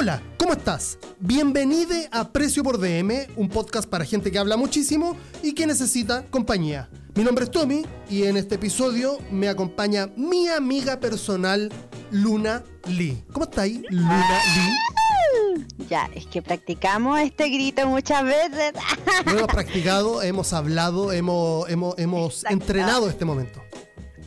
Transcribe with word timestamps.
Hola, 0.00 0.22
¿cómo 0.38 0.54
estás? 0.54 0.98
Bienvenido 1.18 1.94
a 2.10 2.32
Precio 2.32 2.64
por 2.64 2.78
DM, 2.78 3.26
un 3.36 3.50
podcast 3.50 3.86
para 3.86 4.06
gente 4.06 4.32
que 4.32 4.38
habla 4.38 4.56
muchísimo 4.56 5.14
y 5.42 5.52
que 5.52 5.66
necesita 5.66 6.24
compañía. 6.30 6.88
Mi 7.14 7.22
nombre 7.22 7.44
es 7.44 7.50
Tommy 7.50 7.84
y 8.08 8.22
en 8.22 8.38
este 8.38 8.54
episodio 8.54 9.18
me 9.30 9.50
acompaña 9.50 10.08
mi 10.16 10.48
amiga 10.48 11.00
personal 11.00 11.70
Luna 12.10 12.64
Lee. 12.86 13.22
¿Cómo 13.30 13.44
está 13.44 13.60
ahí, 13.60 13.84
Luna 13.90 14.40
Lee? 14.56 15.66
Ya, 15.90 16.08
es 16.14 16.26
que 16.28 16.40
practicamos 16.40 17.20
este 17.20 17.50
grito 17.50 17.86
muchas 17.86 18.24
veces. 18.24 18.72
Lo 19.26 19.32
hemos 19.32 19.48
practicado, 19.48 20.22
hemos 20.22 20.54
hablado, 20.54 21.12
hemos, 21.12 21.68
hemos, 21.68 21.98
hemos 21.98 22.44
entrenado 22.44 23.10
este 23.10 23.26
momento. 23.26 23.60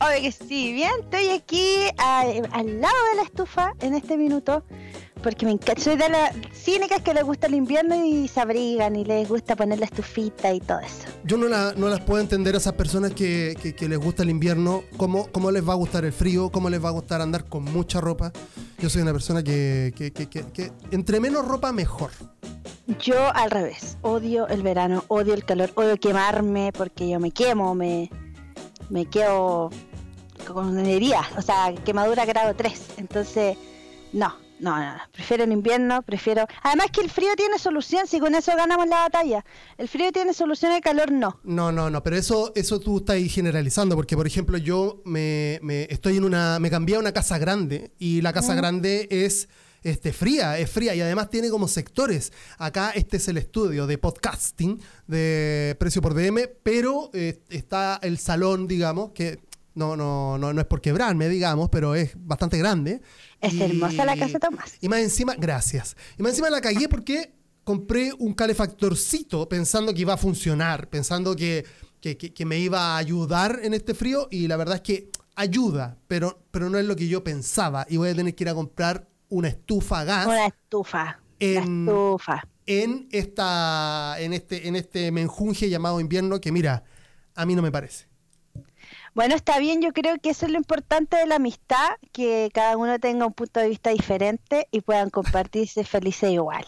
Oye, 0.06 0.22
que 0.22 0.30
sí, 0.30 0.72
bien, 0.72 0.92
estoy 1.00 1.30
aquí 1.30 1.78
al, 1.98 2.48
al 2.52 2.80
lado 2.80 2.94
de 3.10 3.16
la 3.16 3.22
estufa 3.24 3.72
en 3.80 3.94
este 3.94 4.16
minuto 4.16 4.64
porque 5.24 5.46
me 5.46 5.52
encanta. 5.52 5.80
Soy 5.80 5.96
de 5.96 6.08
las 6.10 6.32
cínicas 6.52 7.02
que 7.02 7.14
les 7.14 7.24
gusta 7.24 7.46
el 7.46 7.54
invierno 7.54 7.96
y 8.04 8.28
se 8.28 8.40
abrigan 8.40 8.94
y 8.94 9.04
les 9.04 9.26
gusta 9.26 9.56
poner 9.56 9.78
la 9.78 9.86
estufita 9.86 10.52
y 10.52 10.60
todo 10.60 10.78
eso. 10.80 11.08
Yo 11.24 11.38
no, 11.38 11.48
no 11.48 11.88
las 11.88 12.00
puedo 12.02 12.20
entender 12.20 12.54
a 12.54 12.58
esas 12.58 12.74
personas 12.74 13.12
que, 13.12 13.74
que, 13.76 13.88
les 13.88 13.98
gusta 13.98 14.22
el 14.22 14.30
invierno, 14.30 14.84
cómo, 14.98 15.26
cómo 15.32 15.50
les 15.50 15.66
va 15.66 15.72
a 15.72 15.76
gustar 15.76 16.04
el 16.04 16.12
frío, 16.12 16.50
cómo 16.50 16.68
les 16.68 16.84
va 16.84 16.90
a 16.90 16.92
gustar 16.92 17.22
andar 17.22 17.46
con 17.46 17.64
mucha 17.64 18.00
ropa. 18.00 18.32
Yo 18.78 18.90
soy 18.90 19.00
una 19.02 19.12
persona 19.12 19.42
que, 19.42 19.92
que 19.96 20.72
entre 20.90 21.20
menos 21.20 21.48
ropa 21.48 21.72
mejor. 21.72 22.10
Yo 23.00 23.34
al 23.34 23.50
revés, 23.50 23.96
odio 24.02 24.46
el 24.48 24.62
verano, 24.62 25.04
odio 25.08 25.32
el 25.32 25.44
calor, 25.44 25.70
odio 25.74 25.96
quemarme 25.96 26.70
porque 26.72 27.08
yo 27.08 27.18
me 27.18 27.30
quemo, 27.30 27.74
me, 27.74 28.10
me 28.90 29.06
quedo 29.06 29.70
con 30.52 30.78
energía, 30.78 31.22
o 31.38 31.40
sea, 31.40 31.74
quemadura 31.82 32.26
grado 32.26 32.54
3. 32.54 32.88
Entonces, 32.98 33.56
no, 34.12 34.43
no, 34.60 34.78
no, 34.78 35.00
prefiero 35.12 35.44
el 35.44 35.52
invierno, 35.52 36.02
prefiero... 36.02 36.46
Además 36.62 36.86
que 36.92 37.00
el 37.00 37.10
frío 37.10 37.30
tiene 37.36 37.58
solución, 37.58 38.06
si 38.06 38.20
con 38.20 38.34
eso 38.34 38.52
ganamos 38.56 38.86
la 38.86 39.00
batalla. 39.00 39.44
El 39.76 39.88
frío 39.88 40.12
tiene 40.12 40.32
solución, 40.32 40.72
el 40.72 40.80
calor 40.80 41.10
no. 41.10 41.40
No, 41.42 41.72
no, 41.72 41.90
no, 41.90 42.02
pero 42.02 42.16
eso, 42.16 42.52
eso 42.54 42.78
tú 42.78 42.98
estás 42.98 43.16
generalizando, 43.30 43.96
porque 43.96 44.16
por 44.16 44.26
ejemplo 44.26 44.56
yo 44.58 45.02
me, 45.04 45.58
me 45.62 45.84
estoy 45.90 46.16
en 46.16 46.24
una... 46.24 46.58
me 46.58 46.70
cambié 46.70 46.96
a 46.96 47.00
una 47.00 47.12
casa 47.12 47.38
grande 47.38 47.92
y 47.98 48.20
la 48.20 48.32
casa 48.32 48.54
grande 48.54 49.08
es... 49.10 49.48
Este, 49.82 50.14
fría, 50.14 50.58
es 50.58 50.70
fría 50.70 50.94
y 50.94 51.02
además 51.02 51.28
tiene 51.28 51.50
como 51.50 51.68
sectores. 51.68 52.32
Acá 52.56 52.92
este 52.94 53.18
es 53.18 53.28
el 53.28 53.36
estudio 53.36 53.86
de 53.86 53.98
podcasting 53.98 54.80
de 55.06 55.76
precio 55.78 56.00
por 56.00 56.14
DM, 56.14 56.48
pero 56.62 57.10
eh, 57.12 57.42
está 57.50 58.00
el 58.00 58.16
salón, 58.16 58.66
digamos, 58.66 59.10
que 59.12 59.40
no, 59.74 59.96
no, 59.96 60.38
no, 60.38 60.52
no 60.52 60.60
es 60.60 60.66
por 60.66 60.80
quebrarme, 60.80 61.28
digamos, 61.28 61.68
pero 61.70 61.94
es 61.94 62.12
bastante 62.16 62.58
grande. 62.58 63.00
Es 63.40 63.58
hermosa 63.60 64.04
la 64.04 64.16
casa 64.16 64.38
Tomás. 64.38 64.74
Y 64.80 64.88
más 64.88 65.00
encima, 65.00 65.34
gracias. 65.36 65.96
Y 66.18 66.22
más 66.22 66.30
encima 66.32 66.50
la 66.50 66.60
cagué 66.60 66.88
porque 66.88 67.34
compré 67.64 68.12
un 68.18 68.34
calefactorcito 68.34 69.48
pensando 69.48 69.92
que 69.92 70.02
iba 70.02 70.14
a 70.14 70.18
funcionar, 70.18 70.88
pensando 70.88 71.34
que, 71.34 71.64
me 72.46 72.58
iba 72.58 72.94
a 72.94 72.96
ayudar 72.98 73.60
en 73.62 73.74
este 73.74 73.94
frío 73.94 74.28
y 74.30 74.46
la 74.46 74.56
verdad 74.56 74.76
es 74.76 74.82
que 74.82 75.10
ayuda, 75.34 75.96
pero, 76.06 76.44
pero 76.50 76.68
no 76.68 76.78
es 76.78 76.84
lo 76.84 76.94
que 76.94 77.08
yo 77.08 77.24
pensaba 77.24 77.86
y 77.88 77.96
voy 77.96 78.10
a 78.10 78.14
tener 78.14 78.34
que 78.34 78.44
ir 78.44 78.50
a 78.50 78.54
comprar 78.54 79.08
una 79.28 79.48
estufa 79.48 80.00
a 80.00 80.04
gas. 80.04 80.26
Una 80.26 80.46
estufa. 80.46 81.18
En, 81.40 81.88
estufa. 81.88 82.46
En, 82.66 83.08
esta, 83.10 84.16
en, 84.18 84.34
este, 84.34 84.68
en 84.68 84.76
este 84.76 85.10
menjunje 85.10 85.68
llamado 85.68 85.98
invierno 85.98 86.40
que 86.40 86.52
mira, 86.52 86.84
a 87.34 87.46
mí 87.46 87.54
no 87.56 87.62
me 87.62 87.72
parece. 87.72 88.13
Bueno, 89.14 89.36
está 89.36 89.60
bien, 89.60 89.80
yo 89.80 89.92
creo 89.92 90.18
que 90.18 90.30
eso 90.30 90.44
es 90.44 90.50
lo 90.50 90.58
importante 90.58 91.16
de 91.16 91.26
la 91.26 91.36
amistad, 91.36 91.88
que 92.10 92.50
cada 92.52 92.76
uno 92.76 92.98
tenga 92.98 93.24
un 93.26 93.32
punto 93.32 93.60
de 93.60 93.68
vista 93.68 93.90
diferente 93.90 94.66
y 94.72 94.80
puedan 94.80 95.08
compartirse 95.08 95.84
felices 95.84 96.32
igual. 96.32 96.64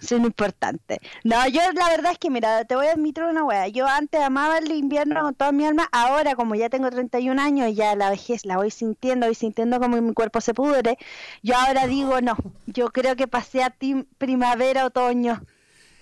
Eso 0.00 0.16
es 0.16 0.20
lo 0.22 0.26
importante. 0.26 0.98
No, 1.24 1.46
yo 1.48 1.60
la 1.74 1.90
verdad 1.90 2.12
es 2.12 2.18
que, 2.18 2.30
mira, 2.30 2.64
te 2.64 2.74
voy 2.74 2.86
a 2.86 2.92
admitir 2.92 3.24
una 3.24 3.44
wea. 3.44 3.68
Yo 3.68 3.86
antes 3.86 4.18
amaba 4.22 4.56
el 4.56 4.72
invierno 4.72 5.20
con 5.20 5.34
toda 5.34 5.52
mi 5.52 5.66
alma, 5.66 5.90
ahora 5.92 6.34
como 6.36 6.54
ya 6.54 6.70
tengo 6.70 6.88
31 6.88 7.38
años, 7.38 7.76
ya 7.76 7.94
la 7.96 8.08
vejez 8.08 8.46
la 8.46 8.56
voy 8.56 8.70
sintiendo, 8.70 9.26
voy 9.26 9.34
sintiendo 9.34 9.78
como 9.78 10.00
mi 10.00 10.14
cuerpo 10.14 10.40
se 10.40 10.54
pudre, 10.54 10.96
yo 11.42 11.54
ahora 11.54 11.86
digo, 11.86 12.22
no, 12.22 12.34
yo 12.66 12.88
creo 12.88 13.14
que 13.14 13.28
pasé 13.28 13.62
a 13.62 13.76
primavera, 14.16 14.86
otoño 14.86 15.42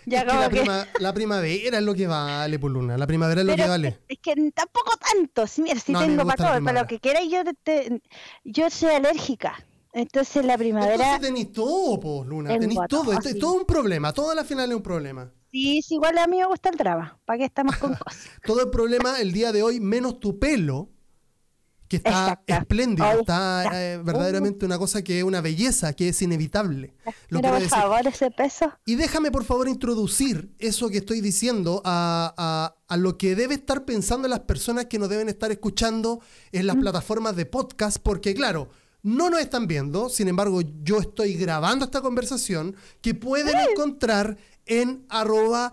la, 0.09 1.13
primavera 1.13 1.79
es 1.79 1.85
lo 1.85 1.95
que 1.95 2.07
vale, 2.07 2.59
por 2.59 2.73
pues, 2.73 2.83
Luna. 2.83 2.99
La 2.99 3.07
primavera 3.07 3.41
es 3.41 3.47
lo 3.47 3.57
que 3.57 3.67
vale. 3.67 4.01
Es 4.09 4.19
que 4.19 4.35
tampoco 4.55 4.93
tanto. 4.97 5.47
Si, 5.47 5.63
mira, 5.63 5.79
si 5.79 5.93
tengo 5.93 6.27
para 6.27 6.37
todo, 6.37 6.65
para 6.65 6.83
lo 6.83 6.87
que 6.87 6.99
queráis, 6.99 7.31
yo, 7.31 7.43
yo 8.45 8.71
soy 8.71 8.91
alérgica. 8.91 9.65
Entonces 9.93 10.45
la 10.45 10.59
primavera. 10.59 10.95
Entonces 10.95 11.21
tenéis 11.21 11.53
todo, 11.53 11.99
pues, 11.99 12.29
Luna. 12.29 12.59
Tenéis 12.59 12.81
todo. 12.89 13.13
Esto 13.13 13.29
es 13.29 13.39
todo 13.39 13.55
un 13.55 13.65
problema. 13.65 14.13
Todo 14.13 14.31
al 14.31 14.45
final 14.45 14.71
es 14.71 14.77
un 14.77 14.83
problema. 14.83 15.33
Sí, 15.51 15.81
sí, 15.83 15.95
igual 15.95 16.19
a 16.19 16.27
mí 16.27 16.37
me 16.39 16.47
gusta 16.47 16.69
el 16.69 16.77
drama. 16.77 17.19
¿Para 17.25 17.39
qué 17.39 17.45
estamos 17.45 17.77
con 17.77 17.95
cosas? 18.05 18.29
todo 18.45 18.63
el 18.63 18.71
problema 18.71 19.19
el 19.21 19.33
día 19.33 19.53
de 19.53 19.63
hoy, 19.63 19.81
menos 19.81 20.21
tu 20.21 20.39
pelo 20.39 20.91
que 21.89 21.97
está 21.97 22.43
espléndido, 22.47 23.21
está 23.21 23.65
eh, 23.73 23.99
verdaderamente 23.99 24.67
una 24.67 24.79
cosa 24.79 25.03
que 25.03 25.19
es 25.19 25.25
una 25.25 25.41
belleza, 25.41 25.95
que 25.95 26.11
es 26.11 26.21
inevitable. 26.21 26.95
Lo 27.31 27.41
por 27.41 27.61
favor, 27.63 28.07
ese 28.07 28.31
peso. 28.31 28.73
Y 28.85 28.97
déjame 28.97 29.31
por 29.31 29.45
favor 29.45 29.69
introducir 29.69 30.55
eso 30.59 30.91
que 30.91 30.99
estoy 30.99 31.21
diciendo 31.23 31.81
a, 31.85 32.75
lo 32.97 33.17
que 33.17 33.35
debe 33.35 33.55
estar 33.55 33.85
pensando 33.85 34.29
las 34.29 34.41
personas 34.41 34.87
que 34.87 34.99
nos 34.99 35.09
deben 35.09 35.29
estar 35.29 35.51
escuchando 35.51 36.21
en 36.53 36.67
las 36.67 36.77
mm. 36.77 36.81
plataformas 36.81 37.37
de 37.37 37.47
podcast, 37.47 37.99
porque 38.03 38.35
claro, 38.35 38.69
no 39.03 39.31
nos 39.31 39.41
están 39.41 39.67
viendo, 39.67 40.11
sin 40.11 40.29
embargo 40.29 40.61
yo 40.83 40.99
estoy 40.99 41.35
grabando 41.35 41.87
esta 41.87 42.03
conversación 42.03 42.77
que 43.01 43.15
pueden 43.15 43.57
encontrar 43.71 44.37
en 44.67 45.07
arroba 45.09 45.73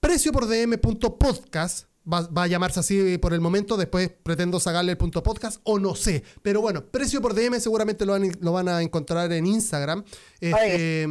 preciopordm.podcast 0.00 1.86
Va, 2.12 2.28
a 2.42 2.46
llamarse 2.46 2.80
así 2.80 3.18
por 3.18 3.34
el 3.34 3.40
momento, 3.40 3.76
después 3.76 4.10
pretendo 4.22 4.60
sacarle 4.60 4.92
el 4.92 4.98
punto 4.98 5.22
podcast 5.22 5.60
o 5.64 5.78
no 5.80 5.96
sé. 5.96 6.22
Pero 6.42 6.60
bueno, 6.60 6.86
precio 6.86 7.20
por 7.20 7.34
DM 7.34 7.58
seguramente 7.58 8.06
lo 8.06 8.12
van, 8.12 8.30
lo 8.40 8.52
van 8.52 8.68
a 8.68 8.82
encontrar 8.82 9.32
en 9.32 9.46
Instagram. 9.46 10.04
Este, 10.40 11.08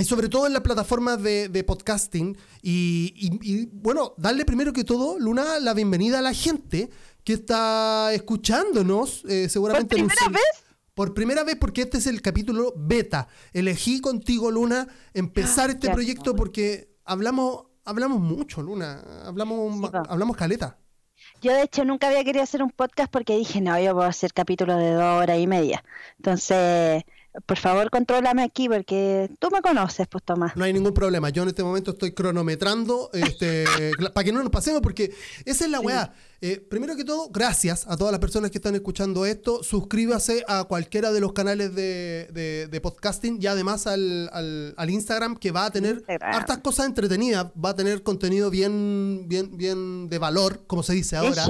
y 0.00 0.04
sobre 0.04 0.30
todo 0.30 0.46
en 0.46 0.54
las 0.54 0.62
plataformas 0.62 1.22
de, 1.22 1.64
podcasting. 1.66 2.36
Y, 2.62 3.68
bueno, 3.72 4.14
darle 4.16 4.46
primero 4.46 4.72
que 4.72 4.82
todo, 4.82 5.18
Luna, 5.18 5.60
la 5.60 5.74
bienvenida 5.74 6.20
a 6.20 6.22
la 6.22 6.32
gente 6.32 6.88
que 7.22 7.34
está 7.34 8.12
escuchándonos. 8.14 9.24
Eh, 9.28 9.48
seguramente 9.50 9.96
¿Por 9.96 10.06
primera 10.06 10.28
vez? 10.28 10.64
Por 10.94 11.14
primera 11.14 11.44
vez, 11.44 11.56
porque 11.56 11.82
este 11.82 11.98
es 11.98 12.06
el 12.06 12.22
capítulo 12.22 12.72
beta. 12.76 13.28
Elegí 13.52 14.00
contigo, 14.00 14.50
Luna, 14.50 14.88
empezar 15.12 15.68
ah, 15.68 15.72
este 15.74 15.90
proyecto 15.90 16.34
porque 16.34 16.96
hablamos 17.04 17.66
hablamos 17.84 18.20
mucho, 18.20 18.62
Luna. 18.62 19.02
Hablamos, 19.24 19.90
hablamos 20.08 20.36
caleta. 20.36 20.76
Yo 21.42 21.52
de 21.52 21.62
hecho 21.62 21.84
nunca 21.84 22.08
había 22.08 22.24
querido 22.24 22.42
hacer 22.42 22.62
un 22.62 22.70
podcast 22.70 23.10
porque 23.10 23.36
dije, 23.36 23.60
no, 23.60 23.78
yo 23.78 24.00
a 24.00 24.08
hacer 24.08 24.32
capítulos 24.32 24.78
de 24.78 24.92
dos 24.92 25.22
horas 25.22 25.38
y 25.38 25.46
media. 25.46 25.84
Entonces, 26.16 27.04
por 27.46 27.58
favor, 27.58 27.90
contrólame 27.90 28.42
aquí 28.42 28.68
porque 28.68 29.30
tú 29.38 29.50
me 29.50 29.62
conoces, 29.62 30.08
pues 30.08 30.24
Tomás. 30.24 30.56
No 30.56 30.64
hay 30.64 30.72
ningún 30.72 30.92
problema. 30.92 31.30
Yo 31.30 31.44
en 31.44 31.50
este 31.50 31.62
momento 31.62 31.92
estoy 31.92 32.12
cronometrando 32.12 33.10
este, 33.12 33.64
para 34.14 34.24
que 34.24 34.32
no 34.32 34.42
nos 34.42 34.50
pasemos 34.50 34.80
porque 34.82 35.14
esa 35.44 35.64
es 35.64 35.70
la 35.70 35.80
weá. 35.80 36.12
Eh, 36.42 36.58
primero 36.58 36.96
que 36.96 37.04
todo, 37.04 37.28
gracias 37.28 37.86
a 37.86 37.96
todas 37.96 38.10
las 38.12 38.18
personas 38.18 38.50
que 38.50 38.58
están 38.58 38.74
escuchando 38.74 39.26
esto. 39.26 39.62
Suscríbase 39.62 40.42
a 40.48 40.64
cualquiera 40.64 41.12
de 41.12 41.20
los 41.20 41.32
canales 41.32 41.74
de, 41.74 42.80
podcasting 42.82 43.38
y 43.40 43.46
además 43.46 43.86
al, 43.86 44.72
Instagram 44.88 45.36
que 45.36 45.52
va 45.52 45.66
a 45.66 45.70
tener 45.70 46.02
hartas 46.20 46.58
cosas 46.58 46.86
entretenidas. 46.86 47.46
Va 47.62 47.70
a 47.70 47.76
tener 47.76 48.02
contenido 48.02 48.50
bien, 48.50 49.26
bien, 49.28 49.56
bien 49.56 50.08
de 50.08 50.18
valor, 50.18 50.64
como 50.66 50.82
se 50.82 50.94
dice 50.94 51.16
ahora. 51.16 51.46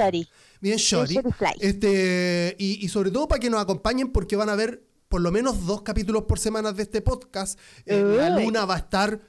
Bien 0.60 0.76
shorty. 0.76 1.18
Este, 1.60 2.54
y, 2.58 2.84
y 2.84 2.88
sobre 2.90 3.10
todo 3.10 3.28
para 3.28 3.38
que 3.38 3.48
nos 3.48 3.62
acompañen 3.62 4.12
porque 4.12 4.36
van 4.36 4.50
a 4.50 4.56
ver 4.56 4.89
por 5.10 5.20
lo 5.20 5.32
menos 5.32 5.66
dos 5.66 5.82
capítulos 5.82 6.22
por 6.22 6.38
semana 6.38 6.72
de 6.72 6.84
este 6.84 7.02
podcast. 7.02 7.58
Eh, 7.84 8.00
la 8.00 8.38
Luna 8.38 8.64
va 8.64 8.76
a 8.76 8.78
estar 8.78 9.20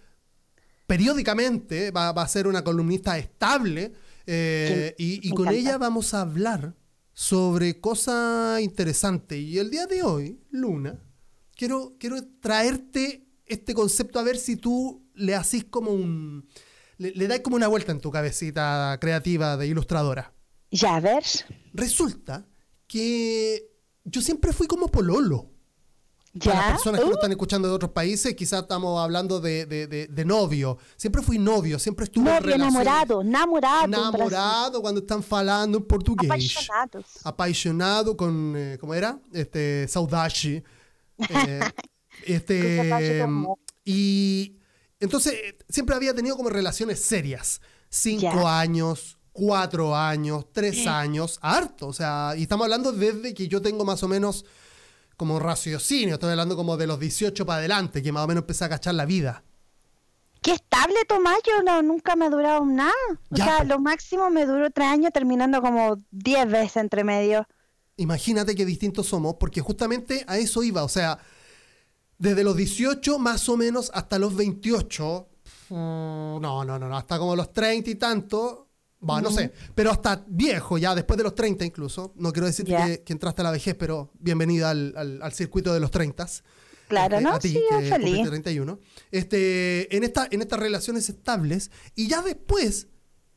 periódicamente, 0.85 1.89
va, 1.89 2.09
a 2.09 2.27
ser 2.27 2.45
una 2.45 2.63
columnista 2.63 3.17
estable 3.17 3.91
eh, 4.27 4.93
y, 4.99 5.27
con 5.31 5.49
ella 5.49 5.79
vamos 5.79 6.13
a 6.13 6.21
hablar 6.21 6.75
sobre 7.13 7.81
cosas 7.81 8.61
interesantes. 8.61 9.39
Y 9.39 9.57
el 9.57 9.71
día 9.71 9.87
de 9.87 10.03
hoy, 10.03 10.39
Luna, 10.51 10.99
quiero, 11.55 11.95
quiero 11.97 12.17
traerte 12.39 13.25
este 13.47 13.73
concepto 13.73 14.19
a 14.19 14.23
ver 14.23 14.37
si 14.37 14.57
tú 14.57 15.09
le 15.15 15.33
haces 15.33 15.63
como 15.65 15.89
un... 15.89 16.47
Le, 16.97 17.09
le 17.15 17.27
das 17.27 17.39
como 17.39 17.55
una 17.55 17.67
vuelta 17.67 17.91
en 17.91 18.01
tu 18.01 18.11
cabecita 18.11 18.99
creativa 19.01 19.57
de 19.57 19.65
ilustradora. 19.65 20.31
Ya, 20.69 20.97
a 20.97 20.99
ver. 20.99 21.23
Resulta 21.73 22.45
que 22.85 23.71
yo 24.03 24.21
siempre 24.21 24.53
fui 24.53 24.67
como 24.67 24.87
pololo. 24.87 25.50
Para 26.39 26.55
las 26.55 26.71
personas 26.71 27.01
que 27.01 27.07
uh. 27.07 27.13
están 27.13 27.31
escuchando 27.31 27.67
de 27.67 27.73
otros 27.73 27.91
países, 27.91 28.33
quizás 28.35 28.61
estamos 28.61 29.01
hablando 29.01 29.41
de, 29.41 29.65
de, 29.65 30.25
novio. 30.25 30.77
Siempre 30.95 31.21
fui 31.21 31.37
novio, 31.37 31.77
siempre 31.77 32.05
estuve 32.05 32.23
novio, 32.23 32.55
enamorado, 32.55 33.21
enamorado. 33.21 33.85
Enamorado 33.85 34.81
cuando 34.81 35.01
están 35.01 35.21
falando 35.21 35.77
en 35.77 35.83
portugués. 35.83 36.29
Apaixonados. 36.29 37.05
Apaixonado 37.23 38.15
con, 38.15 38.53
eh, 38.55 38.77
¿cómo 38.79 38.93
era? 38.93 39.19
Este, 39.33 39.87
saudade. 39.87 40.63
Eh, 41.29 41.59
Este, 42.25 43.25
y 43.83 44.57
entonces 44.99 45.33
siempre 45.69 45.95
había 45.95 46.13
tenido 46.13 46.35
como 46.35 46.49
relaciones 46.49 47.03
serias. 47.03 47.61
Cinco 47.89 48.47
años, 48.47 49.17
cuatro 49.31 49.95
años, 49.95 50.45
tres 50.53 50.87
años, 50.87 51.39
harto. 51.41 51.87
O 51.87 51.93
sea, 51.93 52.33
y 52.37 52.43
estamos 52.43 52.65
hablando 52.65 52.91
desde 52.91 53.33
que 53.33 53.47
yo 53.47 53.61
tengo 53.61 53.83
más 53.83 54.03
o 54.03 54.07
menos 54.07 54.45
como 55.21 55.37
raciocinio, 55.37 56.15
estoy 56.15 56.31
hablando 56.31 56.55
como 56.55 56.77
de 56.77 56.87
los 56.87 56.99
18 56.99 57.45
para 57.45 57.59
adelante, 57.59 58.01
que 58.01 58.11
más 58.11 58.23
o 58.23 58.27
menos 58.27 58.41
empecé 58.41 58.65
a 58.65 58.69
cachar 58.69 58.95
la 58.95 59.05
vida. 59.05 59.43
Qué 60.41 60.51
estable, 60.51 60.95
Tomás, 61.07 61.37
yo 61.45 61.61
no, 61.61 61.83
nunca 61.83 62.15
me 62.15 62.25
ha 62.25 62.29
durado 62.31 62.65
nada. 62.65 62.91
O 63.29 63.35
sea, 63.35 63.63
lo 63.63 63.77
máximo 63.77 64.31
me 64.31 64.47
duró 64.47 64.71
tres 64.71 64.87
años 64.87 65.11
terminando 65.13 65.61
como 65.61 65.95
diez 66.09 66.49
veces 66.49 66.77
entre 66.77 67.03
medio. 67.03 67.47
Imagínate 67.97 68.55
qué 68.55 68.65
distintos 68.65 69.09
somos, 69.09 69.35
porque 69.35 69.61
justamente 69.61 70.25
a 70.27 70.39
eso 70.39 70.63
iba. 70.63 70.83
O 70.83 70.89
sea, 70.89 71.19
desde 72.17 72.43
los 72.43 72.57
18 72.57 73.19
más 73.19 73.47
o 73.47 73.57
menos 73.57 73.91
hasta 73.93 74.17
los 74.17 74.35
28, 74.35 75.27
mm, 75.69 75.75
no, 75.75 76.65
no, 76.65 76.79
no, 76.79 76.79
no, 76.79 76.97
hasta 76.97 77.19
como 77.19 77.35
los 77.35 77.53
30 77.53 77.91
y 77.91 77.95
tanto, 77.95 78.60
bueno, 79.01 79.29
no 79.29 79.35
sé, 79.35 79.51
pero 79.73 79.91
hasta 79.91 80.23
viejo, 80.27 80.77
ya 80.77 80.93
después 80.93 81.17
de 81.17 81.23
los 81.23 81.33
30 81.33 81.65
incluso. 81.65 82.13
No 82.15 82.31
quiero 82.31 82.45
decir 82.45 82.65
que, 82.65 83.03
entraste 83.07 83.41
a 83.41 83.43
la 83.43 83.51
vejez, 83.51 83.75
pero 83.75 84.11
bienvenida 84.19 84.69
al, 84.69 85.33
circuito 85.33 85.73
de 85.73 85.79
los 85.79 85.89
30. 85.89 86.27
Claro, 86.87 87.17
este, 87.17 87.23
¿no? 87.23 87.33
A 87.33 87.39
ti, 87.39 87.49
sí, 87.49 87.63
que 87.69 87.89
feliz. 87.89 88.27
31. 88.27 88.79
Este, 89.11 89.95
en, 89.95 90.03
esta, 90.03 90.27
en 90.29 90.41
estas 90.41 90.59
relaciones 90.59 91.09
estables 91.09 91.71
y 91.95 92.07
ya 92.07 92.21
después 92.21 92.87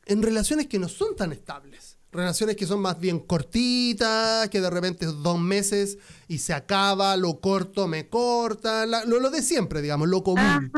en 0.05 0.21
relaciones 0.21 0.67
que 0.67 0.77
no 0.77 0.87
son 0.87 1.15
tan 1.15 1.31
estables. 1.31 1.97
Relaciones 2.11 2.55
que 2.55 2.65
son 2.65 2.79
más 2.79 2.99
bien 2.99 3.19
cortitas, 3.19 4.47
que 4.49 4.61
de 4.61 4.69
repente 4.69 5.05
dos 5.05 5.39
meses 5.39 5.97
y 6.27 6.37
se 6.37 6.53
acaba, 6.53 7.17
lo 7.17 7.41
corto, 7.41 7.87
me 7.87 8.07
corta, 8.07 8.85
lo, 8.85 9.29
de 9.29 9.41
siempre, 9.41 9.81
digamos, 9.81 10.07
lo 10.07 10.23
común. 10.23 10.71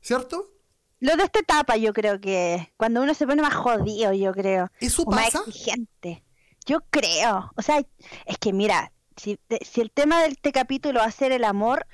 ¿Cierto? 0.00 0.53
Lo 1.04 1.18
de 1.18 1.24
esta 1.24 1.40
etapa 1.40 1.76
yo 1.76 1.92
creo 1.92 2.18
que 2.18 2.72
cuando 2.78 3.02
uno 3.02 3.12
se 3.12 3.26
pone 3.26 3.42
más 3.42 3.52
jodido, 3.52 4.14
yo 4.14 4.32
creo. 4.32 4.70
¿Eso 4.80 5.04
pasa? 5.04 5.40
Más 5.40 5.48
exigente. 5.48 6.24
Yo 6.64 6.80
creo. 6.88 7.52
O 7.58 7.60
sea, 7.60 7.84
es 8.24 8.38
que 8.38 8.54
mira, 8.54 8.90
si, 9.14 9.38
si 9.60 9.82
el 9.82 9.90
tema 9.90 10.22
de 10.22 10.28
este 10.28 10.50
capítulo 10.50 11.00
va 11.00 11.04
a 11.04 11.10
ser 11.10 11.30
el 11.32 11.44
amor, 11.44 11.86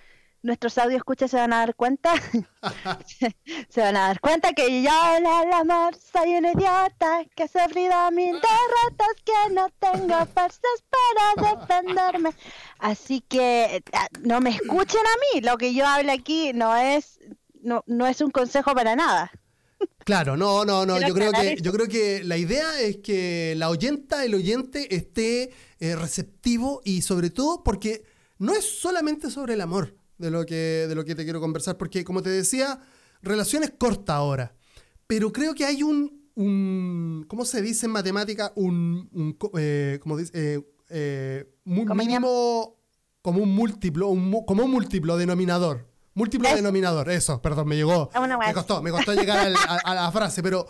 nuestros 0.42 0.78
audio 0.78 0.96
escuchas 0.96 1.32
se 1.32 1.38
van 1.38 1.52
a 1.52 1.58
dar 1.58 1.74
cuenta, 1.74 2.14
se 3.68 3.80
van 3.80 3.96
a 3.96 4.06
dar 4.06 4.20
cuenta 4.20 4.52
que 4.52 4.80
yo 4.80 4.90
al 4.92 5.52
amor 5.54 5.96
soy 5.96 6.36
un 6.36 6.46
idiota, 6.46 7.24
que 7.34 7.42
he 7.42 7.48
sufrido 7.48 8.12
mil 8.12 8.34
derrotas, 8.34 9.08
que 9.24 9.52
no 9.52 9.70
tengo 9.80 10.24
fuerzas 10.34 10.84
para 10.88 11.56
defenderme. 11.56 12.30
Así 12.78 13.22
que 13.22 13.82
ah, 13.92 14.06
no 14.20 14.40
me 14.40 14.50
escuchen 14.50 15.00
a 15.00 15.34
mí, 15.34 15.40
lo 15.40 15.58
que 15.58 15.74
yo 15.74 15.84
hablo 15.84 16.12
aquí 16.12 16.52
no 16.54 16.76
es, 16.76 17.18
no, 17.62 17.84
no 17.86 18.06
es 18.06 18.20
un 18.20 18.30
consejo 18.30 18.74
para 18.74 18.96
nada. 18.96 19.30
Claro, 20.04 20.36
no, 20.36 20.64
no, 20.64 20.84
no. 20.84 21.00
Yo 21.00 21.14
creo, 21.14 21.32
que, 21.32 21.56
yo 21.60 21.72
creo 21.72 21.88
que 21.88 22.22
la 22.24 22.36
idea 22.36 22.80
es 22.80 22.98
que 22.98 23.54
la 23.56 23.70
oyenta, 23.70 24.24
el 24.24 24.34
oyente 24.34 24.94
esté 24.94 25.52
eh, 25.78 25.96
receptivo 25.96 26.80
y 26.84 27.02
sobre 27.02 27.30
todo 27.30 27.62
porque 27.62 28.04
no 28.38 28.54
es 28.54 28.64
solamente 28.64 29.30
sobre 29.30 29.54
el 29.54 29.60
amor 29.60 29.94
de 30.18 30.30
lo 30.30 30.44
que, 30.44 30.86
de 30.88 30.94
lo 30.94 31.04
que 31.04 31.14
te 31.14 31.24
quiero 31.24 31.40
conversar, 31.40 31.76
porque 31.76 32.04
como 32.04 32.22
te 32.22 32.30
decía, 32.30 32.80
relaciones 33.22 33.72
corta 33.78 34.16
ahora, 34.16 34.54
pero 35.06 35.32
creo 35.32 35.54
que 35.54 35.64
hay 35.64 35.82
un, 35.82 36.28
un 36.34 37.24
¿cómo 37.28 37.44
se 37.44 37.62
dice 37.62 37.86
en 37.86 37.92
matemática? 37.92 38.52
Un, 38.56 39.08
un 39.12 39.36
eh, 39.58 39.98
dice, 40.18 40.32
eh, 40.34 40.60
eh 40.90 41.46
mínimo, 41.64 42.76
como 43.22 43.42
un 43.42 43.54
múltiplo, 43.54 44.08
un, 44.08 44.44
como 44.44 44.64
un 44.64 44.70
múltiplo 44.70 45.16
denominador. 45.16 45.89
Múltiplo 46.14 46.54
denominador, 46.54 47.08
eso, 47.10 47.40
perdón, 47.40 47.68
me 47.68 47.76
llegó. 47.76 48.10
Me 48.46 48.52
costó, 48.52 48.82
me 48.82 48.90
costó 48.90 49.14
llegar 49.14 49.52
a, 49.84 49.94
la 49.94 50.10
frase, 50.12 50.42
pero 50.42 50.66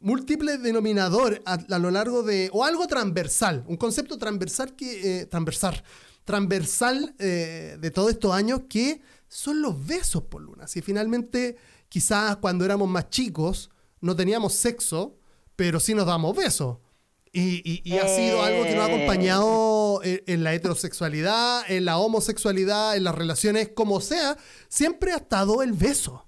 múltiple 0.00 0.58
denominador 0.58 1.42
a, 1.44 1.78
lo 1.78 1.90
largo 1.90 2.22
de, 2.22 2.50
o 2.52 2.64
algo 2.64 2.86
transversal, 2.86 3.64
un 3.66 3.76
concepto 3.76 4.16
transversal 4.16 4.76
que, 4.76 5.20
eh, 5.20 5.26
transversal, 5.26 5.82
transversal 6.24 7.14
eh, 7.18 7.76
de 7.80 7.90
todos 7.90 8.10
estos 8.10 8.32
años 8.32 8.62
que 8.68 9.00
son 9.28 9.60
los 9.60 9.86
besos 9.86 10.22
por 10.24 10.42
luna. 10.42 10.68
Si 10.68 10.82
finalmente 10.82 11.56
quizás 11.88 12.36
cuando 12.36 12.64
éramos 12.64 12.88
más 12.88 13.10
chicos 13.10 13.70
no 14.00 14.14
teníamos 14.14 14.52
sexo, 14.52 15.18
pero 15.56 15.80
sí 15.80 15.94
nos 15.94 16.06
damos 16.06 16.36
besos. 16.36 16.78
Y, 17.32 17.92
ha 17.98 18.08
sido 18.08 18.42
algo 18.42 18.64
que 18.64 18.74
nos 18.74 18.84
ha 18.84 18.86
acompañado 18.86 19.44
en, 20.06 20.22
en, 20.26 20.44
la 20.44 20.54
heterosexualidad, 20.54 21.70
en 21.70 21.84
la 21.84 21.98
homosexualidad, 21.98 22.96
en 22.96 23.04
las 23.04 23.14
relaciones, 23.14 23.70
como 23.74 24.00
sea, 24.00 24.36
siempre 24.68 25.12
ha 25.12 25.16
estado 25.16 25.62
el 25.62 25.72
beso. 25.72 26.26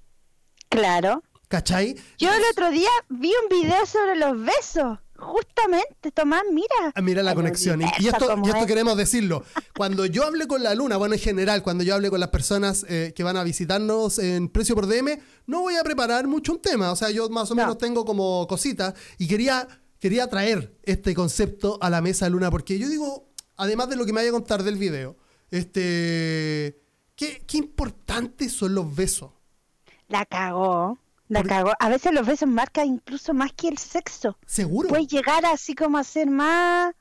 Claro. 0.69 1.23
¿Cachai? 1.49 1.97
Yo 2.19 2.31
el 2.31 2.43
otro 2.53 2.71
día 2.71 2.91
vi 3.09 3.33
un 3.43 3.49
video 3.49 3.87
sobre 3.87 4.17
los 4.17 4.39
besos. 4.39 4.99
Justamente, 5.17 6.13
Tomás, 6.13 6.43
mira. 6.53 6.93
Ah, 6.95 7.01
mira 7.01 7.23
la 7.23 7.35
conexión. 7.35 7.81
Y, 7.81 8.07
esto, 8.07 8.37
queremos 8.67 8.97
decirlo. 8.97 9.43
Cuando 9.77 10.07
yo 10.07 10.25
hable 10.25 10.47
con 10.47 10.63
la 10.63 10.75
luna, 10.75 10.97
bueno, 10.97 11.15
en 11.15 11.21
general, 11.21 11.63
cuando 11.63 11.83
yo 11.83 11.95
hable 11.95 12.11
con 12.11 12.21
las 12.21 12.29
personas 12.29 12.85
eh, 12.89 13.13
que 13.17 13.25
van 13.25 13.37
a 13.37 13.43
visitarnos 13.43 14.19
en 14.21 14.49
Precio 14.49 14.77
por 14.77 14.87
DM, 14.87 15.19
no 15.47 15.63
voy 15.63 15.75
a 15.75 15.83
preparar 15.83 16.29
mucho 16.29 16.53
un 16.53 16.63
tema. 16.63 16.93
O 16.93 16.97
sea, 16.97 17.11
yo 17.11 17.29
más 17.31 17.51
o 17.51 17.57
menos 17.57 17.79
tengo 17.79 18.05
como 18.05 18.47
cositas. 18.47 18.95
Y 19.17 19.27
quería, 19.27 19.67
quería 19.99 20.29
traer 20.29 20.79
este 20.85 21.15
concepto 21.15 21.79
a 21.81 21.91
la 21.91 22.01
mesa, 22.01 22.29
Luna, 22.29 22.51
porque 22.51 22.79
yo 22.79 22.89
digo, 22.89 23.28
además 23.59 23.91
de 23.91 23.97
lo 23.97 24.07
que 24.07 24.13
me 24.13 24.21
vaya 24.21 24.31
a 24.31 24.33
contar 24.33 24.63
del 24.63 24.77
video, 24.77 25.17
este. 25.51 26.81
¿Qué, 27.15 27.43
qué 27.47 27.59
importantes 27.59 28.53
son 28.53 28.75
los 28.75 28.95
besos? 28.95 29.33
La 30.09 30.25
cagó. 30.25 30.99
La 31.29 31.43
cagó. 31.43 31.73
A 31.79 31.89
veces 31.89 32.13
los 32.13 32.27
besos 32.27 32.49
marcan 32.49 32.87
incluso 32.87 33.35
más 33.35 33.53
que 33.53 33.69
el 33.69 33.77
sexo. 33.77 34.39
Seguro. 34.47 34.89
Puede 34.89 35.07
llegar 35.07 35.45
así 35.45 35.75
como 35.75 35.99
a 35.99 36.05
ser 36.05 36.31
más. 36.31 36.95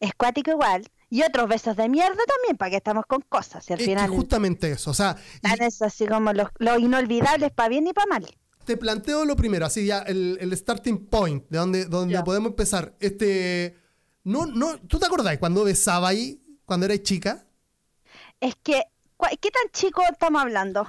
Escuático 0.00 0.50
igual. 0.50 0.86
Y 1.08 1.22
otros 1.22 1.48
besos 1.48 1.76
de 1.76 1.88
mierda 1.88 2.20
también, 2.26 2.56
para 2.56 2.70
que 2.70 2.76
estamos 2.76 3.06
con 3.06 3.22
cosas. 3.22 3.68
Y 3.70 3.72
al 3.72 3.80
final. 3.80 4.10
justamente 4.10 4.70
eso. 4.70 4.90
O 4.90 4.94
sea. 4.94 5.16
es 5.60 5.80
así 5.80 6.06
como 6.06 6.32
los, 6.32 6.48
inolvidables 6.78 7.52
para 7.52 7.68
bien 7.68 7.86
y 7.86 7.92
para 7.92 8.06
mal. 8.06 8.26
Te 8.64 8.76
planteo 8.76 9.24
lo 9.24 9.36
primero, 9.36 9.64
así 9.64 9.86
ya, 9.86 10.00
el, 10.00 10.50
starting 10.56 11.06
point, 11.06 11.44
de 11.48 11.58
donde, 11.58 11.84
donde 11.84 12.20
podemos 12.22 12.50
empezar. 12.50 12.94
Este. 13.00 13.76
No, 14.26 14.44
no, 14.44 14.78
¿Tú 14.80 14.98
te 14.98 15.06
acordás 15.06 15.38
cuando 15.38 15.62
besaba 15.62 16.08
ahí, 16.08 16.42
cuando 16.64 16.86
eras 16.86 17.02
chica? 17.02 17.46
Es 18.40 18.56
que 18.56 18.82
¿Qué 19.40 19.50
tan 19.50 19.70
chico 19.72 20.02
estamos 20.10 20.42
hablando? 20.42 20.86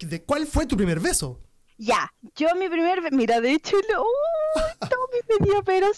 ¿De 0.00 0.22
cuál 0.22 0.46
fue 0.46 0.66
tu 0.66 0.76
primer 0.76 0.98
beso? 1.00 1.40
Ya, 1.76 2.12
yo 2.34 2.48
mi 2.56 2.68
primer 2.68 3.02
beso, 3.02 3.14
mira, 3.14 3.40
de 3.40 3.52
hecho, 3.52 3.76
uh, 3.76 4.60
Tommy 4.88 5.20
me 5.28 5.46
dio 5.46 5.62
pero 5.62 5.88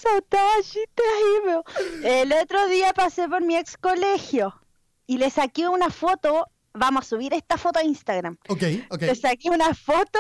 El 2.03 2.33
otro 2.33 2.67
día 2.67 2.93
pasé 2.93 3.29
por 3.29 3.43
mi 3.43 3.57
ex 3.57 3.77
colegio 3.79 4.61
y 5.07 5.19
le 5.19 5.31
saqué 5.31 5.69
una 5.69 5.91
foto, 5.91 6.49
vamos 6.75 7.07
a 7.07 7.09
subir 7.09 7.33
esta 7.33 7.57
foto 7.57 7.79
a 7.79 7.85
Instagram. 7.85 8.37
Ok, 8.49 8.63
ok. 8.91 9.03
Le 9.03 9.15
saqué 9.15 9.49
una 9.49 9.75
foto 9.75 10.19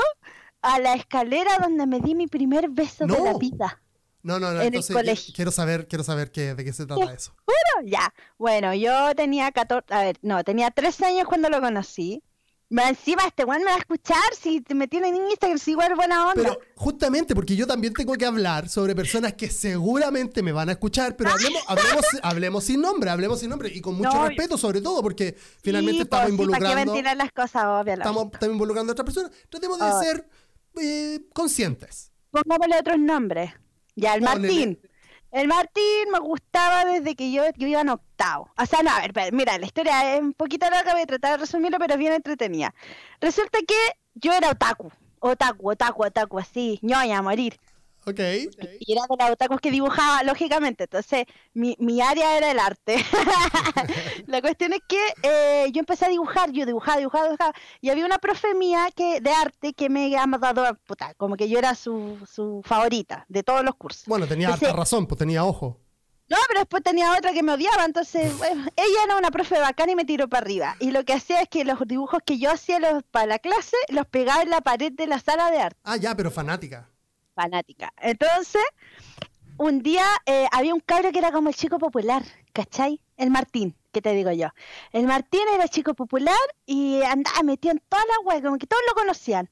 a 0.62 0.78
la 0.78 0.94
escalera 0.94 1.58
donde 1.58 1.86
me 1.86 2.00
di 2.00 2.14
mi 2.14 2.26
primer 2.26 2.70
beso 2.70 3.06
de 3.06 3.20
la 3.20 3.34
vida. 3.34 3.82
No, 4.22 4.38
no, 4.38 4.52
no, 4.52 4.60
entonces 4.60 5.32
quiero 5.34 5.50
saber, 5.50 5.88
quiero 5.88 6.04
saber 6.04 6.30
qué, 6.30 6.54
de 6.54 6.64
qué 6.64 6.72
se 6.72 6.86
trata 6.86 7.12
eso. 7.12 7.34
Ya, 7.84 8.12
bueno, 8.36 8.74
yo 8.74 9.14
tenía 9.14 9.50
14, 9.52 9.94
a 9.94 10.02
ver, 10.02 10.18
no, 10.20 10.44
tenía 10.44 10.70
13 10.70 11.06
años 11.06 11.26
cuando 11.26 11.48
lo 11.48 11.60
conocí. 11.60 12.22
Encima 12.70 13.24
este 13.26 13.44
weón 13.44 13.64
me 13.64 13.70
va 13.70 13.74
a 13.74 13.78
escuchar 13.78 14.22
si 14.40 14.62
me 14.74 14.86
tienen 14.86 15.16
en 15.16 15.28
Instagram, 15.28 15.58
si 15.58 15.72
igual 15.72 15.96
buena 15.96 16.28
onda. 16.28 16.42
Pero 16.42 16.60
justamente 16.76 17.34
porque 17.34 17.56
yo 17.56 17.66
también 17.66 17.92
tengo 17.92 18.12
que 18.14 18.24
hablar 18.24 18.68
sobre 18.68 18.94
personas 18.94 19.32
que 19.32 19.50
seguramente 19.50 20.40
me 20.40 20.52
van 20.52 20.68
a 20.68 20.72
escuchar, 20.72 21.16
pero 21.16 21.30
hablemos, 21.30 21.62
hablemos, 21.66 22.04
hablemos 22.22 22.64
sin 22.64 22.80
nombre, 22.80 23.10
hablemos 23.10 23.40
sin 23.40 23.50
nombre 23.50 23.70
y 23.74 23.80
con 23.80 23.96
mucho 23.96 24.24
respeto 24.24 24.56
sobre 24.56 24.80
todo 24.80 25.02
porque 25.02 25.36
finalmente 25.62 26.02
estamos 26.02 26.26
pues, 26.26 26.32
involucrando. 26.32 26.94
Sí, 26.94 27.02
las 27.02 27.32
cosas, 27.32 27.64
obvio, 27.64 27.94
estamos, 27.94 28.28
estamos, 28.32 28.52
involucrando 28.52 28.92
a 28.92 28.94
otras 28.94 29.04
personas. 29.04 29.32
Tratemos 29.48 29.78
de 29.80 30.06
ser 30.06 30.28
eh, 30.80 31.20
conscientes. 31.32 32.12
Pongámosle 32.30 32.78
otros 32.78 33.00
nombres. 33.00 33.50
Ya, 33.96 34.14
el 34.14 34.22
Martín. 34.22 34.80
El 35.32 35.46
Martín 35.46 36.10
me 36.12 36.18
gustaba 36.18 36.84
desde 36.84 37.14
que 37.14 37.30
yo, 37.30 37.44
iba 37.56 37.80
en 37.80 37.88
octavo. 37.88 38.50
O 38.58 38.66
sea, 38.66 38.82
no, 38.82 38.90
a 38.90 39.06
ver, 39.12 39.32
mira, 39.32 39.56
la 39.58 39.66
historia 39.66 40.16
es 40.16 40.20
un 40.20 40.32
poquito 40.32 40.68
larga, 40.68 40.92
voy 40.92 41.02
a 41.02 41.06
tratar 41.06 41.32
de 41.32 41.36
resumirlo, 41.38 41.78
pero 41.78 41.94
es 41.94 41.98
bien 42.00 42.12
entretenida. 42.12 42.74
Resulta 43.20 43.60
que 43.60 43.76
yo 44.14 44.32
era 44.32 44.50
otaku, 44.50 44.90
otaku, 45.20 45.70
otaku, 45.70 46.04
otaku, 46.04 46.38
así, 46.40 46.80
ñoña 46.82 47.18
a 47.18 47.22
morir. 47.22 47.60
Ok. 48.06 48.20
Y 48.80 48.92
era 48.92 49.02
de 49.08 49.16
los 49.18 49.30
otakus 49.30 49.60
que 49.60 49.70
dibujaba, 49.70 50.22
lógicamente. 50.22 50.84
Entonces, 50.84 51.26
mi, 51.52 51.76
mi 51.78 52.00
área 52.00 52.36
era 52.36 52.50
el 52.50 52.58
arte. 52.58 52.96
la 54.26 54.40
cuestión 54.40 54.72
es 54.72 54.80
que 54.88 55.00
eh, 55.22 55.70
yo 55.72 55.80
empecé 55.80 56.06
a 56.06 56.08
dibujar, 56.08 56.50
yo 56.50 56.64
dibujaba, 56.64 56.98
dibujaba, 56.98 57.24
dibujaba. 57.26 57.52
Y 57.80 57.90
había 57.90 58.06
una 58.06 58.18
profe 58.18 58.54
mía 58.54 58.88
que, 58.94 59.20
de 59.20 59.30
arte 59.30 59.74
que 59.74 59.88
me 59.88 60.16
ha 60.16 60.26
dado, 60.26 60.64
puta, 60.86 61.14
como 61.14 61.36
que 61.36 61.48
yo 61.48 61.58
era 61.58 61.74
su, 61.74 62.18
su 62.30 62.62
favorita 62.64 63.26
de 63.28 63.42
todos 63.42 63.64
los 63.64 63.74
cursos. 63.74 64.04
Bueno, 64.06 64.26
tenía 64.26 64.56
razón, 64.56 65.06
pues 65.06 65.18
tenía 65.18 65.44
ojo. 65.44 65.78
No, 66.30 66.36
pero 66.46 66.60
después 66.60 66.84
tenía 66.84 67.12
otra 67.12 67.32
que 67.32 67.42
me 67.42 67.52
odiaba, 67.52 67.84
entonces 67.84 68.32
bueno, 68.38 68.64
ella 68.76 69.04
era 69.04 69.16
una 69.16 69.32
profe 69.32 69.58
bacana 69.58 69.92
y 69.92 69.96
me 69.96 70.04
tiró 70.04 70.28
para 70.28 70.44
arriba. 70.44 70.76
Y 70.78 70.92
lo 70.92 71.04
que 71.04 71.12
hacía 71.12 71.42
es 71.42 71.48
que 71.48 71.64
los 71.64 71.80
dibujos 71.86 72.20
que 72.24 72.38
yo 72.38 72.52
hacía 72.52 72.78
los, 72.78 73.02
para 73.10 73.26
la 73.26 73.38
clase 73.40 73.76
los 73.88 74.06
pegaba 74.06 74.42
en 74.42 74.50
la 74.50 74.60
pared 74.60 74.92
de 74.92 75.08
la 75.08 75.18
sala 75.18 75.50
de 75.50 75.60
arte. 75.60 75.80
Ah, 75.82 75.96
ya, 75.96 76.14
pero 76.14 76.30
fanática. 76.30 76.88
Fanática. 77.40 77.90
Entonces, 78.02 78.62
un 79.56 79.82
día 79.82 80.04
eh, 80.26 80.46
había 80.52 80.74
un 80.74 80.80
cabro 80.80 81.10
que 81.10 81.18
era 81.18 81.32
como 81.32 81.48
el 81.48 81.54
chico 81.54 81.78
popular, 81.78 82.22
¿cachai? 82.52 83.00
El 83.16 83.30
Martín, 83.30 83.74
que 83.92 84.02
te 84.02 84.12
digo 84.12 84.30
yo. 84.30 84.48
El 84.92 85.06
Martín 85.06 85.40
era 85.54 85.66
chico 85.68 85.94
popular 85.94 86.36
y 86.66 87.00
andaba 87.02 87.42
metido 87.42 87.72
en 87.72 87.82
toda 87.88 88.02
la 88.04 88.20
web, 88.24 88.42
como 88.42 88.58
que 88.58 88.66
todos 88.66 88.82
lo 88.88 88.94
conocían. 88.94 89.48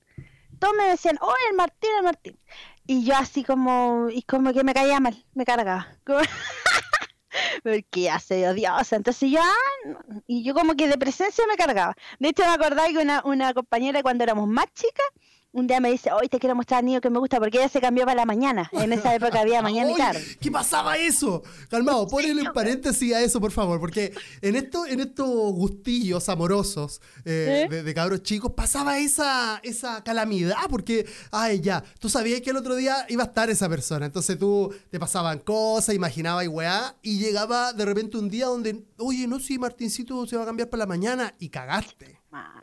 Todos 0.58 0.74
me 0.76 0.84
decían, 0.84 1.16
oh, 1.22 1.34
el 1.50 1.56
Martín, 1.56 1.90
el 1.96 2.04
Martín. 2.04 2.38
Y 2.86 3.04
yo 3.04 3.16
así 3.16 3.42
como, 3.42 4.08
y 4.10 4.22
como 4.22 4.52
que 4.52 4.64
me 4.64 4.74
caía 4.74 5.00
mal, 5.00 5.24
me 5.32 5.46
cargaba. 5.46 5.88
Como... 6.04 6.20
Porque 7.62 8.10
soy 8.26 8.44
odiosa. 8.44 8.96
Entonces 8.96 9.30
yo, 9.30 9.40
ah, 9.42 10.20
y 10.26 10.42
yo 10.42 10.52
como 10.52 10.74
que 10.74 10.88
de 10.88 10.98
presencia 10.98 11.44
me 11.46 11.56
cargaba. 11.56 11.94
De 12.18 12.28
hecho 12.28 12.42
me 12.44 12.52
acordaba 12.52 12.88
que 12.88 12.98
una, 12.98 13.22
una 13.24 13.54
compañera 13.54 14.02
cuando 14.02 14.24
éramos 14.24 14.46
más 14.46 14.66
chicas, 14.74 15.06
un 15.52 15.66
día 15.66 15.80
me 15.80 15.90
dice, 15.90 16.10
hoy 16.12 16.28
te 16.28 16.38
quiero 16.38 16.54
mostrar 16.54 16.80
al 16.80 16.84
niño 16.84 17.00
que 17.00 17.08
me 17.08 17.18
gusta 17.18 17.38
porque 17.38 17.58
ella 17.58 17.68
se 17.68 17.80
cambió 17.80 18.04
para 18.04 18.16
la 18.16 18.26
mañana. 18.26 18.70
En 18.72 18.92
esa 18.92 19.14
época 19.14 19.40
había 19.40 19.62
mañana 19.68 19.90
y 19.90 19.94
tarde. 19.94 20.22
¿Qué 20.40 20.50
pasaba 20.50 20.98
eso? 20.98 21.42
Calmado, 21.70 22.06
ponle 22.06 22.30
en 22.30 22.52
paréntesis 22.52 23.14
a 23.14 23.22
eso, 23.22 23.40
por 23.40 23.50
favor, 23.50 23.80
porque 23.80 24.12
en, 24.42 24.56
esto, 24.56 24.86
en 24.86 25.00
estos 25.00 25.26
gustillos 25.26 26.28
amorosos 26.28 27.00
eh, 27.24 27.66
¿Eh? 27.70 27.82
de, 27.82 27.94
cabros 27.94 28.22
chicos 28.22 28.52
pasaba 28.52 28.98
esa, 28.98 29.60
esa 29.62 30.04
calamidad, 30.04 30.68
porque, 30.68 31.06
ay, 31.30 31.60
ya, 31.60 31.82
tú 31.98 32.08
sabías 32.08 32.42
que 32.42 32.50
el 32.50 32.56
otro 32.56 32.76
día 32.76 33.06
iba 33.08 33.22
a 33.24 33.26
estar 33.26 33.48
esa 33.48 33.68
persona, 33.68 34.06
entonces 34.06 34.38
tú 34.38 34.72
te 34.90 35.00
pasaban 35.00 35.38
cosas, 35.38 35.94
imaginabas 35.94 36.44
y 36.44 36.48
weá, 36.48 36.96
y 37.02 37.18
llegaba 37.18 37.72
de 37.72 37.84
repente 37.84 38.18
un 38.18 38.28
día 38.28 38.46
donde, 38.46 38.84
oye, 38.98 39.26
no, 39.26 39.40
si 39.40 39.58
Martincito 39.58 40.26
se 40.26 40.36
va 40.36 40.42
a 40.42 40.46
cambiar 40.46 40.68
para 40.68 40.80
la 40.80 40.86
mañana, 40.86 41.34
y 41.38 41.48
cagaste. 41.48 42.18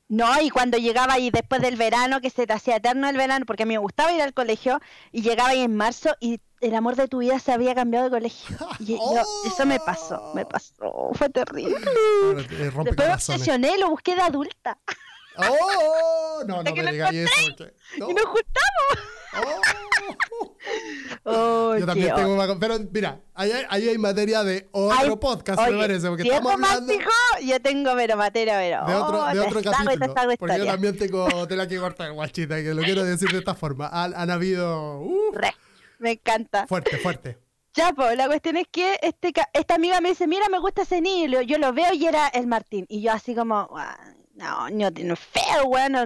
No, 0.07 0.39
y 0.41 0.50
cuando 0.50 0.77
llegaba 0.77 1.17
y 1.19 1.31
después 1.31 1.62
del 1.62 1.75
verano, 1.75 2.22
que 2.22 2.29
se 2.29 2.45
te 2.45 2.53
hacía 2.53 2.77
eterno 2.77 3.10
el 3.10 3.17
verano, 3.17 3.45
porque 3.45 3.63
a 3.63 3.65
mí 3.65 3.74
me 3.74 3.79
gustaba 3.79 4.13
ir 4.13 4.22
al 4.22 4.34
colegio, 4.34 4.79
y 5.12 5.22
llegaba 5.22 5.50
ahí 5.50 5.62
en 5.62 5.75
marzo 5.75 6.15
y 6.19 6.39
el 6.62 6.75
amor 6.75 6.95
de 6.95 7.07
tu 7.07 7.19
vida 7.19 7.39
se 7.39 7.51
había 7.51 7.75
cambiado 7.75 8.05
de 8.05 8.12
colegio. 8.12 8.57
Y 8.79 8.98
eso 9.48 9.65
me 9.65 9.79
pasó, 9.79 10.31
me 10.34 10.45
pasó, 10.45 11.10
fue 11.13 11.29
terrible. 11.29 11.75
Después 12.84 13.07
me 13.07 13.13
obsesioné, 13.13 13.77
lo 13.77 13.89
busqué 13.89 14.15
de 14.15 14.22
adulta. 14.22 14.77
¡Oh! 15.38 16.44
No, 16.46 16.63
no 16.63 16.75
me 16.75 16.92
digas 16.92 17.13
eso. 17.13 17.65
Y 17.96 18.13
nos 18.13 18.25
juntamos. 18.25 19.15
Oh. 21.24 21.75
Yo 21.77 21.86
también 21.86 22.15
tengo 22.15 22.36
una... 22.36 22.60
Pero 22.60 22.80
mira, 22.92 23.20
ahí 23.34 23.51
hay, 23.70 23.89
hay 23.89 23.98
materia 23.98 24.44
de 24.44 24.68
otro 24.72 25.20
podcast, 25.20 25.60
me 25.70 25.77
parece. 25.77 26.08
Porque 26.08 26.24
estamos 26.24 26.54
hablando... 26.54 26.94
yo 27.44 27.62
tengo 27.62 27.96
pero 27.96 28.18
materia, 28.18 28.58
pero... 28.58 28.86
De 28.86 28.96
otro, 28.96 29.25
de 29.25 29.39
oh, 29.39 29.48
otro 29.48 29.62
capítulo. 29.63 30.38
porque 30.38 30.58
yo 30.58 30.65
también 30.65 30.98
tengo 30.98 31.48
tela 31.48 31.68
que 31.68 31.77
cortar, 31.80 32.12
guachita, 32.12 32.58
que 32.62 32.74
lo 32.74 32.84
quiero 32.84 33.04
decir 33.04 33.30
de 33.30 33.39
esta 33.39 33.56
forma. 33.56 33.89
Han, 33.92 34.13
han 34.15 34.30
habido... 34.30 35.04
me 36.00 36.12
encanta. 36.12 36.68
Fuerte, 36.68 36.98
fuerte. 36.98 37.38
Ya, 37.74 37.92
pues, 37.92 38.15
la 38.15 38.27
cuestión 38.27 38.56
es 38.56 38.68
que 38.72 38.98
este, 39.01 39.34
esta 39.51 39.75
amiga 39.75 40.00
me 40.00 40.10
dice, 40.10 40.27
mira, 40.27 40.48
me 40.48 40.60
gusta 40.60 40.84
ese 40.84 41.01
niño. 41.01 41.42
Yo 41.42 41.58
lo 41.58 41.74
veo 41.74 41.94
y 41.94 42.06
era 42.06 42.27
el 42.30 42.48
Martín. 42.48 42.86
Y 42.88 43.01
yo 43.01 43.12
así 43.12 43.36
como, 43.36 43.70
no, 44.36 44.70
no, 44.70 44.89
no 44.92 45.15
feo, 45.15 45.65
bueno, 45.65 46.06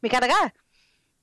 me 0.00 0.10
cargaba. 0.10 0.54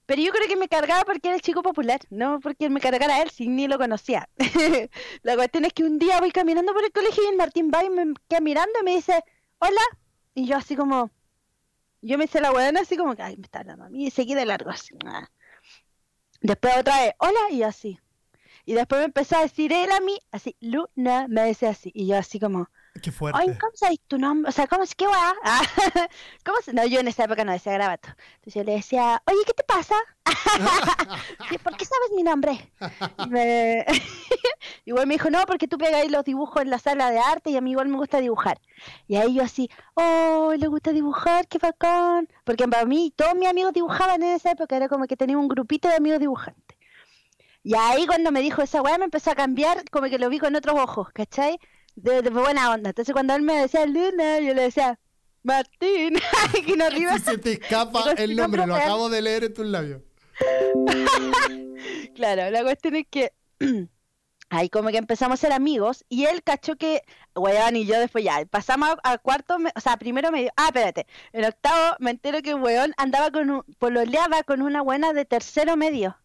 Pero 0.05 0.21
yo 0.21 0.31
creo 0.31 0.47
que 0.47 0.55
me 0.57 0.67
cargaba 0.67 1.05
porque 1.05 1.29
era 1.29 1.35
el 1.35 1.41
chico 1.41 1.61
popular, 1.61 2.01
no 2.09 2.39
porque 2.41 2.69
me 2.69 2.81
cargara 2.81 3.15
a 3.15 3.21
él, 3.21 3.29
si 3.29 3.47
ni 3.47 3.67
lo 3.67 3.77
conocía. 3.77 4.27
la 5.23 5.35
cuestión 5.35 5.65
es 5.65 5.73
que 5.73 5.83
un 5.83 5.99
día 5.99 6.19
voy 6.19 6.31
caminando 6.31 6.73
por 6.73 6.83
el 6.83 6.91
colegio 6.91 7.23
y 7.23 7.27
el 7.27 7.37
Martín 7.37 7.71
va 7.73 7.83
y 7.83 7.89
me 7.89 8.13
queda 8.27 8.41
mirando 8.41 8.79
y 8.81 8.83
me 8.83 8.95
dice, 8.95 9.23
hola. 9.59 9.81
Y 10.33 10.47
yo 10.47 10.57
así 10.57 10.75
como, 10.75 11.11
yo 12.01 12.17
me 12.17 12.25
hice 12.25 12.41
la 12.41 12.51
buena 12.51 12.81
así 12.81 12.97
como 12.97 13.15
que, 13.15 13.21
ay, 13.21 13.37
me 13.37 13.43
está 13.43 13.59
hablando 13.59 13.85
a 13.85 13.89
mí 13.89 14.07
y 14.07 14.11
seguí 14.11 14.33
de 14.35 14.45
largo 14.45 14.69
así. 14.71 14.95
Después 16.41 16.77
otra 16.77 16.99
vez, 17.01 17.13
hola, 17.19 17.39
y 17.51 17.63
así. 17.63 17.99
Y 18.65 18.73
después 18.73 18.99
me 18.99 19.05
empezó 19.05 19.37
a 19.37 19.41
decir 19.43 19.71
él 19.73 19.91
a 19.91 19.99
mí, 20.01 20.19
así, 20.31 20.55
Luna, 20.59 21.27
me 21.29 21.43
decía 21.43 21.69
así. 21.69 21.91
Y 21.93 22.07
yo 22.07 22.17
así 22.17 22.39
como, 22.39 22.69
Qué 23.01 23.11
fuerte. 23.11 23.39
Ay, 23.39 23.57
¿cómo 23.57 23.71
sabes 23.73 23.99
tu 24.07 24.17
nombre? 24.17 24.49
O 24.49 24.51
sea, 24.51 24.67
¿cómo 24.67 24.83
es 24.83 24.95
que 24.95 25.07
va? 25.07 25.33
¿Cómo 26.45 26.57
se... 26.61 26.73
No, 26.73 26.85
yo 26.85 26.99
en 26.99 27.07
esa 27.07 27.23
época 27.23 27.45
no 27.45 27.53
decía 27.53 27.71
grabato. 27.71 28.09
Entonces 28.35 28.53
yo 28.53 28.63
le 28.63 28.73
decía, 28.73 29.23
oye, 29.25 29.39
¿qué 29.45 29.53
te 29.53 29.63
pasa? 29.63 29.95
¿Por 31.63 31.77
qué 31.77 31.85
sabes 31.85 32.11
mi 32.15 32.23
nombre? 32.23 32.71
me... 33.29 33.85
igual 34.85 35.07
me 35.07 35.13
dijo, 35.13 35.29
no, 35.29 35.45
porque 35.45 35.69
tú 35.69 35.77
pegáis 35.77 36.11
los 36.11 36.25
dibujos 36.25 36.61
en 36.61 36.69
la 36.69 36.79
sala 36.79 37.09
de 37.11 37.19
arte 37.19 37.49
y 37.49 37.55
a 37.55 37.61
mí 37.61 37.71
igual 37.71 37.87
me 37.87 37.95
gusta 37.97 38.19
dibujar. 38.19 38.59
Y 39.07 39.15
ahí 39.15 39.35
yo 39.35 39.43
así, 39.43 39.69
oh, 39.93 40.53
le 40.57 40.67
gusta 40.67 40.91
dibujar, 40.91 41.47
qué 41.47 41.59
bacán. 41.59 42.27
Porque 42.43 42.67
para 42.67 42.85
mí 42.85 43.13
todos 43.15 43.35
mis 43.35 43.47
amigos 43.47 43.71
dibujaban 43.71 44.21
en 44.21 44.35
esa 44.35 44.51
época, 44.51 44.75
era 44.75 44.89
como 44.89 45.07
que 45.07 45.15
tenía 45.15 45.37
un 45.37 45.47
grupito 45.47 45.87
de 45.87 45.95
amigos 45.95 46.19
dibujantes. 46.19 46.77
Y 47.63 47.75
ahí 47.75 48.05
cuando 48.07 48.31
me 48.31 48.41
dijo 48.41 48.61
esa 48.61 48.81
weá 48.81 48.97
me 48.97 49.05
empezó 49.05 49.31
a 49.31 49.35
cambiar, 49.35 49.89
como 49.91 50.07
que 50.07 50.19
lo 50.19 50.29
vi 50.29 50.39
con 50.39 50.55
otros 50.55 50.77
ojos, 50.79 51.09
¿cachai? 51.13 51.59
De, 51.95 52.21
buena 52.29 52.71
onda. 52.71 52.89
Entonces 52.89 53.13
cuando 53.13 53.35
él 53.35 53.41
me 53.41 53.61
decía 53.61 53.85
Luna, 53.85 54.39
yo 54.39 54.53
le 54.53 54.63
decía 54.63 54.99
Martín. 55.43 56.17
que 56.65 56.77
no 56.77 56.85
arriba. 56.85 57.17
se 57.23 57.37
te 57.37 57.53
escapa 57.53 58.11
el 58.17 58.35
nombre, 58.35 58.65
lo 58.65 58.75
acabo 58.75 59.09
de 59.09 59.21
leer 59.21 59.45
en 59.45 59.53
tus 59.53 59.65
labios. 59.65 60.01
claro, 62.15 62.49
la 62.49 62.63
cuestión 62.63 62.95
es 62.95 63.05
que 63.09 63.33
ahí 64.49 64.69
como 64.69 64.89
que 64.89 64.97
empezamos 64.97 65.39
a 65.39 65.41
ser 65.41 65.53
amigos 65.53 66.05
y 66.09 66.25
él 66.25 66.43
cachó 66.43 66.75
que, 66.75 67.03
weón, 67.35 67.75
y 67.75 67.85
yo 67.85 67.99
después 67.99 68.23
ya, 68.23 68.45
pasamos 68.45 68.95
a, 69.03 69.17
cuarto, 69.17 69.57
o 69.75 69.79
sea, 69.79 69.97
primero 69.97 70.31
medio, 70.31 70.51
ah, 70.57 70.67
espérate, 70.67 71.07
en 71.31 71.45
octavo 71.45 71.95
me 71.99 72.11
entero 72.11 72.41
que 72.41 72.53
weón 72.53 72.93
andaba 72.97 73.31
con 73.31 73.49
un, 73.49 73.63
pololeaba 73.79 74.43
con 74.43 74.61
una 74.61 74.81
buena 74.81 75.13
de 75.13 75.25
tercero 75.25 75.77
medio. 75.77 76.17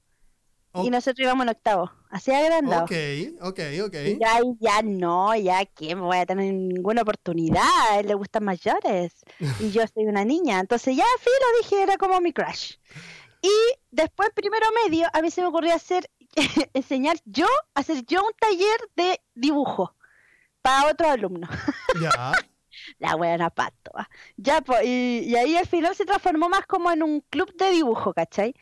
Y 0.84 0.90
nosotros 0.90 1.24
íbamos 1.24 1.44
en 1.44 1.48
octavo, 1.48 1.90
así 2.16 2.32
agrandado. 2.32 2.84
Ok, 2.84 2.92
ok, 3.40 3.60
ok. 3.86 3.94
Y 4.06 4.18
ya, 4.18 4.40
ya 4.58 4.82
no, 4.82 5.34
ya 5.36 5.64
que 5.66 5.94
me 5.94 6.02
voy 6.02 6.18
a 6.18 6.26
tener 6.26 6.52
ninguna 6.52 7.02
oportunidad, 7.02 7.62
a 7.90 8.00
él 8.00 8.08
le 8.08 8.14
gustan 8.14 8.44
mayores. 8.44 9.24
y 9.60 9.70
yo 9.70 9.82
soy 9.86 10.06
una 10.06 10.24
niña. 10.24 10.60
Entonces 10.60 10.96
ya, 10.96 11.04
sí, 11.22 11.30
lo 11.40 11.62
dije, 11.62 11.82
era 11.82 11.96
como 11.96 12.20
mi 12.20 12.32
crush. 12.32 12.74
Y 13.42 13.52
después, 13.90 14.30
primero 14.34 14.66
medio, 14.84 15.08
a 15.12 15.22
mí 15.22 15.30
se 15.30 15.42
me 15.42 15.48
ocurrió 15.48 15.74
hacer, 15.74 16.10
enseñar 16.74 17.16
yo, 17.24 17.46
hacer 17.74 18.04
yo 18.06 18.22
un 18.22 18.32
taller 18.38 18.78
de 18.96 19.20
dibujo 19.34 19.94
para 20.62 20.90
otro 20.90 21.08
alumno. 21.08 21.48
Ya. 22.02 22.32
La 22.98 23.14
buena 23.14 23.48
pato. 23.48 23.90
Ya, 24.36 24.60
pues, 24.60 24.84
y, 24.84 25.22
y 25.24 25.34
ahí 25.34 25.56
al 25.56 25.66
final 25.66 25.94
se 25.96 26.04
transformó 26.04 26.50
más 26.50 26.66
como 26.66 26.90
en 26.90 27.02
un 27.02 27.20
club 27.22 27.50
de 27.56 27.70
dibujo, 27.70 28.12
¿cachai? 28.12 28.54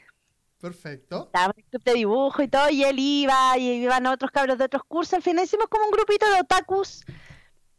Perfecto. 0.65 1.25
Estaba 1.27 1.53
en 1.55 1.63
el 1.63 1.65
club 1.69 1.83
de 1.85 1.93
dibujo 1.93 2.43
y 2.43 2.49
todo, 2.49 2.71
y 2.71 2.85
él 2.85 2.99
iba, 2.99 3.59
y 3.59 3.83
iban 3.83 4.07
otros 4.07 4.31
cabros 4.31 4.57
de 4.57 4.65
otros 4.65 4.83
cursos. 4.89 5.13
Al 5.13 5.23
final 5.23 5.45
hicimos 5.45 5.67
como 5.69 5.85
un 5.85 5.91
grupito 5.91 6.25
de 6.31 6.41
otakus 6.41 7.05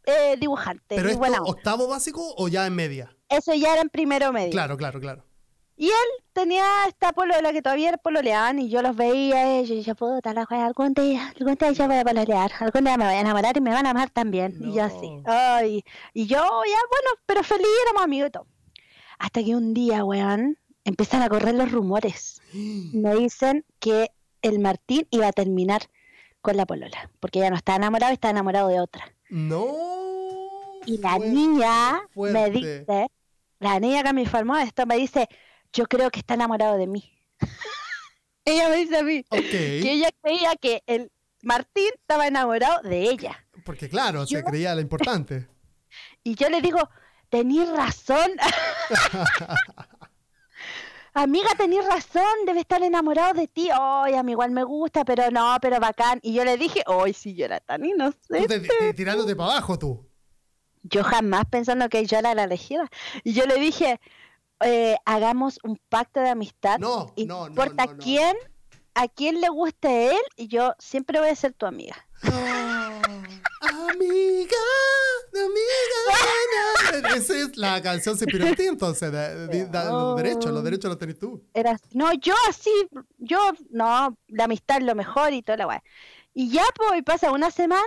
eh, 0.04 0.36
dibujantes. 0.38 0.96
¿Pero 0.96 1.08
esto 1.08 1.42
octavo 1.46 1.88
básico 1.88 2.22
o 2.36 2.46
ya 2.46 2.64
en 2.64 2.76
media? 2.76 3.10
Eso 3.28 3.52
ya 3.54 3.72
era 3.72 3.82
en 3.82 3.88
primero 3.88 4.32
medio. 4.32 4.52
Claro, 4.52 4.76
claro, 4.76 5.00
claro. 5.00 5.24
Y 5.76 5.86
él 5.86 6.24
tenía 6.32 6.64
esta 6.86 7.12
polola 7.12 7.52
que 7.52 7.60
todavía 7.60 7.88
era 7.88 7.98
pololeaban 7.98 8.60
y 8.60 8.68
yo 8.68 8.82
los 8.82 8.94
veía 8.94 9.62
y 9.62 9.66
yo 9.66 9.74
decía, 9.74 9.96
puta 9.96 10.32
la 10.32 10.46
wea, 10.48 10.66
algún 10.66 10.94
día, 10.94 11.34
algún 11.40 11.56
día 11.56 11.72
yo 11.72 11.88
voy 11.88 11.96
a 11.96 12.04
pololear, 12.04 12.52
algún 12.60 12.84
día 12.84 12.96
me 12.96 13.04
voy 13.04 13.14
a 13.14 13.20
enamorar 13.20 13.56
y 13.56 13.60
me 13.60 13.72
van 13.72 13.86
a 13.86 13.90
amar 13.90 14.10
también. 14.10 14.56
Y 14.60 14.74
yo 14.74 14.84
así, 14.84 15.10
ay, 15.24 15.84
y 16.14 16.26
yo 16.26 16.36
ya, 16.36 16.80
bueno, 16.88 17.20
pero 17.26 17.42
feliz, 17.42 17.66
éramos 17.82 18.04
amigos 18.04 18.28
y 18.28 18.30
todo. 18.30 18.46
Hasta 19.18 19.42
que 19.42 19.56
un 19.56 19.74
día, 19.74 20.04
weón, 20.04 20.56
empiezan 20.84 21.22
a 21.22 21.28
correr 21.28 21.56
los 21.56 21.72
rumores. 21.72 22.35
Me 22.52 23.14
dicen 23.16 23.64
que 23.78 24.10
el 24.42 24.58
Martín 24.58 25.06
iba 25.10 25.28
a 25.28 25.32
terminar 25.32 25.82
con 26.40 26.56
la 26.56 26.66
polola, 26.66 27.10
porque 27.20 27.40
ya 27.40 27.50
no 27.50 27.56
está 27.56 27.76
enamorado, 27.76 28.12
está 28.12 28.30
enamorado 28.30 28.68
de 28.68 28.80
otra. 28.80 29.12
No. 29.28 29.74
Y 30.86 30.98
la 30.98 31.18
niña 31.18 32.00
me 32.14 32.50
dice, 32.50 33.10
la 33.58 33.80
niña 33.80 34.02
que 34.04 34.12
me 34.12 34.22
informó 34.22 34.56
esto 34.56 34.86
me 34.86 34.96
dice, 34.96 35.28
yo 35.72 35.86
creo 35.86 36.10
que 36.10 36.20
está 36.20 36.34
enamorado 36.34 36.78
de 36.78 36.86
mí. 36.86 37.12
ella 38.44 38.68
me 38.68 38.76
dice 38.76 38.96
a 38.98 39.02
mí 39.02 39.24
que 39.24 39.90
ella 39.90 40.08
creía 40.22 40.54
que 40.54 40.82
el 40.86 41.10
Martín 41.42 41.90
estaba 41.94 42.26
enamorado 42.26 42.82
de 42.82 43.02
ella. 43.02 43.44
Porque 43.64 43.88
claro, 43.88 44.26
se 44.26 44.44
creía 44.44 44.74
la 44.74 44.80
importante. 44.80 45.48
y 46.22 46.34
yo 46.36 46.48
le 46.48 46.60
digo, 46.60 46.88
tenés 47.28 47.68
razón. 47.70 48.30
amiga, 51.22 51.48
tenés 51.56 51.84
razón, 51.86 52.24
debe 52.46 52.60
estar 52.60 52.82
enamorado 52.82 53.34
de 53.34 53.48
ti. 53.48 53.68
Ay, 53.72 54.14
a 54.14 54.22
mí 54.22 54.32
igual 54.32 54.50
me 54.50 54.64
gusta, 54.64 55.04
pero 55.04 55.30
no, 55.30 55.56
pero 55.60 55.80
bacán. 55.80 56.20
Y 56.22 56.34
yo 56.34 56.44
le 56.44 56.56
dije, 56.56 56.82
ay, 56.86 57.12
si 57.12 57.34
yo 57.34 57.46
era 57.46 57.60
tan 57.60 57.84
inocente. 57.84 58.60
Tú 58.60 58.94
tirándote 58.94 59.34
para 59.34 59.52
abajo, 59.52 59.78
tú. 59.78 60.06
Yo 60.82 61.02
jamás 61.02 61.46
pensando 61.50 61.88
que 61.88 62.04
yo 62.06 62.18
era 62.18 62.34
la 62.34 62.44
elegida. 62.44 62.88
Y 63.24 63.32
yo 63.32 63.46
le 63.46 63.56
dije, 63.56 64.00
eh, 64.60 64.96
hagamos 65.04 65.58
un 65.64 65.80
pacto 65.88 66.20
de 66.20 66.30
amistad. 66.30 66.78
No, 66.78 67.12
y 67.16 67.26
no, 67.26 67.40
no. 67.40 67.46
importa 67.48 67.86
quién, 67.96 68.36
a 68.94 69.08
quién 69.08 69.40
le 69.40 69.48
guste 69.48 70.10
él, 70.10 70.22
y 70.36 70.48
yo 70.48 70.74
siempre 70.78 71.18
voy 71.18 71.28
a 71.28 71.36
ser 71.36 71.52
tu 71.54 71.66
amiga. 71.66 71.96
Amiga, 73.68 74.64
amiga, 75.32 75.98
nena. 76.92 77.08
Esa 77.16 77.38
es 77.38 77.56
la 77.56 77.82
canción 77.82 78.16
se 78.16 78.26
pirotea 78.26 78.68
entonces, 78.68 79.10
de, 79.10 79.46
de, 79.48 79.66
de, 79.66 79.84
los 79.84 80.16
derechos, 80.16 80.52
los 80.52 80.64
derechos 80.64 80.88
los 80.88 80.98
tenés 80.98 81.18
tú. 81.18 81.42
Era, 81.54 81.78
no, 81.92 82.12
yo 82.14 82.34
así, 82.48 82.70
yo, 83.18 83.38
no, 83.70 84.16
la 84.28 84.44
amistad 84.44 84.78
es 84.78 84.84
lo 84.84 84.94
mejor 84.94 85.32
y 85.32 85.42
toda 85.42 85.58
la 85.58 85.66
weá. 85.66 85.82
Y 86.34 86.50
ya, 86.50 86.64
pues, 86.76 87.02
pasa 87.02 87.32
una 87.32 87.50
semana 87.50 87.82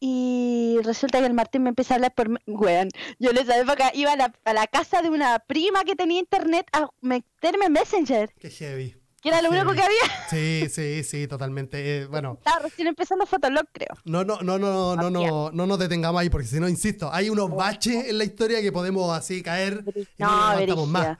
y 0.00 0.78
resulta 0.84 1.18
que 1.18 1.26
el 1.26 1.34
Martín 1.34 1.64
me 1.64 1.70
empieza 1.70 1.94
a 1.94 1.96
hablar 1.96 2.14
por... 2.14 2.28
Weón, 2.46 2.88
yo 3.18 3.30
en 3.30 3.38
esa 3.38 3.58
época 3.58 3.90
iba 3.94 4.12
a 4.12 4.16
la, 4.16 4.32
a 4.44 4.52
la 4.52 4.66
casa 4.66 5.02
de 5.02 5.10
una 5.10 5.40
prima 5.40 5.84
que 5.84 5.96
tenía 5.96 6.20
internet 6.20 6.66
a 6.72 6.88
meterme 7.00 7.66
en 7.66 7.72
Messenger. 7.72 8.32
Qué 8.38 8.50
heavy 8.50 8.96
que 9.30 9.38
era 9.38 9.42
lo 9.42 9.50
Sí. 9.50 9.56
único 9.56 9.72
que 9.74 9.82
había. 9.82 10.28
Sí, 10.30 10.66
sí, 10.70 11.04
sí, 11.04 11.26
totalmente. 11.28 12.02
Eh, 12.02 12.06
bueno, 12.06 12.34
Estaba 12.38 12.60
recién 12.60 12.88
empezando 12.88 13.26
Fotolog, 13.26 13.66
creo. 13.72 13.96
no, 14.04 14.24
no, 14.24 14.38
no, 14.42 14.58
no, 14.58 14.96
no, 14.96 15.10
no, 15.10 15.50
no 15.52 15.66
nos 15.66 15.78
detengamos 15.78 16.20
ahí, 16.20 16.30
porque 16.30 16.46
si 16.46 16.60
no, 16.60 16.68
insisto, 16.68 17.10
hay 17.12 17.30
unos 17.30 17.50
baches 17.50 18.06
en 18.08 18.18
la 18.18 18.24
historia 18.24 18.60
que 18.62 18.72
podemos 18.72 19.16
así 19.16 19.42
caer 19.42 19.84
y 19.94 20.22
no, 20.22 20.28
nos 20.30 20.50
levantamos 20.60 20.88
más. 20.88 21.18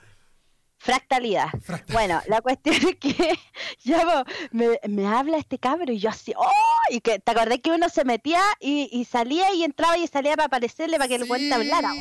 Fractalidad. 0.81 1.49
Fractal. 1.61 1.93
Bueno, 1.93 2.21
la 2.27 2.39
cuestión 2.41 2.73
es 2.75 2.95
que 2.95 3.37
ya 3.83 4.23
me, 4.51 4.79
me 4.87 5.07
habla 5.07 5.37
este 5.37 5.57
cabro 5.59 5.91
y 5.91 5.99
yo 5.99 6.09
así, 6.09 6.33
¡oh! 6.37 6.49
Y 6.89 7.01
que 7.01 7.19
te 7.19 7.31
acordé 7.31 7.59
que 7.59 7.71
uno 7.71 7.89
se 7.89 8.05
metía 8.05 8.41
y, 8.61 8.87
y 8.91 9.03
salía 9.03 9.53
y 9.53 9.65
entraba 9.65 9.97
y 9.97 10.07
salía 10.07 10.37
para 10.37 10.45
aparecerle 10.45 10.95
para 10.97 11.09
que 11.09 11.15
el 11.15 11.27
cuenta 11.27 11.55
hablara. 11.55 11.91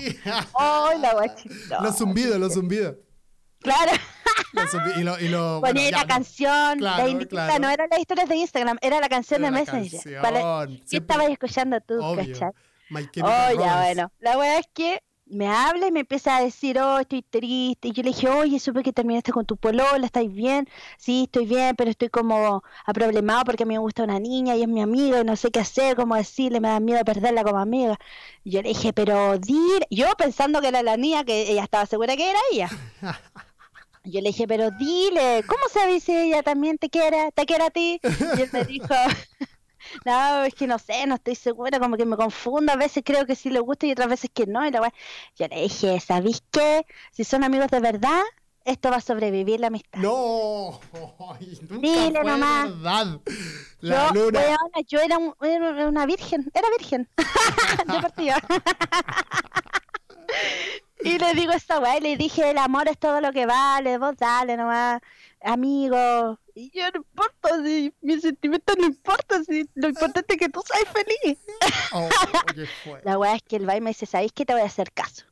¡Oh, 0.53 0.91
la 1.01 1.13
guachita! 1.13 1.81
Los 1.83 1.97
zumbidos, 1.99 2.39
los 2.39 2.55
zumbidos. 2.55 2.95
Claro. 3.61 3.93
Y 4.97 5.03
lo, 5.05 5.19
y 5.21 5.29
lo, 5.29 5.61
bueno, 5.61 5.81
ya, 5.81 5.91
la 5.91 6.03
no. 6.03 6.07
canción, 6.09 6.79
Claro, 6.79 7.07
la 7.07 7.27
claro. 7.27 7.59
no 7.61 7.71
eran 7.71 7.89
las 7.91 8.01
historias 8.01 8.29
de 8.29 8.37
Instagram, 8.37 8.79
era 8.81 8.99
la 9.01 9.09
canción 9.09 9.41
Era 9.45 9.51
de 9.51 9.53
la 9.53 9.61
Messenger. 9.73 10.01
canción, 10.01 10.23
Para- 10.23 10.67
¿Qué 10.91 10.97
estabas 10.97 11.29
escuchando 11.29 11.81
tú, 11.81 12.03
Obvio. 12.03 12.33
cachai? 12.33 12.51
Oh, 13.23 13.61
ya, 13.61 13.83
bueno. 13.83 14.11
La 14.21 14.39
weá 14.39 14.59
es 14.59 14.67
que 14.73 15.03
me 15.27 15.47
habla 15.47 15.87
y 15.89 15.93
me 15.93 16.01
empieza 16.01 16.37
a 16.37 16.41
decir, 16.43 16.79
oh, 16.81 16.99
estoy 16.99 17.23
triste. 17.23 17.89
Y 17.89 17.93
yo 17.93 18.03
le 18.03 18.09
dije, 18.11 18.29
oye, 18.31 18.59
supe 18.59 18.83
que 18.83 18.93
terminaste 18.95 19.31
con 19.33 19.45
tu 19.45 19.57
polola, 19.59 20.05
¿estáis 20.07 20.33
bien? 20.33 20.67
Sí, 20.97 21.25
estoy 21.25 21.45
bien, 21.47 21.77
pero 21.77 21.91
estoy 21.91 22.09
como 22.09 22.63
aproblemado 22.87 23.45
porque 23.45 23.65
a 23.65 23.67
mí 23.67 23.75
me 23.75 23.79
gusta 23.79 24.05
una 24.05 24.19
niña 24.19 24.57
y 24.57 24.63
es 24.63 24.69
mi 24.69 24.81
amiga 24.81 25.21
y 25.21 25.25
no 25.25 25.37
sé 25.37 25.51
qué 25.51 25.61
hacer, 25.61 25.95
cómo 25.97 26.15
decirle, 26.17 26.61
me 26.61 26.69
da 26.69 26.81
miedo 26.81 27.05
perderla 27.05 27.45
como 27.45 27.59
amiga. 27.59 27.97
Y 28.43 28.53
yo 28.53 28.63
le 28.63 28.71
dije, 28.71 28.93
pero 28.95 29.39
dile, 29.39 29.87
yo 29.91 30.07
pensando 30.17 30.61
que 30.63 30.69
era 30.69 30.83
la 30.83 30.97
niña, 30.97 31.25
que 31.25 31.53
ella 31.53 31.65
estaba 31.65 31.85
segura 31.87 32.17
que 32.17 32.31
era 32.31 32.41
ella. 32.51 32.71
Yo 34.11 34.21
le 34.21 34.29
dije, 34.29 34.47
pero 34.49 34.71
dile, 34.73 35.45
¿cómo 35.47 35.63
sabes 35.73 36.05
si 36.05 36.17
ella 36.17 36.43
también 36.43 36.79
te 36.79 36.89
quiere, 36.91 37.31
te 37.33 37.47
quiere 37.47 37.65
a 37.65 37.71
ti? 37.71 38.01
Y 38.37 38.41
él 38.41 38.51
me 38.53 38.65
dijo, 38.65 38.87
no, 40.05 40.45
es 40.45 40.55
que 40.55 40.67
no 40.67 40.79
sé, 40.79 41.07
no 41.07 41.17
estoy 41.17 41.35
segura, 41.35 41.79
como 41.79 41.97
que 41.97 42.05
me 42.07 42.17
confundo, 42.17 42.73
a 42.73 42.77
veces 42.77 43.03
creo 43.05 43.27
que 43.27 43.35
sí 43.37 43.51
le 43.51 43.61
gusta 43.61 43.87
y 43.87 43.93
otras 43.93 44.09
veces 44.09 44.31
que 44.33 44.47
no. 44.47 44.67
Y 44.67 44.71
la 44.71 44.93
Yo 45.37 45.47
le 45.49 45.63
dije, 45.63 46.01
¿sabéis 46.01 46.43
qué? 46.51 46.85
Si 47.13 47.25
son 47.25 47.45
amigos 47.45 47.69
de 47.69 47.81
verdad, 47.81 48.23
esto 48.65 48.91
va 48.91 48.97
a 48.97 49.01
sobrevivir 49.01 49.61
la 49.61 49.69
amistad. 49.69 49.99
No, 50.01 50.79
ay, 51.41 51.59
nunca 51.69 51.87
Dile 51.89 52.21
fue 52.21 52.31
nomás. 52.31 52.65
verdad. 52.69 53.21
La 53.81 54.09
yo, 54.13 54.25
luna. 54.27 54.41
weona, 54.41 54.87
yo 54.87 55.01
era, 55.01 55.19
un- 55.19 55.35
era 55.41 55.89
una 55.89 56.05
virgen, 56.05 56.51
era 56.53 56.69
virgen 56.79 57.09
de 57.87 58.01
partida. 58.01 58.43
Y 61.01 61.19
le 61.19 61.35
digo 61.35 61.53
esta 61.53 61.79
weá, 61.79 61.99
y 61.99 62.01
le 62.01 62.17
dije, 62.17 62.51
el 62.51 62.59
amor 62.59 62.89
es 62.89 62.99
todo 62.99 63.21
lo 63.21 63.33
que 63.33 63.47
vale, 63.47 63.99
vos 63.99 64.17
dale 64.17 64.57
nomás, 64.57 65.01
amigo. 65.43 66.39
Y 66.55 66.71
yo 66.77 66.91
no 66.91 66.99
importa, 66.99 67.63
si 67.63 67.95
mis 68.01 68.23
sentimientos 68.23 68.77
no 68.79 68.87
importan, 68.87 69.45
si 69.45 69.69
lo 69.75 69.89
importante 69.89 70.35
es 70.35 70.39
que 70.41 70.49
tú 70.49 70.61
seas 70.67 70.89
feliz. 70.93 71.39
Oh, 71.93 72.09
fue. 72.85 73.01
La 73.05 73.19
weá 73.19 73.37
es 73.37 73.43
que 73.43 73.57
el 73.57 73.69
va 73.69 73.77
y 73.77 73.81
me 73.81 73.91
dice, 73.91 74.07
¿sabéis 74.07 74.33
que 74.33 74.45
te 74.45 74.53
voy 74.53 74.63
a 74.63 74.67
hacer 74.67 74.93
caso? 74.93 75.25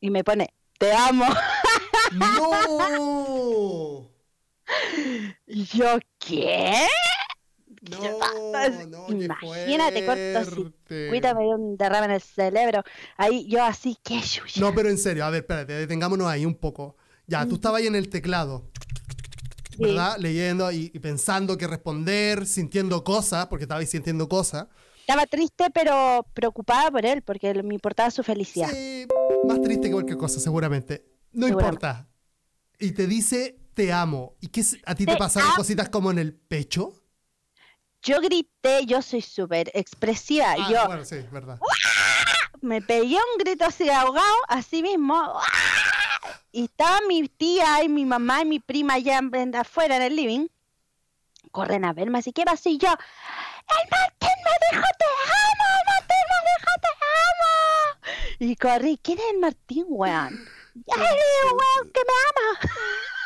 Y 0.00 0.10
me 0.10 0.24
pone, 0.24 0.52
te 0.78 0.92
amo. 0.92 1.26
No. 2.12 4.10
Y 5.46 5.64
yo, 5.64 5.98
¿qué? 6.18 6.86
No, 7.82 9.08
Imagínate, 9.08 10.04
cortocircuito, 10.06 11.34
me 11.34 11.44
dio 11.44 11.54
un 11.56 11.76
derrame 11.76 12.06
en 12.06 12.12
el 12.12 12.20
cerebro. 12.20 12.82
Ahí 13.16 13.46
yo 13.48 13.62
así, 13.62 13.96
qué 14.02 14.20
chucha. 14.20 14.60
No, 14.60 14.74
pero 14.74 14.88
en 14.90 14.98
serio, 14.98 15.24
a 15.24 15.30
ver, 15.30 15.42
espérate, 15.42 15.72
detengámonos 15.74 16.26
ahí 16.26 16.44
un 16.44 16.54
poco. 16.54 16.96
Ya, 17.26 17.46
tú 17.46 17.56
estabas 17.56 17.80
ahí 17.80 17.86
en 17.86 17.94
el 17.94 18.08
teclado, 18.08 18.70
Sí. 19.70 19.84
¿verdad? 19.84 20.16
Leyendo 20.18 20.72
y, 20.72 20.90
y 20.92 20.98
pensando 20.98 21.56
qué 21.56 21.68
responder, 21.68 22.46
sintiendo 22.46 23.04
cosas, 23.04 23.46
porque 23.46 23.64
estabais 23.64 23.88
sintiendo 23.88 24.28
cosas. 24.28 24.66
Estaba 25.00 25.24
triste, 25.26 25.70
pero 25.72 26.26
preocupada 26.34 26.90
por 26.90 27.06
él, 27.06 27.22
porque 27.22 27.54
me 27.62 27.74
importaba 27.74 28.10
su 28.10 28.22
felicidad. 28.22 28.70
Sí, 28.72 29.06
más 29.46 29.60
triste 29.62 29.86
que 29.88 29.92
cualquier 29.92 30.18
cosa, 30.18 30.40
seguramente. 30.40 31.04
No 31.32 31.46
Seguramente. 31.46 31.86
importa. 31.86 32.08
Y 32.80 32.90
te 32.92 33.06
dice, 33.06 33.56
te 33.74 33.92
amo. 33.92 34.36
¿Y 34.40 34.48
qué 34.48 34.64
a 34.84 34.94
ti 34.94 35.06
te, 35.06 35.12
Te 35.12 35.18
pasaron 35.18 35.50
cositas 35.56 35.88
como 35.88 36.10
en 36.10 36.18
el 36.18 36.34
pecho? 36.34 36.92
Yo 38.02 38.20
grité, 38.20 38.86
yo 38.86 39.02
soy 39.02 39.22
súper 39.22 39.70
expresiva. 39.74 40.52
Ah, 40.52 40.68
yo 40.70 40.86
bueno, 40.86 41.04
sí, 41.04 41.16
verdad. 41.30 41.58
me 42.60 42.80
pegué 42.80 43.16
un 43.16 43.38
grito 43.38 43.64
así 43.64 43.88
ahogado, 43.90 44.36
así 44.48 44.82
mismo. 44.82 45.38
Y 46.52 46.64
estaba 46.64 47.00
mi 47.06 47.28
tía 47.28 47.82
y 47.82 47.88
mi 47.88 48.04
mamá 48.04 48.42
y 48.42 48.44
mi 48.46 48.58
prima 48.60 48.94
allá 48.94 49.20
afuera 49.58 49.96
en 49.96 50.02
el 50.02 50.16
living. 50.16 50.46
Corren 51.50 51.84
a 51.84 51.92
verme, 51.92 52.18
así 52.18 52.32
que 52.32 52.44
pasó 52.44 52.68
y 52.68 52.78
yo. 52.78 52.88
¡El 52.88 53.90
Martín 53.90 54.38
me 54.44 54.76
dijo 54.76 54.86
te 54.98 55.04
amo! 55.04 55.68
¡El 55.76 55.86
Martín 55.88 56.24
me 56.30 56.38
dijo 56.50 56.72
te 56.82 56.92
amo! 57.28 58.52
Y 58.52 58.56
corrí. 58.56 59.00
¿Quién 59.02 59.18
es 59.18 59.24
el 59.32 59.38
Martín, 59.38 59.84
weón? 59.88 60.48
¡Ya 60.74 60.94
el 60.94 61.52
weón 61.52 61.92
que 61.92 62.00
me 62.00 62.14
ama! 62.28 63.17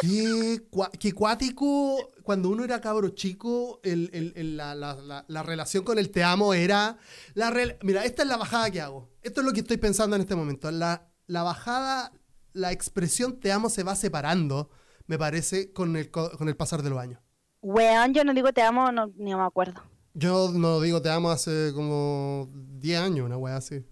Qué, 0.00 0.62
cua- 0.70 0.90
qué 0.98 1.12
cuático, 1.12 2.10
cuando 2.22 2.48
uno 2.48 2.64
era 2.64 2.80
cabro 2.80 3.10
chico, 3.10 3.80
el- 3.82 4.10
el- 4.12 4.32
el- 4.36 4.56
la, 4.56 4.74
la- 4.74 4.94
la- 4.94 5.24
la 5.28 5.42
relación 5.42 5.84
con 5.84 5.98
el 5.98 6.10
te 6.10 6.22
amo 6.24 6.54
era... 6.54 6.96
La 7.34 7.52
Mira, 7.82 8.04
esta 8.04 8.22
es 8.22 8.28
la 8.28 8.36
bajada 8.36 8.70
que 8.70 8.80
hago. 8.80 9.10
Esto 9.22 9.40
es 9.40 9.46
lo 9.46 9.52
que 9.52 9.60
estoy 9.60 9.76
pensando 9.76 10.16
en 10.16 10.22
este 10.22 10.34
momento. 10.34 10.70
La, 10.70 11.08
la 11.26 11.42
bajada, 11.42 12.12
la 12.52 12.72
expresión 12.72 13.38
te 13.40 13.52
amo 13.52 13.68
se 13.68 13.82
va 13.82 13.94
separando, 13.94 14.70
me 15.06 15.18
parece, 15.18 15.72
con 15.72 15.96
el, 15.96 16.10
co- 16.10 16.30
con 16.38 16.48
el 16.48 16.56
pasar 16.56 16.82
de 16.82 16.90
los 16.90 16.98
años. 16.98 17.20
Weón, 17.62 18.14
yo 18.14 18.24
no 18.24 18.32
digo 18.32 18.52
te 18.52 18.62
amo, 18.62 18.90
no, 18.92 19.12
ni 19.16 19.34
me 19.34 19.42
acuerdo. 19.42 19.82
Yo 20.14 20.50
no 20.52 20.80
digo 20.80 21.02
te 21.02 21.10
amo 21.10 21.30
hace 21.30 21.72
como 21.74 22.48
10 22.54 23.00
años, 23.00 23.26
una 23.26 23.36
wea 23.36 23.56
así. 23.56 23.84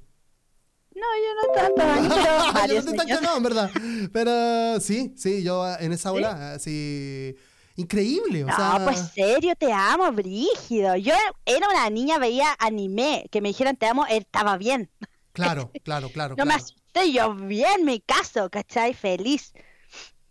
No, 0.98 1.06
yo 1.24 1.34
no 1.34 1.54
tanto 1.54 2.54
pero 2.54 3.06
yo 3.06 3.20
no 3.20 3.20
no, 3.20 3.36
en 3.36 3.42
verdad. 3.42 3.70
Pero 4.12 4.80
sí, 4.80 5.14
sí, 5.16 5.42
yo 5.42 5.66
en 5.78 5.92
esa 5.92 6.12
ola, 6.12 6.52
así... 6.54 7.36
Increíble, 7.76 8.42
o 8.42 8.48
No, 8.48 8.56
sea... 8.56 8.80
pues 8.82 9.10
serio, 9.14 9.54
te 9.56 9.72
amo, 9.72 10.10
brígido. 10.10 10.96
Yo 10.96 11.14
era 11.46 11.68
una 11.68 11.88
niña, 11.90 12.18
veía 12.18 12.56
anime, 12.58 13.28
que 13.30 13.40
me 13.40 13.50
dijeran 13.50 13.76
te 13.76 13.86
amo, 13.86 14.04
él 14.06 14.18
estaba 14.18 14.56
bien. 14.58 14.90
Claro, 15.32 15.70
claro, 15.84 16.10
claro. 16.10 16.34
No 16.36 16.44
me 16.44 16.54
asusté, 16.54 17.12
yo 17.12 17.34
bien, 17.34 17.84
me 17.84 18.00
caso, 18.00 18.50
¿cachai? 18.50 18.94
Feliz 18.94 19.52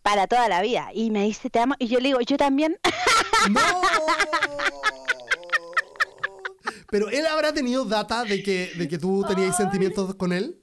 para 0.02 0.28
toda 0.28 0.50
la 0.50 0.62
vida. 0.62 0.90
Y 0.94 1.10
me 1.10 1.24
dice 1.24 1.50
te 1.50 1.60
amo, 1.60 1.76
y 1.80 1.88
yo 1.88 2.00
le 2.02 2.10
digo, 2.10 2.20
yo 2.20 2.36
también. 2.36 2.78
¡No! 3.50 3.62
Pero 6.90 7.10
él 7.10 7.26
habrá 7.26 7.54
tenido 7.54 7.86
data 7.86 8.24
de 8.24 8.42
que, 8.44 8.72
de 8.78 8.88
que 8.88 8.98
tú 8.98 9.24
tenías 9.28 9.58
sentimientos 9.58 10.16
con 10.16 10.32
él. 10.32 10.62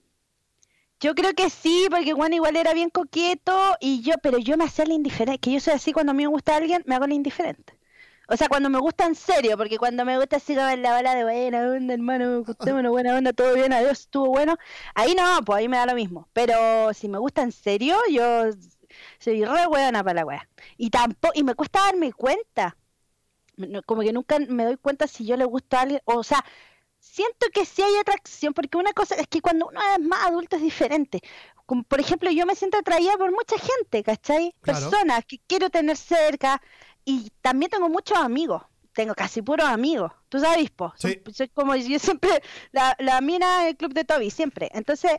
Yo 1.01 1.15
creo 1.15 1.35
que 1.35 1.51
sí, 1.51 1.87
porque 1.91 2.13
Juan 2.13 2.33
igual 2.33 2.57
era 2.57 2.73
bien 2.73 2.89
coqueto, 2.89 3.77
y 3.81 4.01
yo, 4.03 4.15
pero 4.23 4.39
yo 4.39 4.57
me 4.57 4.65
hacía 4.65 4.87
la 4.87 4.95
indiferente, 4.95 5.39
que 5.39 5.53
yo 5.53 5.61
soy 5.61 5.75
así 5.75 5.93
cuando 5.93 6.13
a 6.13 6.15
mí 6.15 6.23
me 6.23 6.29
gusta 6.29 6.57
alguien, 6.57 6.83
me 6.87 6.95
hago 6.95 7.07
la 7.07 7.15
indiferente. 7.15 7.79
O 8.27 8.37
sea, 8.37 8.49
cuando 8.49 8.71
me 8.71 8.79
gusta 8.79 9.05
en 9.07 9.15
serio, 9.15 9.57
porque 9.59 9.77
cuando 9.77 10.05
me 10.05 10.17
gusta 10.17 10.37
así 10.37 10.55
como 10.55 10.69
en 10.69 10.83
la 10.83 10.93
bala 10.93 11.15
de 11.15 11.25
buena 11.25 11.71
onda, 11.71 11.93
hermano, 11.93 12.43
gustémonos, 12.43 12.91
buena 12.91 13.17
onda, 13.17 13.33
todo 13.35 13.55
bien, 13.55 13.73
adiós, 13.73 14.01
estuvo 14.01 14.29
bueno. 14.29 14.57
Ahí 14.95 15.15
no, 15.15 15.45
pues 15.45 15.59
ahí 15.59 15.69
me 15.69 15.77
da 15.77 15.87
lo 15.87 15.95
mismo. 15.95 16.29
Pero 16.33 16.95
si 16.95 17.09
me 17.09 17.19
gusta 17.19 17.43
en 17.43 17.53
serio, 17.53 17.99
yo 18.11 18.45
soy 19.19 19.45
re 19.45 19.67
buena 19.67 20.03
para 20.03 20.21
la 20.21 20.25
wea. 20.25 20.49
Y 20.79 20.89
tampoco, 20.91 21.35
y 21.37 21.45
me 21.45 21.55
cuesta 21.55 21.81
darme 21.81 22.13
cuenta. 22.13 22.77
Como 23.87 24.03
que 24.03 24.13
nunca 24.13 24.39
me 24.39 24.65
doy 24.65 24.77
cuenta 24.77 25.07
si 25.07 25.25
yo 25.25 25.37
le 25.37 25.45
gusto 25.45 25.77
a 25.77 25.83
alguien, 25.83 26.01
o 26.05 26.23
sea, 26.23 26.45
siento 26.99 27.47
que 27.53 27.65
sí 27.65 27.83
hay 27.83 27.97
atracción, 27.97 28.55
porque 28.55 28.79
una 28.79 28.93
cosa 28.93 29.15
es 29.15 29.27
que 29.29 29.41
cuando 29.41 29.69
uno 29.69 29.81
es 29.97 30.05
más 30.05 30.27
adulto 30.27 30.57
es 30.57 30.63
diferente. 30.63 31.21
Como, 31.67 31.83
por 31.83 32.01
ejemplo, 32.01 32.31
yo 32.31 32.47
me 32.47 32.55
siento 32.55 32.79
atraída 32.79 33.17
por 33.17 33.31
mucha 33.31 33.57
gente, 33.59 34.03
¿cachai? 34.03 34.55
Claro. 34.61 34.91
Personas 34.91 35.25
que 35.27 35.39
quiero 35.47 35.71
tener 35.71 35.97
cerca 35.97 36.61
y 37.05 37.31
también 37.41 37.71
tengo 37.71 37.89
muchos 37.89 38.19
amigos. 38.19 38.63
Tengo 38.93 39.15
casi 39.15 39.43
puros 39.43 39.67
amigos. 39.67 40.13
Tú 40.29 40.39
sabes, 40.39 40.71
po. 40.71 40.93
Soy 40.97 41.21
como 41.53 41.75
yo 41.75 41.99
siempre, 41.99 42.31
la, 42.71 42.95
la 42.99 43.21
mina 43.21 43.65
del 43.65 43.77
club 43.77 43.93
de 43.93 44.05
Toby, 44.05 44.31
siempre. 44.31 44.71
Entonces, 44.73 45.13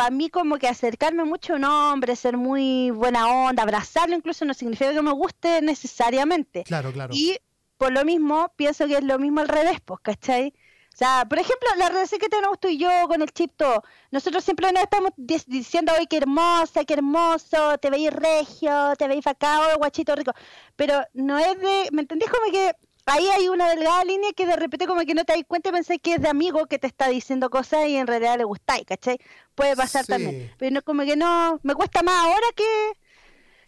para 0.00 0.10
mí 0.10 0.30
como 0.30 0.58
que 0.58 0.68
acercarme 0.68 1.24
mucho 1.24 1.52
a 1.52 1.56
un 1.56 1.64
hombre, 1.64 2.16
ser 2.16 2.36
muy 2.36 2.90
buena 2.90 3.28
onda, 3.28 3.62
abrazarlo 3.62 4.14
incluso 4.14 4.44
no 4.44 4.54
significa 4.54 4.92
que 4.92 5.02
me 5.02 5.12
guste 5.12 5.60
necesariamente. 5.60 6.64
Claro, 6.64 6.92
claro. 6.92 7.12
Y 7.14 7.38
por 7.80 7.92
lo 7.92 8.04
mismo, 8.04 8.52
pienso 8.56 8.86
que 8.86 8.98
es 8.98 9.02
lo 9.04 9.18
mismo 9.18 9.40
al 9.40 9.48
revés, 9.48 9.80
pues, 9.82 10.00
¿cachai? 10.02 10.52
O 10.92 10.96
sea, 11.00 11.24
por 11.26 11.38
ejemplo, 11.38 11.66
la 11.78 11.88
relación 11.88 12.20
que 12.20 12.28
tenemos 12.28 12.60
tú 12.60 12.68
y 12.68 12.76
yo 12.76 12.90
con 13.08 13.22
el 13.22 13.30
chip 13.32 13.52
todo, 13.56 13.82
nosotros 14.10 14.44
siempre 14.44 14.70
nos 14.70 14.82
estamos 14.82 15.12
di- 15.16 15.42
diciendo, 15.46 15.90
hoy 15.98 16.06
qué 16.06 16.18
hermosa, 16.18 16.84
qué 16.84 16.92
hermoso, 16.92 17.78
te 17.78 17.88
veis 17.88 18.12
regio, 18.12 18.92
te 18.98 19.08
veis 19.08 19.24
facao, 19.24 19.78
guachito 19.78 20.14
rico. 20.14 20.32
Pero 20.76 21.00
no 21.14 21.38
es 21.38 21.58
de, 21.58 21.88
¿me 21.92 22.02
entendés? 22.02 22.28
Como 22.28 22.52
que 22.52 22.72
ahí 23.06 23.26
hay 23.30 23.48
una 23.48 23.70
delgada 23.70 24.04
línea 24.04 24.30
que 24.36 24.44
de 24.44 24.56
repente 24.56 24.86
como 24.86 25.00
que 25.06 25.14
no 25.14 25.24
te 25.24 25.32
das 25.32 25.42
cuenta 25.48 25.70
y 25.70 25.72
pensás 25.72 25.96
que 26.02 26.14
es 26.16 26.20
de 26.20 26.28
amigo 26.28 26.66
que 26.66 26.78
te 26.78 26.86
está 26.86 27.08
diciendo 27.08 27.48
cosas 27.48 27.86
y 27.88 27.96
en 27.96 28.06
realidad 28.06 28.36
le 28.36 28.44
gustáis, 28.44 28.84
¿cachai? 28.84 29.18
Puede 29.54 29.74
pasar 29.76 30.04
Sí. 30.04 30.12
también. 30.12 30.52
Pero 30.58 30.70
no, 30.74 30.82
como 30.82 31.02
que 31.04 31.16
no, 31.16 31.58
me 31.62 31.74
cuesta 31.74 32.02
más 32.02 32.26
ahora 32.26 32.46
que... 32.54 32.92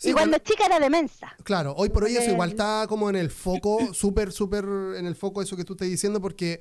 Sí, 0.03 0.11
y 0.11 0.13
cuando 0.13 0.33
bueno, 0.33 0.45
chica 0.45 0.67
era 0.67 0.81
demensa. 0.81 1.33
Claro, 1.45 1.75
hoy 1.77 1.89
por 1.91 2.03
hoy 2.05 2.17
eso 2.17 2.31
igual 2.31 2.51
está 2.51 2.87
como 2.89 3.09
en 3.09 3.15
el 3.17 3.31
foco, 3.31 3.95
súper, 3.95 4.33
súper 4.33 4.65
en 4.97 5.07
el 5.07 5.15
foco 5.15 5.41
eso 5.43 5.57
que 5.57 5.65
tú 5.65 5.75
estás 5.75 5.89
diciendo, 5.89 6.21
porque 6.21 6.59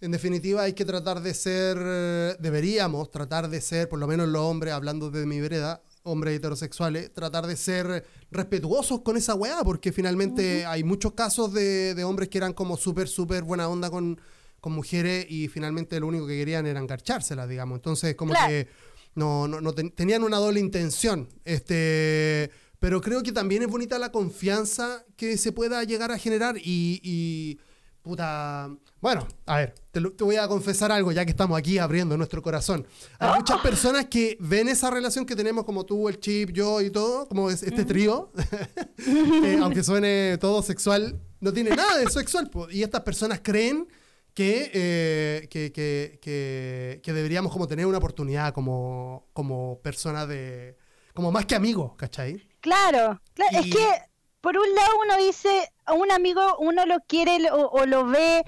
en 0.00 0.12
definitiva 0.12 0.62
hay 0.62 0.74
que 0.74 0.84
tratar 0.84 1.20
de 1.20 1.34
ser, 1.34 1.76
eh, 1.80 2.36
deberíamos 2.38 3.10
tratar 3.10 3.48
de 3.50 3.60
ser, 3.60 3.88
por 3.88 3.98
lo 3.98 4.06
menos 4.06 4.28
los 4.28 4.42
hombres, 4.42 4.72
hablando 4.72 5.10
de 5.10 5.26
mi 5.26 5.40
vereda, 5.40 5.82
hombres 6.04 6.36
heterosexuales, 6.36 7.12
tratar 7.12 7.48
de 7.48 7.56
ser 7.56 8.06
respetuosos 8.30 9.00
con 9.00 9.16
esa 9.16 9.34
weá, 9.34 9.64
porque 9.64 9.90
finalmente 9.90 10.64
hay 10.64 10.84
muchos 10.84 11.14
casos 11.14 11.52
de, 11.52 11.96
de 11.96 12.04
hombres 12.04 12.28
que 12.28 12.38
eran 12.38 12.52
como 12.52 12.76
súper, 12.76 13.08
súper 13.08 13.42
buena 13.42 13.68
onda 13.68 13.90
con, 13.90 14.20
con 14.60 14.72
mujeres 14.72 15.26
y 15.28 15.48
finalmente 15.48 15.98
lo 15.98 16.06
único 16.06 16.28
que 16.28 16.36
querían 16.36 16.64
era 16.66 16.78
engarchárselas, 16.78 17.48
digamos. 17.48 17.76
Entonces, 17.78 18.14
como 18.14 18.32
Claro. 18.34 18.48
que 18.48 18.68
no, 19.16 19.48
no, 19.48 19.60
no 19.60 19.72
ten- 19.72 19.90
tenían 19.90 20.22
una 20.22 20.36
doble 20.36 20.60
intención. 20.60 21.28
Este, 21.44 22.50
pero 22.80 23.00
creo 23.00 23.22
que 23.22 23.32
también 23.32 23.62
es 23.62 23.68
bonita 23.68 23.98
la 23.98 24.12
confianza 24.12 25.04
que 25.16 25.36
se 25.36 25.52
pueda 25.52 25.82
llegar 25.84 26.10
a 26.12 26.18
generar 26.18 26.56
y, 26.58 27.00
y, 27.02 27.58
puta, 28.02 28.70
bueno, 29.00 29.26
a 29.46 29.58
ver, 29.58 29.74
te, 29.90 30.00
lo- 30.00 30.12
te 30.12 30.24
voy 30.24 30.36
a 30.36 30.48
confesar 30.48 30.90
algo 30.92 31.12
ya 31.12 31.24
que 31.24 31.30
estamos 31.30 31.58
aquí 31.58 31.78
abriendo 31.78 32.16
nuestro 32.16 32.40
corazón. 32.42 32.86
Hay 33.18 33.38
muchas 33.38 33.60
personas 33.60 34.06
que 34.06 34.36
ven 34.40 34.68
esa 34.68 34.90
relación 34.90 35.26
que 35.26 35.36
tenemos 35.36 35.64
como 35.64 35.84
tú, 35.84 36.08
el 36.08 36.18
chip, 36.20 36.50
yo 36.50 36.80
y 36.80 36.90
todo, 36.90 37.28
como 37.28 37.50
es 37.50 37.62
este 37.62 37.84
trío, 37.84 38.32
eh, 39.44 39.58
aunque 39.60 39.82
suene 39.82 40.38
todo 40.38 40.62
sexual, 40.62 41.20
no 41.40 41.52
tiene 41.52 41.70
nada 41.70 41.98
de 41.98 42.08
sexual. 42.10 42.50
Y 42.70 42.82
estas 42.82 43.02
personas 43.02 43.40
creen 43.42 43.88
que, 44.34 44.70
eh, 44.72 45.48
que, 45.50 45.72
que- 45.72 46.18
que- 47.02 47.12
deberíamos 47.12 47.52
como 47.52 47.66
tener 47.66 47.86
una 47.86 47.98
oportunidad 47.98 48.52
como, 48.54 49.26
como 49.32 49.80
personas 49.82 50.28
de... 50.28 50.76
como 51.14 51.32
más 51.32 51.44
que 51.46 51.54
amigos, 51.56 51.92
¿cachai? 51.96 52.47
Claro, 52.60 53.20
claro, 53.34 53.50
Y- 53.50 53.58
es 53.58 53.66
que 53.66 53.86
por 54.40 54.56
un 54.58 54.74
lado 54.74 54.90
uno 55.04 55.16
dice, 55.18 55.72
a 55.84 55.92
un 55.94 56.10
amigo 56.12 56.56
uno 56.58 56.86
lo 56.86 57.00
quiere 57.06 57.50
o, 57.50 57.68
o 57.70 57.86
lo 57.86 58.04
ve, 58.06 58.44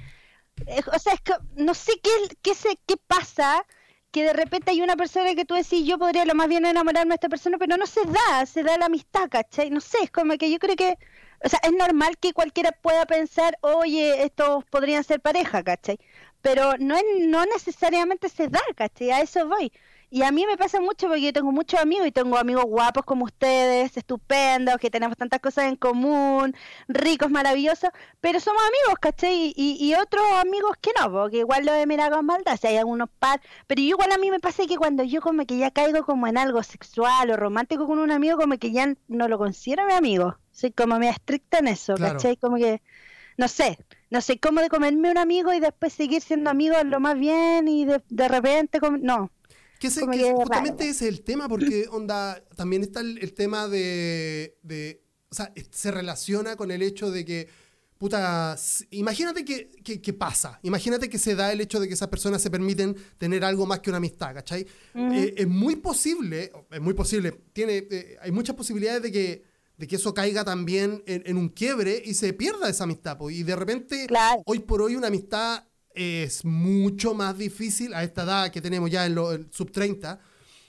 eh, 0.67 0.83
o 0.95 0.99
sea, 0.99 1.15
es 1.15 1.21
que 1.23 1.35
no 1.57 1.75
sé 1.75 1.95
qué, 2.03 2.11
qué, 2.43 2.55
se, 2.55 2.77
qué 2.87 2.97
pasa, 2.99 3.67
que 4.13 4.25
de 4.25 4.33
repente 4.35 4.71
hay 4.73 4.83
una 4.83 4.97
persona 4.97 5.35
que 5.35 5.45
tú 5.45 5.55
decís, 5.55 5.87
yo 5.87 5.99
podría 5.99 6.25
lo 6.27 6.35
más 6.35 6.49
bien 6.49 6.67
enamorarme 6.67 7.11
de 7.13 7.17
esta 7.17 7.29
persona, 7.29 7.59
pero 7.59 7.77
no 7.77 7.87
se 7.87 8.03
da, 8.07 8.47
se 8.47 8.63
da 8.65 8.79
la 8.79 8.87
amistad, 8.87 9.29
¿cachai? 9.31 9.71
No 9.71 9.81
sé, 9.81 9.99
es 10.05 10.11
como 10.11 10.37
que 10.39 10.51
yo 10.51 10.59
creo 10.59 10.77
que, 10.77 10.99
o 11.45 11.49
sea, 11.49 11.61
es 11.63 11.73
normal 11.73 12.19
que 12.19 12.33
cualquiera 12.35 12.73
pueda 12.73 13.07
pensar, 13.07 13.59
oye, 13.63 14.25
estos 14.25 14.65
podrían 14.67 15.05
ser 15.05 15.21
pareja, 15.21 15.63
¿cachai? 15.65 15.99
Pero 16.43 16.75
no, 16.79 16.97
es, 16.97 17.05
no 17.21 17.45
necesariamente 17.47 18.29
se 18.29 18.49
da, 18.49 18.61
¿cachai? 18.77 19.11
A 19.13 19.21
eso 19.23 19.47
voy. 19.49 19.73
Y 20.13 20.23
a 20.23 20.33
mí 20.33 20.45
me 20.45 20.57
pasa 20.57 20.81
mucho 20.81 21.07
porque 21.07 21.23
yo 21.23 21.33
tengo 21.33 21.53
muchos 21.53 21.79
amigos 21.79 22.09
y 22.09 22.11
tengo 22.11 22.37
amigos 22.37 22.65
guapos 22.65 23.05
como 23.05 23.25
ustedes, 23.27 23.97
estupendos, 23.97 24.77
que 24.79 24.91
tenemos 24.91 25.17
tantas 25.17 25.39
cosas 25.41 25.67
en 25.67 25.77
común, 25.77 26.53
ricos, 26.89 27.31
maravillosos, 27.31 27.91
pero 28.21 28.41
somos 28.41 28.61
amigos, 28.63 28.99
¿cachai? 29.01 29.53
Y, 29.55 29.77
y 29.79 29.95
otros 29.95 30.25
amigos 30.41 30.73
que 30.81 30.91
no, 31.01 31.13
porque 31.13 31.39
igual 31.39 31.65
lo 31.65 31.73
de 31.73 31.87
mirar 31.87 32.11
con 32.11 32.27
maldad, 32.27 32.59
si 32.61 32.67
hay 32.67 32.77
algunos 32.79 33.09
par, 33.21 33.41
pero 33.69 33.81
igual 33.81 34.11
a 34.11 34.19
mí 34.19 34.33
me 34.33 34.41
pasa 34.41 34.67
que 34.67 34.77
cuando 34.77 35.05
yo 35.05 35.21
como 35.21 35.47
que 35.47 35.59
ya 35.59 35.71
caigo 35.71 36.05
como 36.05 36.27
en 36.27 36.39
algo 36.39 36.61
sexual 36.65 37.31
o 37.31 37.37
romántico 37.37 37.87
con 37.87 38.01
un 38.01 38.11
amigo, 38.11 38.37
como 38.37 38.59
que 38.59 38.73
ya 38.73 38.93
no 39.07 39.29
lo 39.29 39.39
considero 39.39 39.87
mi 39.87 39.93
amigo, 39.93 40.37
soy 40.51 40.73
como 40.73 40.99
me 40.99 41.09
estricta 41.09 41.59
en 41.59 41.69
eso, 41.69 41.95
Claro. 41.95 42.15
¿cachai? 42.15 42.37
Como 42.37 42.57
que, 42.57 42.83
no 43.37 43.47
sé, 43.47 43.79
no 44.11 44.21
sé 44.21 44.41
cómo 44.41 44.61
de 44.61 44.69
comerme 44.71 45.09
un 45.13 45.19
amigo 45.19 45.53
y 45.53 45.61
después 45.61 45.93
seguir 45.93 46.21
siendo 46.21 46.51
amigos 46.51 46.85
lo 46.85 46.99
más 46.99 47.17
bien 47.17 47.69
y 47.69 47.85
de, 47.85 48.03
de 48.09 48.27
repente, 48.29 48.81
como, 48.81 48.97
no. 48.99 49.31
Que 49.81 49.89
ese- 49.89 50.07
que 50.07 50.29
es 50.29 50.33
justamente 50.35 50.85
raro. 50.85 50.91
ese 50.93 51.09
es 51.09 51.13
el 51.15 51.23
tema, 51.23 51.49
porque 51.49 51.87
onda, 51.91 52.41
también 52.55 52.83
está 52.83 53.01
el, 53.01 53.19
el 53.19 53.33
tema 53.35 53.67
de, 53.67 54.57
de- 54.63 55.03
O 55.31 55.35
sea, 55.35 55.53
se 55.71 55.91
relaciona 55.91 56.55
con 56.57 56.71
el 56.71 56.83
hecho 56.83 57.11
de 57.11 57.25
que. 57.25 57.49
Puta, 57.99 58.57
imagínate 58.93 59.45
que, 59.45 59.71
que- 59.85 60.01
que 60.01 60.13
pasa. 60.15 60.59
Imagínate 60.63 61.11
que 61.11 61.19
se 61.19 61.35
da 61.35 61.53
el 61.53 61.61
hecho 61.61 61.79
de 61.81 61.87
que 61.87 61.93
esas 61.95 62.09
personas 62.09 62.41
se 62.41 62.51
permiten 62.51 62.97
tener 63.19 63.45
algo 63.45 63.67
más 63.67 63.81
que 63.81 63.91
una 63.91 63.99
amistad, 63.99 64.33
¿cachai? 64.35 64.67
Ujú. 64.95 65.13
Eh, 65.13 65.35
es 65.37 65.47
muy 65.47 65.77
posible, 65.77 66.51
es 66.71 66.81
muy 66.81 66.95
posible, 66.95 67.33
tiene, 67.53 67.87
eh, 67.91 68.17
hay 68.23 68.31
muchas 68.33 68.57
posibilidades 68.57 69.03
de 69.03 69.13
que, 69.13 69.45
de 69.77 69.87
que 69.87 69.97
eso 69.97 70.15
caiga 70.15 70.45
también 70.45 71.03
en, 71.07 71.23
en 71.27 71.37
un 71.37 71.51
quiebre 71.51 72.03
y 72.05 72.15
se 72.15 72.33
pierda 72.33 72.71
esa 72.71 72.85
amistad. 72.85 73.19
po. 73.19 73.29
Y 73.31 73.43
de 73.43 73.55
repente, 73.55 74.07
Claro. 74.07 74.43
hoy 74.47 74.61
por 74.61 74.81
hoy, 74.81 74.97
una 74.97 75.09
amistad 75.09 75.65
es 75.95 76.45
mucho 76.45 77.15
más 77.15 77.37
difícil 77.37 77.95
a 77.95 78.03
esta 78.05 78.23
edad 78.23 78.51
que 78.51 78.61
tenemos 78.61 78.91
ya 78.91 79.07
en 79.07 79.15
los 79.15 79.39
sub 79.51 79.71
30. 79.73 80.19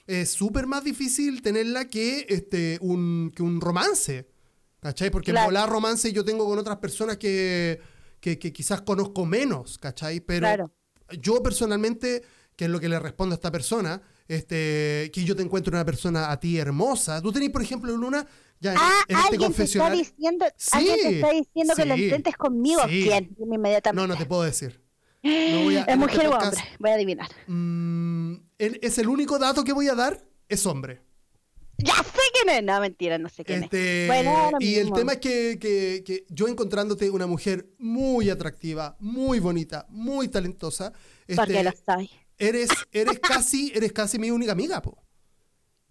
Es 0.06 0.30
súper 0.32 0.66
más 0.66 0.82
difícil 0.84 1.42
tenerla 1.42 1.86
que, 1.86 2.26
este, 2.28 2.78
un, 2.80 3.32
que 3.34 3.42
un 3.42 3.60
romance. 3.60 4.28
¿Cachai? 4.80 5.10
Porque 5.10 5.30
Claro. 5.30 5.46
volar 5.46 5.68
romance 5.70 6.12
yo 6.12 6.24
tengo 6.24 6.44
con 6.44 6.58
otras 6.58 6.78
personas 6.78 7.16
que, 7.16 7.80
que, 8.18 8.36
que 8.38 8.52
quizás 8.52 8.82
conozco 8.82 9.24
menos, 9.24 9.78
¿cachai? 9.78 10.18
Pero 10.20 10.40
Claro. 10.40 10.72
yo 11.20 11.40
personalmente, 11.40 12.22
que 12.56 12.64
es 12.64 12.70
lo 12.70 12.80
que 12.80 12.88
le 12.88 12.98
respondo 12.98 13.32
a 13.34 13.36
esta 13.36 13.52
persona, 13.52 14.02
este, 14.26 15.08
que 15.14 15.22
yo 15.24 15.36
te 15.36 15.42
encuentro 15.42 15.72
una 15.72 15.84
persona 15.84 16.32
a 16.32 16.40
ti 16.40 16.58
hermosa. 16.58 17.22
Tú 17.22 17.30
tenés, 17.30 17.50
por 17.50 17.62
ejemplo, 17.62 17.96
Luna, 17.96 18.26
ya 18.58 18.72
en, 18.72 18.78
Ah, 18.80 19.04
en 19.06 19.16
este 19.18 19.38
te 19.38 19.62
está 19.62 19.90
diciendo, 19.90 20.46
Sí, 20.56 20.70
alguien 20.72 20.96
te 21.00 21.14
está 21.14 21.30
diciendo 21.30 21.74
que 21.76 21.84
lo 21.84 21.96
intentes 21.96 22.36
conmigo. 22.36 22.80
sí. 22.88 23.04
¿Quién? 23.04 23.36
Inmediatamente. 23.38 23.92
No, 24.08 24.12
no 24.12 24.18
te 24.18 24.26
puedo 24.26 24.42
decir. 24.42 24.81
No 25.22 25.64
voy 25.64 25.76
a- 25.76 25.82
¿Es 25.82 25.96
mujer 25.96 26.16
este 26.16 26.28
o 26.28 26.36
hombre? 26.38 26.60
Voy 26.78 26.90
a 26.90 26.94
adivinar. 26.94 27.28
mm, 27.46 28.32
el- 28.58 28.78
es 28.82 28.98
el 28.98 29.08
único 29.08 29.38
dato 29.38 29.62
que 29.64 29.72
voy 29.72 29.88
a 29.88 29.94
dar, 29.94 30.24
es 30.48 30.66
hombre. 30.66 31.00
Ya 31.78 31.94
sé 31.94 32.20
quién 32.34 32.48
es. 32.56 32.62
No, 32.62 32.80
mentira, 32.80 33.18
no 33.18 33.28
sé 33.28 33.44
quién 33.44 33.64
Este, 33.64 34.02
es. 34.02 34.08
Bueno, 34.08 34.50
y 34.60 34.74
el 34.76 34.92
tema 34.92 35.12
es 35.14 35.18
que, 35.18 35.58
que- 35.60 36.02
que 36.04 36.24
yo 36.28 36.46
encontrándote 36.48 37.10
una 37.10 37.26
mujer 37.26 37.68
muy 37.78 38.30
atractiva, 38.30 38.96
muy 39.00 39.40
bonita, 39.40 39.86
muy 39.88 40.28
talentosa, 40.28 40.92
Porque 41.34 41.58
este, 41.58 41.64
lo 41.64 41.70
soy. 41.84 42.10
eres, 42.38 42.68
eres 42.92 43.18
casi, 43.20 43.72
eres 43.74 43.92
casi 43.92 44.18
mi 44.18 44.30
única 44.30 44.52
amiga, 44.52 44.80
po. 44.82 45.02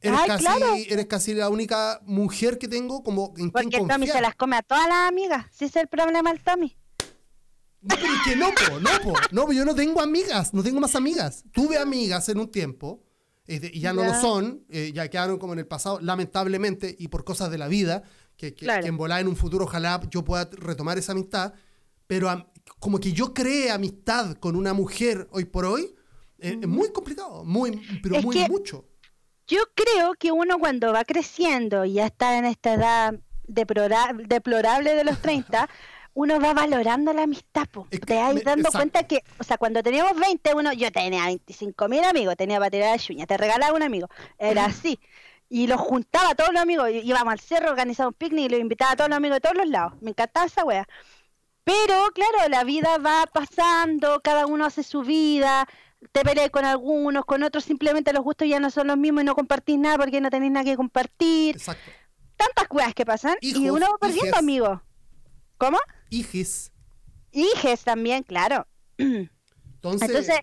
Eres 0.03 0.19
Ay, 0.21 0.27
casi, 0.27 0.45
claro. 0.45 0.65
eres 0.89 1.05
casi 1.07 1.33
la 1.33 1.49
única 1.49 1.99
mujer 2.05 2.57
que 2.57 2.67
tengo 2.67 3.03
como 3.03 3.27
en 3.37 3.49
quien 3.49 3.51
Porque 3.51 3.77
el 3.77 3.87
Tommy 3.87 4.07
se 4.07 4.19
las 4.21 4.35
come 4.35 4.55
a 4.57 4.61
todas 4.63 4.87
las 4.87 5.07
amigas. 5.09 5.45
Si 5.51 5.65
ese 5.65 5.79
es 5.79 5.83
el 5.83 5.89
problema 5.89 6.31
del 6.31 6.41
Tommy. 6.43 6.75
No, 8.35 8.47
pero 8.55 8.77
es 8.77 8.77
que 8.77 8.79
no, 8.79 8.79
po, 8.79 8.79
no, 8.79 9.13
po. 9.13 9.19
No, 9.31 9.51
yo 9.51 9.65
no 9.65 9.75
tengo 9.75 10.01
amigas, 10.01 10.53
no 10.53 10.63
tengo 10.63 10.79
más 10.79 10.95
amigas. 10.95 11.43
Tuve 11.51 11.77
amigas 11.77 12.27
en 12.29 12.39
un 12.39 12.49
tiempo, 12.51 13.03
este, 13.47 13.71
y 13.73 13.79
ya 13.79 13.93
no 13.93 14.01
Ya. 14.03 14.09
lo 14.13 14.21
son, 14.21 14.63
eh, 14.69 14.91
ya 14.93 15.07
quedaron 15.09 15.37
como 15.37 15.53
en 15.53 15.59
el 15.59 15.67
pasado, 15.67 15.99
lamentablemente, 16.01 16.95
y 16.97 17.07
por 17.09 17.23
cosas 17.23 17.51
de 17.51 17.57
la 17.57 17.67
vida, 17.67 18.03
que, 18.37 18.53
que, 18.53 18.65
Claro. 18.65 18.81
que 18.83 18.87
en 18.89 18.97
volar 18.97 19.21
en 19.21 19.27
un 19.27 19.35
futuro 19.35 19.65
ojalá 19.65 19.99
yo 20.09 20.23
pueda 20.23 20.49
retomar 20.51 20.97
esa 20.97 21.11
amistad, 21.11 21.53
pero 22.07 22.29
como 22.79 22.99
que 22.99 23.11
yo 23.13 23.33
cree 23.33 23.71
amistad 23.71 24.35
con 24.37 24.55
una 24.55 24.73
mujer 24.73 25.27
hoy 25.31 25.45
por 25.45 25.65
hoy, 25.65 25.93
eh, 26.39 26.57
es 26.61 26.67
muy 26.67 26.91
complicado, 26.91 27.43
muy, 27.43 27.81
pero 28.01 28.15
Es 28.15 28.23
muy 28.25 28.35
que- 28.35 28.47
mucho. 28.49 28.85
Yo 29.47 29.59
creo 29.75 30.13
que 30.13 30.31
uno 30.31 30.59
cuando 30.59 30.93
va 30.93 31.03
creciendo 31.03 31.83
y 31.85 31.93
ya 31.93 32.05
está 32.05 32.37
en 32.37 32.45
esta 32.45 32.73
edad 32.73 33.13
deplora- 33.47 34.15
deplorable 34.27 34.95
de 34.95 35.03
los 35.03 35.21
30, 35.21 35.67
uno 36.13 36.39
va 36.39 36.53
valorando 36.53 37.13
la 37.13 37.23
amistad. 37.23 37.67
po. 37.69 37.87
Es 37.91 37.99
que 37.99 38.05
Te 38.05 38.15
vas 38.15 38.35
dando 38.43 38.67
exacto. 38.67 38.77
cuenta 38.77 39.03
que, 39.03 39.23
o 39.39 39.43
sea, 39.43 39.57
cuando 39.57 39.81
teníamos 39.81 40.19
20, 40.19 40.55
uno, 40.55 40.73
yo 40.73 40.91
tenía 40.91 41.25
25 41.25 41.87
mil 41.87 42.03
amigos, 42.03 42.35
tenía 42.35 42.59
para 42.59 42.71
tirar 42.71 42.91
la 42.91 42.99
chuña, 42.99 43.25
te 43.25 43.37
regalaba 43.37 43.75
un 43.75 43.83
amigo. 43.83 44.07
Era 44.37 44.65
así. 44.65 44.99
Y 45.49 45.67
los 45.67 45.81
juntaba 45.81 46.29
a 46.29 46.35
todos 46.35 46.53
los 46.53 46.61
amigos, 46.61 46.89
íbamos 46.91 47.33
al 47.33 47.39
cerro, 47.39 47.69
organizaba 47.69 48.09
un 48.09 48.13
picnic 48.13 48.45
y 48.45 48.49
los 48.49 48.59
invitaba 48.59 48.91
a 48.91 48.95
todos 48.95 49.09
los 49.09 49.17
amigos 49.17 49.37
de 49.37 49.41
todos 49.41 49.57
los 49.57 49.67
lados. 49.67 49.93
Me 50.01 50.11
encantaba 50.11 50.45
esa 50.45 50.63
wea. 50.63 50.87
Pero, 51.63 52.09
claro, 52.13 52.49
la 52.49 52.63
vida 52.63 52.97
va 52.97 53.25
pasando, 53.31 54.21
cada 54.21 54.47
uno 54.47 54.65
hace 54.65 54.81
su 54.83 55.01
vida, 55.01 55.67
te 56.11 56.21
peleas 56.21 56.49
con 56.49 56.65
algunos, 56.65 57.25
con 57.25 57.43
otros 57.43 57.63
simplemente 57.63 58.13
los 58.13 58.23
gustos 58.23 58.47
ya 58.47 58.59
no 58.59 58.71
son 58.71 58.87
los 58.87 58.97
mismos 58.97 59.21
y 59.21 59.25
no 59.25 59.35
compartís 59.35 59.77
nada 59.77 59.97
porque 59.97 60.19
no 60.21 60.29
tenéis 60.29 60.51
nada 60.51 60.63
que 60.63 60.75
compartir. 60.75 61.55
Exacto. 61.55 61.91
Tantas 62.35 62.67
cosas 62.67 62.93
que 62.95 63.05
pasan 63.05 63.35
y 63.41 63.69
uno 63.69 63.91
va 63.91 63.97
perdiendo 63.99 64.37
amigos. 64.37 64.79
¿Cómo? 65.57 65.77
Hijis. 66.11 66.71
Hijes 67.31 67.83
también, 67.83 68.21
claro. 68.21 68.67
Entonces, 68.97 70.09
Entonces, 70.09 70.39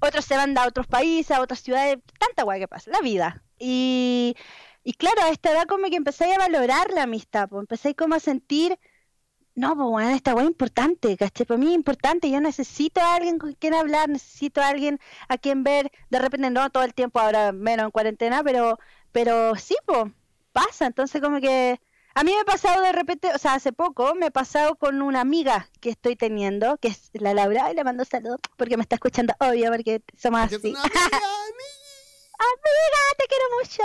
otros 0.00 0.24
se 0.26 0.36
van 0.36 0.58
a 0.58 0.66
otros 0.66 0.86
países, 0.86 1.30
a 1.30 1.40
otras 1.40 1.60
ciudades, 1.60 1.96
tanta 2.18 2.44
weá 2.44 2.58
que 2.58 2.68
pasa, 2.68 2.90
la 2.90 3.00
vida. 3.00 3.42
Y, 3.58 4.34
y 4.82 4.92
claro, 4.92 5.22
a 5.22 5.30
esta 5.30 5.52
edad 5.52 5.66
como 5.66 5.88
que 5.88 5.96
empezáis 5.96 6.34
a 6.34 6.38
valorar 6.38 6.90
la 6.90 7.04
amistad, 7.04 7.48
pues 7.48 7.62
empezáis 7.62 7.96
como 7.96 8.14
a 8.14 8.20
sentir 8.20 8.78
no, 9.56 9.76
pues 9.76 9.88
bueno, 9.88 10.10
esta 10.10 10.34
weá 10.34 10.44
es 10.44 10.50
importante, 10.50 11.16
¿cachai? 11.16 11.46
Para 11.46 11.58
mí 11.58 11.68
es 11.68 11.74
importante, 11.74 12.28
yo 12.30 12.40
necesito 12.40 13.00
a 13.00 13.14
alguien 13.14 13.38
con 13.38 13.52
quien 13.52 13.74
hablar, 13.74 14.08
necesito 14.08 14.60
a 14.60 14.68
alguien 14.68 14.98
a 15.28 15.38
quien 15.38 15.62
ver, 15.62 15.92
de 16.10 16.18
repente 16.18 16.50
no 16.50 16.70
todo 16.70 16.82
el 16.82 16.92
tiempo, 16.92 17.20
ahora 17.20 17.52
menos 17.52 17.84
en 17.84 17.90
cuarentena, 17.92 18.42
pero, 18.42 18.78
pero 19.12 19.54
sí, 19.54 19.76
pues, 19.86 20.12
pasa, 20.52 20.86
entonces 20.86 21.20
como 21.22 21.40
que... 21.40 21.80
A 22.16 22.22
mí 22.22 22.32
me 22.32 22.40
ha 22.40 22.44
pasado 22.44 22.80
de 22.82 22.92
repente, 22.92 23.32
o 23.34 23.38
sea, 23.38 23.54
hace 23.54 23.72
poco 23.72 24.14
me 24.14 24.26
ha 24.26 24.30
pasado 24.30 24.76
con 24.76 25.02
una 25.02 25.20
amiga 25.20 25.68
que 25.80 25.90
estoy 25.90 26.14
teniendo, 26.14 26.76
que 26.76 26.88
es 26.88 27.10
la 27.14 27.34
Laura, 27.34 27.72
y 27.72 27.74
le 27.74 27.82
mando 27.82 28.04
saludos 28.04 28.38
porque 28.56 28.76
me 28.76 28.82
está 28.82 28.94
escuchando, 28.94 29.34
obvio, 29.40 29.68
porque 29.72 30.00
somos 30.16 30.42
así. 30.42 30.54
amiga, 30.56 30.80
amiga, 32.44 33.02
te 33.18 33.26
quiero 33.26 33.44
mucho. 33.58 33.82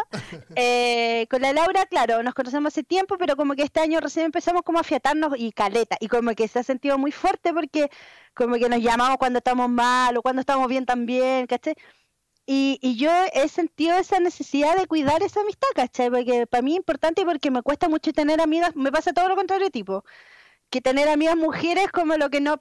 Eh, 0.56 1.28
con 1.30 1.42
la 1.42 1.54
Laura, 1.54 1.86
claro, 1.88 2.22
nos 2.22 2.36
conocemos 2.36 2.72
hace 2.74 2.84
tiempo, 2.84 3.18
pero 3.18 3.36
como 3.36 3.56
que 3.56 3.63
este 3.63 3.80
año 3.80 4.00
recién 4.00 4.26
empezamos 4.28 4.62
como 4.62 4.80
a 4.80 4.84
fiatarnos 4.84 5.34
y 5.36 5.52
caleta, 5.52 5.98
y 6.00 6.08
como 6.08 6.36
que 6.36 6.48
se 6.48 6.60
ha 6.60 6.63
sentido 6.63 7.00
muy 7.00 7.12
fuerte 7.12 7.52
porque 7.52 7.89
como 8.36 8.56
que 8.56 8.70
nos 8.70 8.80
llamamos 8.80 9.18
cuando 9.18 9.39
estamos 9.39 9.70
mal 9.70 10.15
o 10.18 10.22
cuando 10.22 10.42
estamos 10.42 10.68
bien 10.68 10.86
también, 10.86 11.48
¿cachai? 11.48 11.76
Y, 12.51 12.79
y 12.81 12.95
yo 12.97 13.12
he 13.33 13.47
sentido 13.47 13.95
esa 13.97 14.19
necesidad 14.19 14.75
de 14.75 14.88
cuidar 14.88 15.21
esa 15.21 15.41
amistad, 15.41 15.67
¿cachai? 15.75 16.09
Porque 16.09 16.47
para 16.47 16.63
mí 16.63 16.71
es 16.71 16.77
importante 16.77 17.21
y 17.21 17.25
porque 17.25 17.51
me 17.51 17.62
cuesta 17.62 17.89
mucho 17.89 18.12
tener 18.12 18.41
amigas, 18.41 18.75
me 18.75 18.91
pasa 18.91 19.13
todo 19.13 19.29
lo 19.29 19.35
contrario 19.35 19.69
tipo, 19.69 20.03
que 20.71 20.81
tener 20.81 21.09
amigas 21.09 21.38
mujeres 21.38 21.91
como 21.91 22.17
lo 22.17 22.29
que 22.31 22.41
no, 22.41 22.57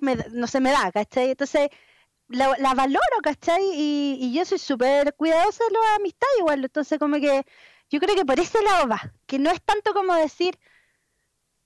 se 0.46 0.60
me 0.60 0.72
da, 0.72 0.92
¿cachai? 0.92 1.30
Entonces 1.30 1.70
la, 2.28 2.74
valoro, 2.74 3.00
¿cachai? 3.22 3.62
Y, 3.74 4.18
y 4.20 4.34
yo 4.34 4.44
soy 4.44 4.58
súper 4.58 5.14
cuidadosa 5.14 5.64
de 5.64 5.72
la 5.72 5.96
amistad 5.96 6.28
igual, 6.38 6.64
entonces 6.64 6.98
como 6.98 7.16
que 7.16 7.44
yo 7.90 8.00
creo 8.00 8.16
que 8.16 8.26
por 8.26 8.40
ese 8.40 8.62
lado 8.62 8.88
va, 8.88 9.14
que 9.26 9.38
no 9.38 9.50
es 9.50 9.62
tanto 9.62 9.94
como 9.94 10.14
decir, 10.14 10.58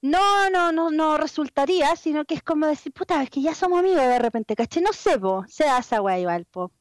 no, 0.03 0.51
no, 0.51 0.73
no, 0.73 0.91
no 0.91 1.17
resultaría, 1.19 1.97
sino 1.97 2.25
que 2.25 2.35
es 2.35 2.43
como 2.43 2.67
decir, 2.67 2.93
puta, 2.93 3.23
es 3.23 3.31
que 3.31 3.43
ya 3.43 3.55
somos 3.55 3.81
amigos 3.81 4.03
de 4.03 4.19
repente, 4.21 4.57
¿cachai? 4.57 4.83
No 4.83 4.93
sé, 4.93 5.19
se 5.49 5.65
da 5.65 5.79
esa 5.79 6.01
weá 6.03 6.19
igual, 6.21 6.45
po. 6.47 6.73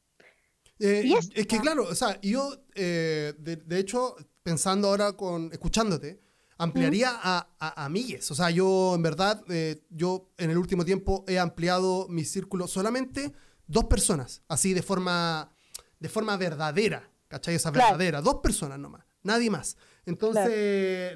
Eh, 0.84 1.02
Y 1.06 1.14
es 1.14 1.46
que 1.46 1.60
claro, 1.60 1.84
o 1.88 1.94
sea, 1.94 2.20
yo, 2.22 2.56
eh, 2.74 3.34
de, 3.38 3.56
de 3.56 3.78
hecho, 3.78 4.16
pensando 4.42 4.88
ahora 4.88 5.12
con, 5.12 5.50
escuchándote, 5.52 6.20
ampliaría 6.58 7.10
a, 7.22 7.48
a 7.58 7.84
amigues. 7.84 8.30
O 8.30 8.34
sea, 8.34 8.50
yo 8.50 8.94
en 8.96 9.02
verdad, 9.02 9.42
eh, 9.48 9.84
yo 9.90 10.30
en 10.38 10.50
el 10.50 10.58
último 10.58 10.84
tiempo 10.84 11.24
he 11.28 11.38
ampliado 11.38 12.06
mi 12.08 12.24
círculo 12.24 12.66
solamente 12.66 13.32
dos 13.66 13.84
personas, 13.84 14.42
así 14.48 14.74
de 14.74 14.82
forma, 14.82 15.52
de 16.00 16.08
forma 16.08 16.36
verdadera, 16.36 17.08
¿cachai? 17.28 17.54
Esa 17.54 17.70
Claro. 17.72 17.92
verdadera, 17.92 18.20
dos 18.20 18.40
personas 18.42 18.78
nomás, 18.78 19.04
nadie 19.22 19.50
más. 19.50 19.76
Entonces, 20.04 20.46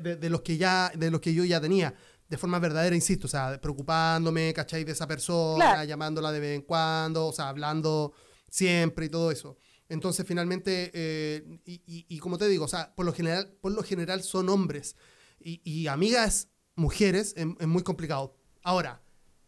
de, 0.02 0.16
de 0.20 0.30
los 0.30 0.42
que 0.42 0.56
ya, 0.56 0.92
de 0.94 1.10
los 1.10 1.20
que 1.20 1.34
yo 1.34 1.44
ya 1.44 1.60
tenía, 1.60 1.92
de 2.28 2.36
forma 2.38 2.58
verdadera, 2.60 2.94
insisto, 2.94 3.26
o 3.26 3.30
sea, 3.30 3.60
preocupándome, 3.60 4.52
¿cachai? 4.54 4.84
De 4.84 4.92
esa 4.92 5.06
persona, 5.08 5.64
Claro. 5.64 5.84
llamándola 5.84 6.30
de 6.32 6.40
vez 6.40 6.54
en 6.56 6.62
cuando, 6.62 7.26
o 7.26 7.32
sea, 7.32 7.48
hablando 7.48 8.12
siempre 8.48 9.06
y 9.06 9.08
todo 9.08 9.30
eso. 9.30 9.56
Entonces, 9.88 10.26
finalmente, 10.26 10.90
eh, 10.94 11.44
y, 11.64 11.74
y- 11.86 12.06
y 12.08 12.18
como 12.18 12.38
te 12.38 12.48
digo, 12.48 12.64
o 12.64 12.68
sea, 12.68 12.92
por 12.94 13.06
lo 13.06 13.12
general, 13.12 13.52
por 13.60 13.72
lo 13.72 13.82
general 13.82 14.22
son 14.22 14.48
hombres. 14.48 14.96
Y, 15.40 15.60
y 15.64 15.86
amigas 15.86 16.48
mujeres 16.74 17.34
es, 17.36 17.46
es 17.60 17.66
muy 17.68 17.82
complicado. 17.82 18.34
Ahora, 18.64 19.00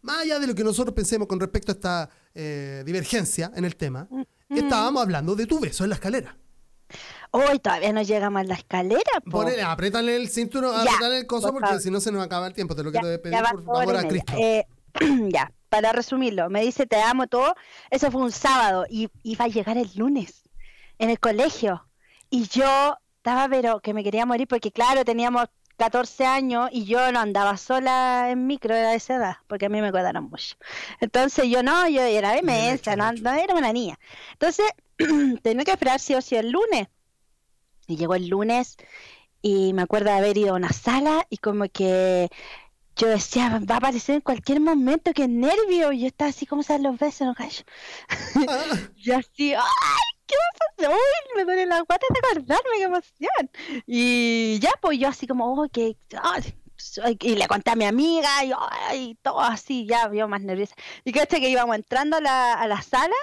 más 0.03 0.19
allá 0.23 0.39
de 0.39 0.47
lo 0.47 0.55
que 0.55 0.63
nosotros 0.63 0.95
pensemos 0.95 1.27
con 1.27 1.41
respecto 1.41 1.73
a 1.73 1.75
esta 1.75 2.11
eh, 2.35 2.83
divergencia 2.87 3.51
en 3.57 3.65
el 3.65 3.75
tema, 3.75 4.09
estábamos 4.49 5.03
hablando 5.03 5.35
de 5.35 5.47
tu 5.47 5.59
beso 5.59 5.83
en 5.83 5.91
la 5.91 5.97
escalera. 5.97 6.39
Hoy 7.33 7.59
todavía 7.59 7.93
no 7.93 8.01
llegamos 8.03 8.41
a 8.41 8.45
la 8.45 8.55
escalera, 8.55 9.03
po. 9.25 9.31
Ponele, 9.31 9.63
apriétale 9.63 10.17
el 10.17 10.29
cinturón, 10.31 10.75
apriétale 10.75 11.19
el 11.19 11.27
coso, 11.27 11.53
por 11.53 11.61
porque 11.63 11.81
si 11.81 11.91
no 11.91 12.01
se 12.01 12.11
nos 12.13 12.25
acaba 12.25 12.47
el 12.47 12.55
tiempo. 12.55 12.75
Te 12.75 12.83
lo 12.85 12.91
Ya, 12.93 13.01
quiero 13.01 13.21
pedir, 13.21 13.39
por 13.51 13.65
favor, 13.65 13.97
a. 13.97 14.09
Cristo. 14.09 14.33
Eh, 14.39 14.65
ya, 15.29 15.53
para 15.69 15.93
resumirlo, 15.93 16.51
me 16.51 16.63
dice 16.63 16.87
te 16.87 17.01
amo 17.01 17.27
todo. 17.27 17.55
Eso 17.91 18.11
fue 18.11 18.23
un 18.23 18.33
sábado 18.33 18.87
y 18.89 19.09
iba 19.23 19.45
a 19.45 19.49
llegar 19.49 19.79
el 19.79 19.91
lunes 19.95 20.49
en 20.99 21.11
el 21.11 21.21
colegio. 21.21 21.87
Y 22.31 22.49
yo 22.49 22.97
estaba, 23.17 23.49
pero 23.49 23.81
que 23.81 23.95
me 23.95 24.05
quería 24.05 24.27
morir 24.27 24.49
porque, 24.49 24.73
claro, 24.73 25.05
teníamos 25.05 25.47
14 25.79 26.27
años 26.27 26.69
y 26.73 26.85
yo 26.85 27.13
no 27.13 27.21
andaba 27.21 27.57
sola 27.57 28.31
en 28.31 28.47
micro, 28.47 28.75
era 28.75 28.91
de 28.91 28.97
esa 28.97 29.15
edad, 29.15 29.37
porque 29.47 29.67
a 29.67 29.69
mí 29.69 29.81
me 29.81 29.93
cuidaron 29.93 30.29
mucho. 30.29 30.57
Entonces 31.01 31.49
yo 31.49 31.63
no, 31.63 31.89
yo 31.89 32.03
era 32.03 32.37
inmensa, 32.37 32.97
no, 32.97 33.11
hecho. 33.11 33.23
no 33.23 33.33
era 33.33 33.55
una 33.55 33.73
niña. 33.73 33.99
Entonces 34.33 34.67
tenía 35.43 35.65
que 35.65 35.71
esperar 35.71 36.01
sí 36.01 36.15
o 36.15 36.21
sí 36.21 36.37
el 36.37 36.51
lunes. 36.51 36.89
Y 37.87 37.97
llegó 37.97 38.17
el 38.17 38.29
lunes 38.29 38.77
y 39.41 39.73
me 39.73 39.83
acuerdo 39.83 40.11
de 40.11 40.17
haber 40.17 40.37
ido 40.37 40.53
a 40.53 40.57
una 40.57 40.73
sala 40.73 41.27
y 41.31 41.39
como 41.39 41.69
que 41.69 42.29
yo 42.99 43.09
decía, 43.09 43.49
va 43.49 43.75
a 43.75 43.79
aparecer 43.79 44.17
en 44.17 44.21
cualquier 44.21 44.61
momento, 44.61 45.13
qué 45.15 45.29
nervio. 45.29 45.93
Y 45.93 46.01
yo 46.01 46.07
estaba 46.09 46.31
así, 46.31 46.47
como 46.47 46.63
se 46.63 46.79
los 46.79 46.99
besos, 46.99 47.27
no 47.27 47.35
callo. 47.35 47.63
Ah, 48.09 48.65
Y 48.97 49.13
así, 49.13 49.55
¡ay! 49.55 49.63
¿Qué 50.27 50.35
me 50.35 50.87
pasó? 50.87 50.93
¡Uy! 50.93 51.37
Me 51.37 51.45
duele 51.45 51.67
la 51.67 51.81
guata 51.83 52.07
de 52.11 52.19
acordarme, 52.19 52.77
qué 52.77 52.83
emoción. 52.83 53.51
Y 53.87 54.59
ya, 54.61 54.73
pues 54.83 54.99
yo 54.99 55.09
así 55.09 55.27
como, 55.27 55.55
¡oh, 55.55 55.69
que 55.69 55.97
Y 57.21 57.35
le 57.37 57.47
conté 57.47 57.71
a 57.71 57.77
mi 57.77 57.85
amiga, 57.85 58.45
y 58.45 58.53
¡ay! 58.89 59.19
Todo 59.23 59.41
así, 59.41 59.87
ya, 59.87 60.13
yo 60.13 60.29
más 60.29 60.43
nerviosa. 60.43 60.75
Y 61.05 61.13
que 61.13 61.27
que 61.27 61.49
íbamos 61.49 61.77
entrando 61.77 62.17
a 62.17 62.21
la, 62.21 62.55
a 62.55 62.67
la 62.67 62.83
sala 62.83 63.17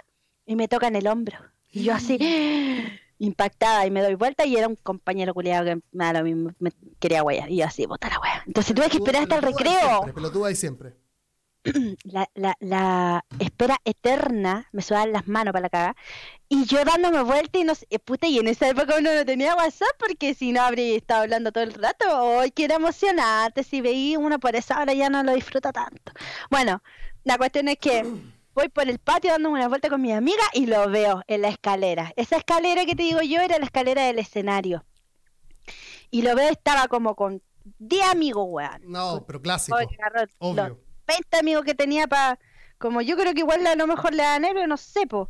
y 0.45 0.55
me 0.55 0.67
tocan 0.69 0.95
el 0.95 1.07
hombro. 1.07 1.38
Y 1.69 1.83
yo 1.83 1.93
así, 1.93 2.17
impactada, 3.19 3.86
y 3.86 3.91
me 3.91 4.01
doy 4.01 4.15
vuelta 4.15 4.45
y 4.45 4.56
era 4.56 4.67
un 4.67 4.75
compañero 4.75 5.34
culiado 5.34 5.65
que 5.65 5.82
me, 5.91 6.71
quería 6.99 7.23
huear. 7.23 7.49
Y 7.49 7.58
yo 7.58 7.65
así, 7.65 7.86
bota 7.86 8.10
la 8.10 8.19
wea. 8.19 8.43
Entonces 8.45 8.75
tuve 8.75 8.89
que 8.89 8.97
esperar 8.97 9.23
hasta 9.23 9.36
el 9.36 9.41
recreo. 9.41 9.89
siempre, 9.89 10.13
pelotuda 10.13 10.47
ahí 10.49 10.56
siempre. 10.56 10.93
la, 12.04 12.30
la, 12.36 12.56
la 12.60 13.25
espera 13.39 13.78
eterna, 13.86 14.67
me 14.71 14.82
sudaban 14.82 15.12
las 15.12 15.28
manos 15.28 15.51
para 15.51 15.63
la 15.63 15.69
caga, 15.69 15.95
y 16.47 16.65
yo 16.65 16.84
dándome 16.86 17.23
vuelta 17.23 17.58
y 17.58 17.63
no 17.63 17.73
sé, 17.73 17.88
eh, 17.89 17.97
puta, 17.97 18.28
y 18.28 18.38
en 18.38 18.47
esa 18.47 18.69
época 18.69 18.95
uno 18.99 19.13
no 19.13 19.25
tenía 19.25 19.56
WhatsApp 19.56 19.89
porque 19.97 20.36
si 20.36 20.51
no 20.51 20.62
habría 20.62 20.95
estado 20.95 21.23
hablando 21.23 21.51
todo 21.51 21.63
el 21.63 21.73
rato, 21.73 22.39
¡ay, 22.39 22.51
que 22.51 22.65
era 22.65 22.75
emocionante! 22.75 23.63
Si 23.63 23.82
veí 23.82 24.15
uno 24.15 24.39
por 24.39 24.56
esa 24.56 24.80
hora 24.80 24.93
ya 24.93 25.10
no 25.10 25.23
lo 25.23 25.34
disfruto 25.34 25.71
tanto. 25.71 26.12
Bueno, 26.51 26.84
la 27.23 27.38
cuestión 27.39 27.67
es 27.67 27.78
que 27.78 28.06
voy 28.55 28.69
por 28.69 28.89
el 28.89 28.97
patio 28.99 29.31
dándome 29.31 29.59
una 29.59 29.67
vuelta 29.67 29.89
con 29.89 30.01
mi 30.01 30.13
amiga 30.13 30.43
y 30.53 30.65
lo 30.65 30.89
veo 30.89 31.21
en 31.27 31.41
la 31.41 31.49
escalera. 31.49 32.13
Esa 32.15 32.37
escalera 32.37 32.85
que 32.85 32.95
te 32.95 33.03
digo 33.03 33.21
yo 33.21 33.41
era 33.41 33.59
la 33.59 33.65
escalera 33.65 34.03
del 34.03 34.17
escenario. 34.17 34.85
Y 36.09 36.21
lo 36.21 36.33
veo, 36.35 36.49
estaba 36.49 36.87
como 36.87 37.15
con 37.15 37.43
10 37.79 38.07
amigos, 38.07 38.45
weón. 38.47 38.81
No, 38.85 39.25
pero 39.27 39.41
clásico. 39.41 39.77
Agarró 39.77 40.21
los 40.21 40.29
Obvio. 40.39 40.79
20 41.05 41.37
amigos 41.37 41.65
que 41.65 41.75
tenía 41.75 42.07
para. 42.07 42.39
Como 42.77 43.01
yo 43.01 43.15
creo 43.17 43.33
que 43.33 43.39
igual 43.39 43.65
a 43.67 43.75
lo 43.75 43.87
mejor 43.87 44.13
le 44.13 44.23
da 44.23 44.39
nervio, 44.39 44.65
no 44.67 44.77
sé, 44.77 45.05
po. 45.05 45.29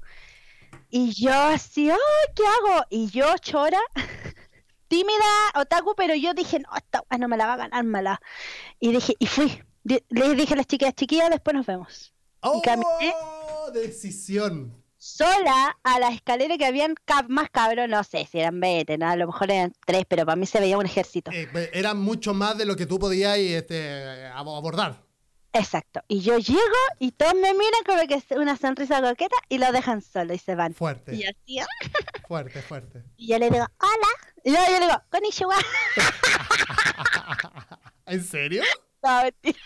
Y 0.89 1.13
yo 1.13 1.33
así, 1.33 1.89
¡ay, 1.89 1.97
qué 2.35 2.43
hago! 2.45 2.85
Y 2.89 3.09
yo, 3.09 3.37
chora, 3.39 3.79
tímida, 4.87 5.51
otaku, 5.55 5.95
pero 5.95 6.15
yo 6.15 6.33
dije, 6.33 6.59
no, 6.59 6.69
esta 6.75 7.03
no 7.17 7.27
me 7.27 7.37
la 7.37 7.47
va 7.47 7.53
a 7.53 7.57
ganar 7.57 7.83
mala. 7.83 8.21
Y 8.79 8.91
dije, 8.91 9.15
y 9.19 9.25
fui. 9.25 9.63
Le 9.83 10.35
dije 10.35 10.53
a 10.53 10.57
las 10.57 10.67
chiquillas, 10.67 10.95
chiquillas, 10.95 11.29
después 11.29 11.55
nos 11.55 11.65
vemos. 11.65 12.14
¡Oh! 12.47 12.61
caminé. 12.61 13.13
Decisión. 13.73 14.81
Sola 14.97 15.77
a 15.83 15.99
la 15.99 16.09
escalera 16.09 16.57
que 16.57 16.65
habían 16.65 16.95
cab- 17.05 17.27
más 17.27 17.49
cabros, 17.51 17.87
no 17.89 18.03
sé 18.03 18.27
si 18.31 18.39
eran 18.39 18.59
20, 18.59 18.97
¿no? 18.97 19.07
a 19.07 19.15
lo 19.15 19.27
mejor 19.27 19.51
eran 19.51 19.73
tres, 19.85 20.03
pero 20.07 20.25
para 20.25 20.35
mí 20.35 20.45
se 20.47 20.59
veía 20.59 20.77
un 20.77 20.85
ejército. 20.85 21.31
Eh, 21.31 21.47
pe- 21.51 21.69
era 21.77 21.93
mucho 21.93 22.33
más 22.33 22.57
de 22.57 22.65
lo 22.65 22.75
que 22.75 22.85
tú 22.87 22.97
podías 22.97 23.37
este, 23.37 24.27
ab- 24.29 24.57
abordar. 24.57 25.03
Exacto. 25.53 26.01
Y 26.07 26.21
yo 26.21 26.37
llego 26.37 26.59
y 26.99 27.11
todos 27.11 27.33
me 27.35 27.53
miran 27.53 27.83
como 27.85 28.05
que 28.07 28.15
es 28.15 28.25
una 28.31 28.57
sonrisa 28.57 29.01
coqueta 29.01 29.35
y 29.47 29.57
lo 29.59 29.71
dejan 29.71 30.01
solo 30.01 30.33
y 30.33 30.39
se 30.39 30.55
van. 30.55 30.73
Fuerte, 30.73 31.15
Y 31.15 31.23
así, 31.23 31.59
¡ah! 31.59 31.67
fuerte, 32.27 32.61
fuerte. 32.61 33.03
y 33.15 33.27
yo 33.27 33.37
le 33.39 33.49
digo, 33.49 33.65
hola. 33.79 34.07
Y 34.43 34.51
yo, 34.51 34.57
yo 34.67 34.79
le 34.79 34.85
digo, 34.87 35.01
konnichiwa. 35.11 35.55
¿En 38.05 38.23
serio? 38.23 38.63
No, 39.05 39.21
mentira. 39.21 39.59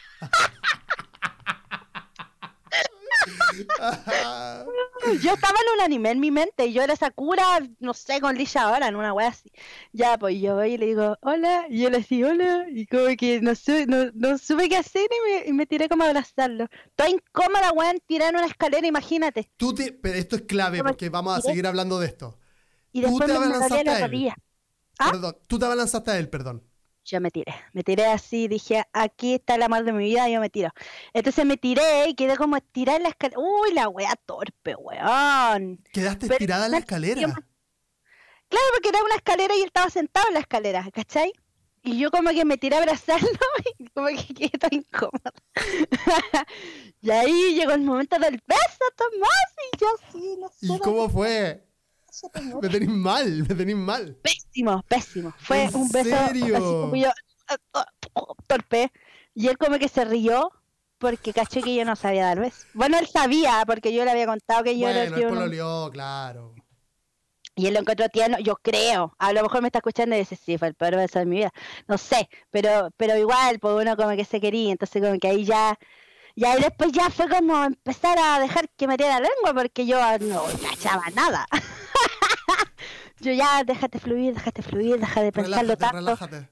Yo 5.21 5.33
estaba 5.33 5.57
en 5.59 5.73
un 5.75 5.81
anime 5.85 6.11
en 6.11 6.19
mi 6.19 6.29
mente 6.31 6.65
y 6.65 6.73
yo 6.73 6.81
era 6.83 6.95
Sakura, 6.95 7.43
no 7.79 7.93
sé, 7.93 8.19
con 8.19 8.35
Lisha 8.35 8.63
ahora, 8.63 8.87
en 8.87 8.95
una 8.95 9.13
wea 9.13 9.29
así. 9.29 9.51
Ya, 9.93 10.17
pues 10.17 10.39
yo 10.39 10.55
voy 10.55 10.73
y 10.73 10.77
le 10.77 10.87
digo, 10.87 11.17
hola, 11.21 11.65
y 11.69 11.81
yo 11.81 11.89
le 11.89 11.99
digo, 12.01 12.29
hola, 12.29 12.65
y 12.69 12.85
como 12.85 13.15
que 13.17 13.41
no, 13.41 13.55
su- 13.55 13.85
no, 13.87 14.11
no 14.13 14.37
supe 14.37 14.67
qué 14.69 14.77
hacer 14.77 15.07
y 15.09 15.31
me, 15.31 15.47
y 15.47 15.53
me 15.53 15.65
tiré 15.65 15.87
como 15.89 16.03
a 16.03 16.07
abrazarlo. 16.07 16.67
Toda 16.95 17.09
incómoda, 17.09 17.71
weón, 17.71 17.99
tirada 18.05 18.29
en 18.31 18.37
una 18.37 18.45
escalera, 18.47 18.85
imagínate. 18.87 19.49
Tú 19.57 19.73
te, 19.73 19.91
pero 19.93 20.17
esto 20.17 20.35
es 20.35 20.41
clave 20.43 20.83
porque 20.83 21.09
vamos 21.09 21.37
a 21.37 21.41
seguir 21.41 21.65
hablando 21.65 21.99
de 21.99 22.07
esto. 22.07 22.37
Y 22.91 23.01
Tú 23.01 23.07
después 23.07 23.27
te 23.27 23.33
me, 23.33 23.45
abalanzaste 23.45 23.83
la 23.85 23.95
a 23.95 23.99
él. 24.01 24.33
¿Ah? 24.99 25.11
Perdón, 25.11 25.37
tú 25.47 25.59
te 25.59 25.65
abalanzaste 25.65 26.11
a 26.11 26.17
él, 26.17 26.29
perdón. 26.29 26.63
Yo 27.05 27.19
me 27.21 27.31
tiré, 27.31 27.53
me 27.73 27.83
tiré 27.83 28.05
así, 28.05 28.47
dije, 28.47 28.83
aquí 28.93 29.35
está 29.35 29.55
el 29.55 29.63
amor 29.63 29.83
de 29.83 29.93
mi 29.93 30.03
vida, 30.03 30.29
yo 30.29 30.39
me 30.39 30.49
tiro. 30.49 30.69
Entonces 31.13 31.43
me 31.45 31.57
tiré 31.57 32.07
y 32.09 32.13
quedé 32.15 32.37
como 32.37 32.55
estirada 32.57 32.97
en 32.97 33.03
la 33.03 33.09
escalera. 33.09 33.39
Uy, 33.39 33.73
la 33.73 33.87
wea 33.89 34.15
torpe, 34.25 34.75
weón. 34.75 35.83
Quedaste 35.91 36.27
Pero- 36.27 36.33
estirada 36.33 36.65
en 36.65 36.71
la 36.71 36.77
yo- 36.77 36.81
escalera. 36.81 37.21
Claro, 37.21 38.65
porque 38.73 38.89
era 38.89 39.03
una 39.03 39.15
escalera 39.15 39.55
y 39.55 39.59
él 39.61 39.67
estaba 39.67 39.89
sentado 39.89 40.27
en 40.27 40.33
la 40.35 40.39
escalera, 40.41 40.87
¿cachai? 40.93 41.31
Y 41.83 41.97
yo 41.97 42.11
como 42.11 42.29
que 42.31 42.43
me 42.45 42.57
tiré 42.57 42.75
a 42.75 42.79
abrazarlo 42.79 43.27
y 43.79 43.87
como 43.89 44.07
que 44.07 44.33
quedé 44.33 44.49
tan 44.57 44.73
incómoda. 44.73 45.31
y 47.01 47.09
ahí 47.11 47.55
llegó 47.55 47.71
el 47.71 47.81
momento 47.81 48.17
del 48.19 48.41
beso, 48.45 48.85
Tomás, 48.95 49.53
y 49.73 49.77
yo 49.79 49.87
sí, 50.11 50.35
no 50.39 50.49
sé. 50.49 50.65
¿Y 50.75 50.79
cómo 50.79 51.09
fue? 51.09 51.63
Me 52.61 52.69
tenéis 52.69 52.91
mal, 52.91 53.45
me 53.47 53.55
tenéis 53.55 53.77
mal. 53.77 54.15
Pésimo, 54.21 54.83
pésimo. 54.87 55.33
Fue 55.39 55.63
¿En 55.65 55.75
un 55.75 55.89
beso 55.89 56.09
serio? 56.27 56.55
así 56.55 56.65
como 56.65 56.95
yo, 56.95 57.09
torpe. 58.47 58.91
Y 59.33 59.47
él 59.47 59.57
como 59.57 59.77
que 59.79 59.87
se 59.89 60.05
rió 60.05 60.51
porque 60.97 61.31
caché 61.33 61.61
que 61.61 61.73
yo 61.75 61.85
no 61.85 61.95
sabía 61.95 62.25
dar 62.25 62.39
besos. 62.39 62.65
Bueno, 62.73 62.97
él 62.99 63.07
sabía 63.07 63.63
porque 63.65 63.93
yo 63.93 64.03
le 64.03 64.11
había 64.11 64.25
contado 64.25 64.63
que 64.63 64.77
yo 64.77 64.87
era 64.89 65.03
el 65.03 65.09
Bueno, 65.11 65.15
que 65.15 65.21
el 65.21 65.27
uno- 65.31 65.39
pololeó, 65.41 65.89
claro. 65.91 66.55
Y 67.55 67.67
él 67.67 67.73
lo 67.73 67.81
encontró 67.81 68.07
tierno, 68.09 68.37
yo 68.39 68.55
creo. 68.55 69.15
A 69.17 69.33
lo 69.33 69.43
mejor 69.43 69.61
me 69.61 69.67
está 69.67 69.79
escuchando 69.79 70.15
y 70.15 70.19
dice, 70.19 70.35
sí, 70.37 70.57
fue 70.57 70.69
el 70.69 70.75
peor 70.75 70.95
beso 70.95 71.19
de 71.19 71.25
mi 71.25 71.37
vida. 71.37 71.51
No 71.87 71.97
sé, 71.97 72.29
pero 72.51 72.89
pero 72.95 73.17
igual, 73.17 73.59
pues 73.59 73.75
uno 73.81 73.97
como 73.97 74.15
que 74.15 74.23
se 74.25 74.39
quería, 74.39 74.71
entonces 74.71 75.01
como 75.01 75.17
que 75.19 75.27
ahí 75.27 75.45
ya... 75.45 75.77
Y 76.35 76.45
ahí 76.45 76.61
después 76.61 76.91
ya 76.93 77.09
fue 77.09 77.27
como 77.27 77.65
empezar 77.65 78.17
a 78.17 78.39
dejar 78.39 78.69
que 78.77 78.87
me 78.87 78.95
diera 78.95 79.19
la 79.19 79.27
lengua 79.27 79.53
porque 79.61 79.85
yo 79.85 79.97
no 80.19 80.43
cachaba 80.69 81.03
nada. 81.13 81.45
Yo 83.21 83.31
ya, 83.33 83.63
déjate 83.65 83.99
fluir, 83.99 84.33
déjate 84.33 84.61
fluir, 84.61 84.99
deja 84.99 85.21
de 85.21 85.31
pensarlo 85.31 85.75
Relájate, 85.75 85.77
tanto. 85.77 85.97
relájate. 85.97 86.49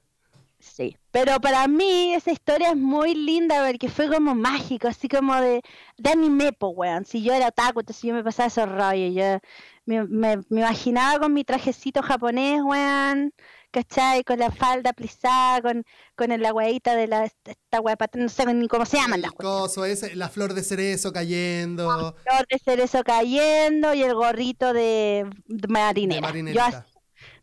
Sí, 0.60 0.96
pero 1.12 1.40
para 1.40 1.68
mí 1.68 2.14
esa 2.14 2.32
historia 2.32 2.70
es 2.70 2.76
muy 2.76 3.14
linda 3.14 3.64
porque 3.66 3.88
fue 3.88 4.08
como 4.08 4.34
mágico, 4.34 4.88
así 4.88 5.08
como 5.08 5.36
de, 5.36 5.62
de 5.98 6.10
anime, 6.10 6.52
po, 6.52 6.68
weón. 6.70 7.04
Si 7.04 7.22
yo 7.22 7.32
era 7.34 7.48
otaku, 7.48 7.80
entonces 7.80 8.02
yo 8.02 8.14
me 8.14 8.24
pasaba 8.24 8.48
esos 8.48 8.68
rollos. 8.68 9.14
Yo 9.14 9.38
me, 9.86 10.04
me, 10.04 10.38
me 10.48 10.60
imaginaba 10.60 11.20
con 11.20 11.32
mi 11.32 11.44
trajecito 11.44 12.02
japonés, 12.02 12.60
weón, 12.62 13.32
¿cachai? 13.70 14.24
Con 14.24 14.38
la 14.38 14.50
falda 14.50 14.92
plisada, 14.92 15.60
con, 15.62 15.84
con 16.16 16.32
el 16.32 16.44
agüita 16.44 16.94
de 16.96 17.06
la, 17.06 17.24
esta 17.24 17.82
pat- 17.96 18.16
no 18.16 18.28
sé 18.28 18.46
ni 18.54 18.68
cómo 18.68 18.86
se 18.86 18.96
llaman 18.96 19.20
las 19.22 19.32
coso 19.32 19.84
ese, 19.84 20.14
la 20.16 20.28
flor 20.28 20.54
de 20.54 20.62
cerezo 20.62 21.12
cayendo. 21.12 22.14
flor 22.22 22.46
de 22.50 22.58
cerezo 22.58 23.02
cayendo 23.04 23.94
y 23.94 24.02
el 24.02 24.14
gorrito 24.14 24.72
de, 24.72 25.28
de 25.46 25.68
marinera. 25.68 26.32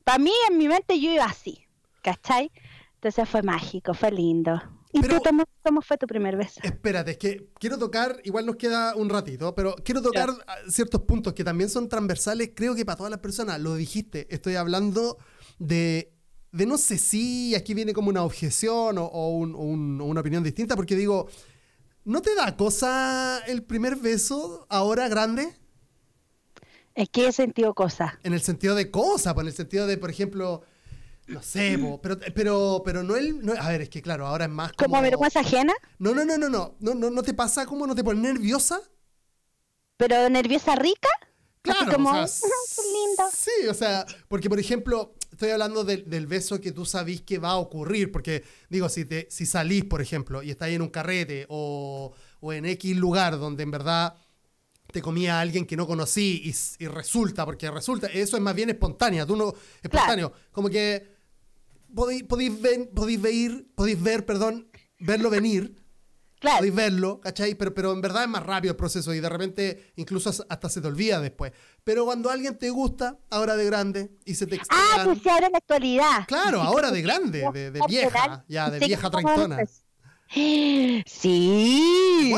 Para 0.03 0.19
mí, 0.19 0.31
en 0.49 0.57
mi 0.57 0.67
mente, 0.67 0.99
yo 0.99 1.11
iba 1.11 1.25
así, 1.25 1.65
¿cachai? 2.03 2.51
Entonces 2.95 3.27
fue 3.27 3.41
mágico, 3.41 3.93
fue 3.93 4.11
lindo. 4.11 4.61
¿Y 4.91 5.01
Pero- 5.01 5.17
tú, 5.17 5.23
Tomo, 5.23 5.43
cómo 5.61 5.81
fue 5.81 5.97
tu 5.97 6.07
primer 6.07 6.37
beso? 6.37 6.61
Espérate, 6.63 7.11
es 7.11 7.17
que 7.17 7.49
quiero 7.59 7.77
tocar, 7.77 8.21
igual 8.23 8.45
nos 8.45 8.55
queda 8.55 8.95
un 8.95 9.09
ratito, 9.09 9.53
pero 9.53 9.75
quiero 9.83 10.01
tocar 10.01 10.29
ah, 10.47 10.55
ciertos 10.69 11.01
puntos 11.01 11.33
que 11.33 11.43
también 11.43 11.69
son 11.69 11.89
transversales, 11.89 12.51
creo 12.55 12.75
que 12.75 12.85
para 12.85 12.95
todas 12.95 13.11
las 13.11 13.19
personas, 13.19 13.59
lo 13.59 13.75
dijiste, 13.75 14.25
estoy 14.33 14.55
hablando 14.55 15.17
de, 15.59 16.13
de 16.55 16.65
no 16.65 16.77
sé 16.77 16.97
si 16.97 17.53
aquí 17.55 17.73
viene 17.73 17.93
como 17.93 18.09
una 18.09 18.23
objeción 18.23 18.97
o, 18.97 19.05
o 19.05 19.29
un- 19.37 19.55
o 19.55 19.59
un- 19.59 20.01
o 20.01 20.05
una 20.05 20.21
opinión 20.21 20.43
distinta, 20.43 20.75
porque 20.75 20.95
digo, 20.95 21.27
¿no 22.05 22.21
te 22.21 22.35
da 22.35 22.55
cosa 22.57 23.41
el 23.47 23.63
primer 23.63 23.95
beso 23.97 24.65
ahora 24.69 25.07
grande? 25.09 25.53
Que 27.11 27.27
he 27.27 27.31
sentido 27.31 27.73
cosas. 27.73 28.13
En 28.23 28.33
el 28.33 28.41
sentido 28.41 28.73
de 28.75 28.89
cosa, 28.89 29.33
pues 29.33 29.43
en 29.43 29.47
el 29.49 29.53
sentido 29.53 29.85
de, 29.85 29.97
por 29.97 30.09
ejemplo, 30.09 30.63
no 31.27 31.41
sé, 31.41 31.77
pero, 32.01 32.19
pero, 32.33 32.81
pero 32.85 33.03
no 33.03 33.15
el... 33.17 33.45
no- 33.45 33.53
a 33.59 33.69
ver, 33.69 33.81
es 33.81 33.89
que 33.89 34.01
claro, 34.01 34.25
ahora 34.27 34.45
es 34.45 34.51
más 34.51 34.71
como... 34.73 34.89
Como 34.89 35.01
vergüenza 35.01 35.41
ajena, 35.41 35.73
No, 35.99 36.13
no, 36.13 36.23
no, 36.25 36.37
no, 36.37 36.49
no, 36.49 36.75
no, 36.79 36.95
no, 36.95 37.09
no 37.09 37.23
te 37.23 37.33
pasa 37.33 37.65
como 37.65 37.85
no 37.87 37.95
te 37.95 38.03
pones 38.03 38.21
nerviosa. 38.21 38.79
pero 39.97 40.29
nerviosa 40.29 40.75
rica. 40.75 41.09
Claro, 41.65 41.91
como, 41.91 42.09
o 42.09 42.27
sea, 42.27 42.47
lindo. 42.93 43.23
Sí, 43.33 43.67
o 43.69 43.73
sea, 43.73 44.05
porque 44.27 44.49
por 44.49 44.59
ejemplo, 44.59 45.15
estoy 45.31 45.49
hablando 45.49 45.83
del, 45.83 46.09
del 46.09 46.27
beso 46.27 46.61
que 46.61 46.71
tú 46.71 46.85
sabís 46.85 47.21
que 47.21 47.39
va 47.39 47.51
a 47.51 47.57
ocurrir, 47.57 48.11
porque 48.11 48.43
digo, 48.69 48.87
si, 48.89 49.05
te, 49.05 49.27
si 49.29 49.45
salís, 49.45 49.83
por 49.85 50.01
ejemplo, 50.01 50.43
y 50.43 50.51
estáis 50.51 50.75
en 50.75 50.81
un 50.81 50.89
carrete 50.89 51.45
o, 51.49 52.13
o 52.39 52.53
en 52.53 52.65
X 52.65 52.95
lugar 52.95 53.37
donde 53.37 53.63
en 53.63 53.71
verdad 53.71 54.15
te 54.91 55.01
comía 55.01 55.37
a 55.37 55.41
alguien 55.41 55.65
que 55.65 55.75
no 55.75 55.87
conocí 55.87 56.41
y, 56.45 56.83
y 56.83 56.87
resulta, 56.87 57.45
porque 57.45 57.69
resulta, 57.69 58.07
eso 58.07 58.37
es 58.37 58.43
más 58.43 58.55
bien 58.55 58.69
espontánea, 58.69 59.25
tú 59.25 59.35
no, 59.35 59.53
espontáneo, 59.81 60.31
como 60.51 60.69
que 60.69 61.15
podéis, 61.93 62.23
podéis 62.23 62.61
ver, 62.61 62.89
podéis 62.91 63.21
ver, 63.21 63.65
podéis 63.75 64.01
ver, 64.01 64.25
perdón, 64.25 64.69
verlo 64.99 65.29
venir, 65.29 65.75
Claro. 66.45 66.57
podéis 66.59 66.75
verlo, 66.75 67.19
¿cachai? 67.21 67.55
Pero, 67.55 67.73
pero 67.73 67.91
en 67.91 68.01
verdad 68.01 68.23
es 68.23 68.29
más 68.29 68.43
rápido 68.43 68.71
el 68.71 68.77
proceso 68.77 69.13
y 69.13 69.19
de 69.19 69.29
repente 69.29 69.91
incluso 69.95 70.29
as- 70.29 70.45
hasta 70.47 70.69
se 70.69 70.81
te 70.81 70.87
olvida 70.87 71.19
después. 71.19 71.51
Pero 71.83 72.05
cuando 72.05 72.29
alguien 72.29 72.57
te 72.57 72.69
gusta, 72.69 73.17
ahora 73.29 73.55
de 73.55 73.65
grande, 73.65 74.11
y 74.25 74.35
se 74.35 74.45
te 74.47 74.55
Ah, 74.55 74.57
extrañan... 74.59 75.05
pues 75.05 75.19
sí, 75.21 75.29
ahora 75.29 75.45
en 75.47 75.51
la 75.51 75.57
actualidad. 75.57 76.25
Claro, 76.27 76.61
ahora 76.61 76.91
de 76.91 77.01
grande, 77.01 77.49
de, 77.53 77.71
vieja, 77.87 78.45
ya, 78.47 78.69
de 78.69 78.79
vieja 78.79 79.09
treintona. 79.09 79.59
Sí, 80.27 81.03
sí, 81.07 82.33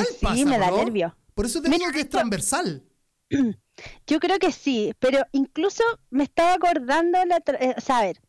me 0.45 0.57
da 0.57 0.69
¿no? 0.71 0.77
nervio. 0.77 1.15
Por 1.33 1.45
eso 1.45 1.61
te 1.61 1.69
digo 1.69 1.91
que 1.91 2.01
es 2.01 2.09
transversal. 2.09 2.83
Yo 4.07 4.19
creo 4.19 4.39
que 4.39 4.51
sí, 4.51 4.93
pero 4.99 5.19
incluso 5.31 5.83
me 6.09 6.23
estaba 6.23 6.53
acordando, 6.53 7.23
la 7.25 7.37
otra- 7.37 7.57
eh, 7.59 7.75
o 7.77 7.81
sea, 7.81 7.99
a 7.99 8.01
ver, 8.03 8.19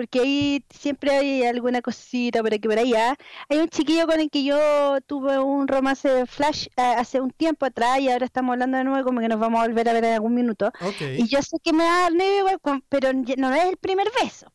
porque 0.00 0.20
ahí 0.20 0.64
siempre 0.70 1.10
hay 1.10 1.42
alguna 1.44 1.82
cosita 1.82 2.40
por 2.40 2.54
aquí 2.54 2.66
por 2.66 2.78
allá. 2.78 3.16
Hay 3.50 3.58
un 3.58 3.68
chiquillo 3.68 4.06
con 4.06 4.18
el 4.18 4.30
que 4.30 4.42
yo 4.44 4.98
tuve 5.02 5.38
un 5.38 5.68
romance 5.68 6.08
de 6.08 6.24
flash 6.24 6.68
eh, 6.78 6.94
hace 6.96 7.20
un 7.20 7.30
tiempo 7.30 7.66
atrás 7.66 8.00
y 8.00 8.08
ahora 8.08 8.24
estamos 8.24 8.54
hablando 8.54 8.78
de 8.78 8.84
nuevo, 8.84 9.04
como 9.04 9.20
que 9.20 9.28
nos 9.28 9.38
vamos 9.38 9.60
a 9.60 9.66
volver 9.66 9.90
a 9.90 9.92
ver 9.92 10.04
en 10.06 10.14
algún 10.14 10.34
minuto. 10.34 10.72
Y 11.18 11.28
yo 11.28 11.42
sé 11.42 11.58
que 11.62 11.74
me 11.74 11.84
va 11.84 12.06
a 12.06 12.10
dar 12.10 12.60
pero 12.88 13.12
no 13.12 13.54
es 13.54 13.64
el 13.64 13.76
primer 13.76 14.08
beso. 14.22 14.50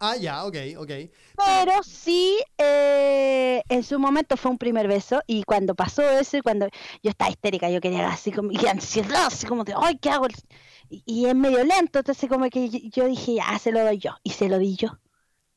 Ah, 0.00 0.16
ya, 0.16 0.46
ok, 0.46 0.56
ok. 0.78 0.90
Pero 1.36 1.82
sí, 1.82 2.38
eh, 2.56 3.62
en 3.68 3.82
su 3.82 3.98
momento 3.98 4.38
fue 4.38 4.50
un 4.50 4.58
primer 4.58 4.88
beso 4.88 5.20
y 5.26 5.42
cuando 5.42 5.74
pasó 5.74 6.02
eso 6.08 6.38
y 6.38 6.40
cuando 6.40 6.68
yo 7.02 7.10
estaba 7.10 7.30
histérica, 7.30 7.68
yo 7.68 7.82
quería 7.82 8.08
así 8.08 8.32
como, 8.32 8.50
y 8.50 8.66
ansiedad, 8.66 9.26
así 9.26 9.46
como 9.46 9.64
de, 9.64 9.74
ay, 9.76 9.98
¿qué 9.98 10.08
hago? 10.08 10.26
Y, 10.88 11.02
y 11.06 11.26
es 11.26 11.34
medio 11.34 11.64
lento, 11.64 11.98
entonces 12.00 12.28
como 12.28 12.48
que 12.50 12.68
yo, 12.70 12.78
yo 12.92 13.06
dije, 13.06 13.38
ah, 13.42 13.58
se 13.58 13.72
lo 13.72 13.82
doy 13.84 13.98
yo, 13.98 14.12
y 14.22 14.30
se 14.30 14.48
lo 14.48 14.58
di 14.58 14.76
yo. 14.76 14.98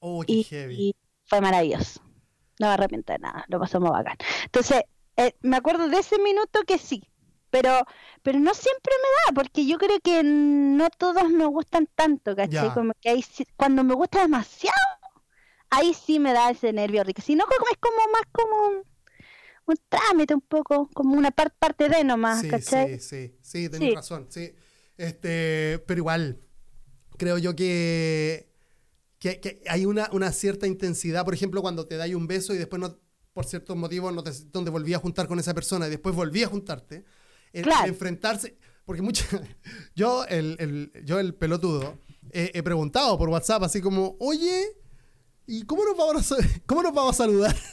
Oh, 0.02 0.24
qué 0.26 0.34
Y, 0.34 0.44
heavy. 0.44 0.76
y 0.76 0.96
fue 1.26 1.42
maravilloso. 1.42 2.02
No 2.60 2.68
me 2.68 2.74
arrepiento 2.74 3.14
de 3.14 3.20
nada, 3.20 3.46
lo 3.48 3.60
pasamos 3.60 3.92
bacán. 3.92 4.18
Entonces, 4.46 4.84
eh, 5.18 5.34
me 5.42 5.58
acuerdo 5.58 5.88
de 5.90 6.00
ese 6.00 6.20
minuto 6.20 6.62
que 6.68 6.78
sí, 6.78 7.04
pero 7.50 7.72
pero 8.22 8.40
no 8.40 8.54
siempre 8.54 8.94
me 9.04 9.10
da, 9.34 9.36
porque 9.42 9.66
yo 9.66 9.78
creo 9.78 10.00
que 10.02 10.24
no 10.24 10.90
todos 10.92 11.30
me 11.30 11.46
gustan 11.46 11.88
tanto, 11.96 12.36
¿cachai? 12.36 12.72
Como 12.72 12.94
que 13.02 13.10
ahí 13.10 13.24
cuando 13.56 13.84
me 13.84 13.94
gusta 13.96 14.22
demasiado, 14.22 14.76
ahí 15.70 15.94
sí 15.94 16.20
me 16.20 16.34
da 16.34 16.50
ese 16.52 16.74
nervio 16.74 17.04
rico. 17.04 17.22
Si 17.22 17.36
no, 17.36 17.46
es 17.72 17.78
como 17.80 17.98
más 18.12 18.24
como 18.32 18.68
un, 18.70 18.84
un 19.68 19.76
trámite 19.90 20.34
un 20.36 20.42
poco, 20.42 20.90
como 20.94 21.16
una 21.16 21.32
par- 21.32 21.54
parte 21.60 21.90
de 21.90 22.04
nomás, 22.04 22.42
Sí, 22.42 22.50
¿cachai? 22.50 23.00
sí, 23.00 23.00
sí, 23.00 23.38
sí, 23.42 23.70
tenés 23.70 23.90
Sí. 23.90 23.96
razón, 23.96 24.28
sí. 24.30 24.54
Este, 25.00 25.82
pero 25.88 26.00
igual, 26.00 26.42
creo 27.18 27.38
yo 27.38 27.56
que, 27.56 28.52
que, 29.18 29.40
que 29.40 29.64
hay 29.68 29.86
una, 29.86 30.10
una 30.12 30.34
cierta 30.34 30.68
intensidad, 30.68 31.24
por 31.24 31.34
ejemplo, 31.34 31.62
cuando 31.62 31.88
te 31.88 31.96
dais 31.96 32.14
un 32.14 32.28
beso 32.28 32.54
y 32.54 32.58
después 32.58 32.82
no, 32.82 33.00
por 33.32 33.46
ciertos 33.46 33.78
motivos 33.78 34.14
no 34.14 34.24
te, 34.24 34.32
te 34.32 34.70
volví 34.70 34.94
a 34.94 35.00
juntar 35.00 35.28
con 35.30 35.40
esa 35.40 35.54
persona 35.54 35.88
y 35.88 35.92
después 35.92 36.14
volví 36.14 36.44
a 36.44 36.48
juntarte, 36.48 37.06
el, 37.54 37.60
el 37.60 37.64
Claro. 37.64 37.88
enfrentarse, 37.88 38.58
porque 38.84 39.02
mucha, 39.02 39.26
yo, 39.96 40.26
el, 40.26 40.58
el- 40.60 40.92
yo 41.06 41.18
el 41.18 41.34
pelotudo, 41.34 41.98
eh, 42.32 42.52
he 42.54 42.62
preguntado 42.62 43.18
por 43.18 43.30
WhatsApp 43.30 43.64
así 43.64 43.80
como, 43.80 44.18
oye, 44.20 44.66
¿y 45.48 45.64
cómo 45.64 45.86
nos 45.86 45.96
vamos 45.96 46.30
a, 46.34 46.36
cómo 46.66 46.84
nos 46.84 46.94
vamos 46.94 47.16
a 47.16 47.24
saludar? 47.24 47.56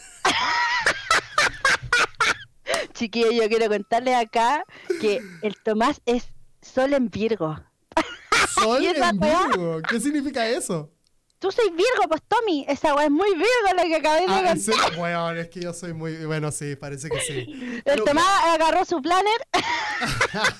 Chiquillo, 2.95 3.31
yo 3.33 3.49
quiero 3.49 3.69
contarles 3.69 4.15
acá 4.15 4.65
que 5.01 5.21
el 5.43 5.55
Tomás 5.63 6.01
es 6.07 6.25
sol 6.75 6.93
en 6.95 7.09
Virgo. 7.11 7.57
Sol 8.55 8.83
¿Y 8.83 8.87
esa 8.89 9.11
en? 9.11 9.21
Virgo. 9.21 9.81
¿Qué 9.89 10.01
significa 10.01 10.47
eso? 10.49 10.91
Tú 11.39 11.53
soy 11.53 11.69
Virgo, 11.71 12.09
pues 12.09 12.23
Tommy, 12.27 12.65
esa 12.67 12.95
weá 12.95 13.05
es 13.05 13.11
muy 13.11 13.29
Virgo 13.35 13.75
la 13.77 13.83
que 13.85 13.97
acabé 13.97 14.21
de 14.23 14.27
Ah. 14.49 14.55
Bueno, 14.97 15.31
es 15.33 15.49
que 15.49 15.61
yo 15.61 15.75
soy 15.75 15.93
muy. 15.93 16.25
Bueno, 16.25 16.51
sí, 16.51 16.77
parece 16.77 17.11
que 17.11 17.21
sí. 17.21 17.45
El 17.77 17.83
Pero- 17.85 18.05
Tomás 18.05 18.25
agarró 18.55 18.85
su 18.87 19.03
planner 19.03 19.37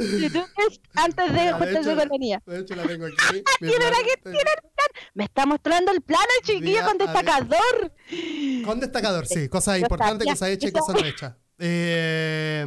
y 0.00 0.30
tú 0.30 0.40
ves 0.56 0.80
antes 0.94 1.26
de 1.26 1.32
Mira, 1.32 1.58
de 1.58 1.80
hecho- 1.80 2.06
niña. 2.18 2.42
De 2.46 2.60
hecho, 2.60 2.74
la 2.74 2.82
tengo 2.84 3.06
aquí. 3.06 3.42
Tiene 3.60 3.76
plan- 3.76 3.92
que 4.04 4.16
tiene 4.22 4.38
el 4.40 4.62
plan. 4.62 4.88
Me 5.14 5.24
está 5.24 5.46
mostrando 5.46 5.92
el 5.92 6.00
planner, 6.00 6.26
chiquillo, 6.42 6.66
Mira, 6.70 6.84
con 6.86 6.98
destacador. 6.98 7.92
Con 8.64 8.80
destacador, 8.80 9.26
sí. 9.26 9.48
Cosas 9.48 9.78
importantes, 9.78 10.26
cosas 10.28 10.48
hechas 10.48 10.70
y 10.70 10.72
cosas 10.72 10.94
no 11.00 11.06
hechas. 11.06 11.34
Eh, 11.58 12.66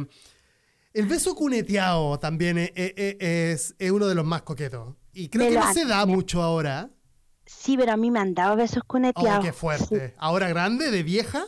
el 0.92 1.06
beso 1.06 1.34
cuneteado 1.34 2.18
también 2.18 2.58
es, 2.58 2.72
es- 2.74 3.16
es- 3.20 3.74
es 3.78 3.90
uno 3.90 4.06
de 4.06 4.14
los 4.14 4.24
más 4.24 4.42
coquetos. 4.42 4.94
Y 5.12 5.28
creo 5.28 5.48
que 5.48 5.54
no 5.56 5.72
se 5.72 5.84
da 5.86 6.06
mucho 6.06 6.42
ahora. 6.42 6.90
Sí, 7.46 7.76
pero 7.76 7.92
a 7.92 7.96
mí 7.96 8.10
me 8.10 8.20
han 8.20 8.32
dado 8.34 8.56
besos 8.56 8.82
Oh, 8.84 8.86
cuneteados. 8.86 9.44
qué 9.44 9.52
fuerte. 9.52 10.14
Ahora 10.18 10.48
grande, 10.48 10.90
de 10.90 11.02
vieja. 11.02 11.44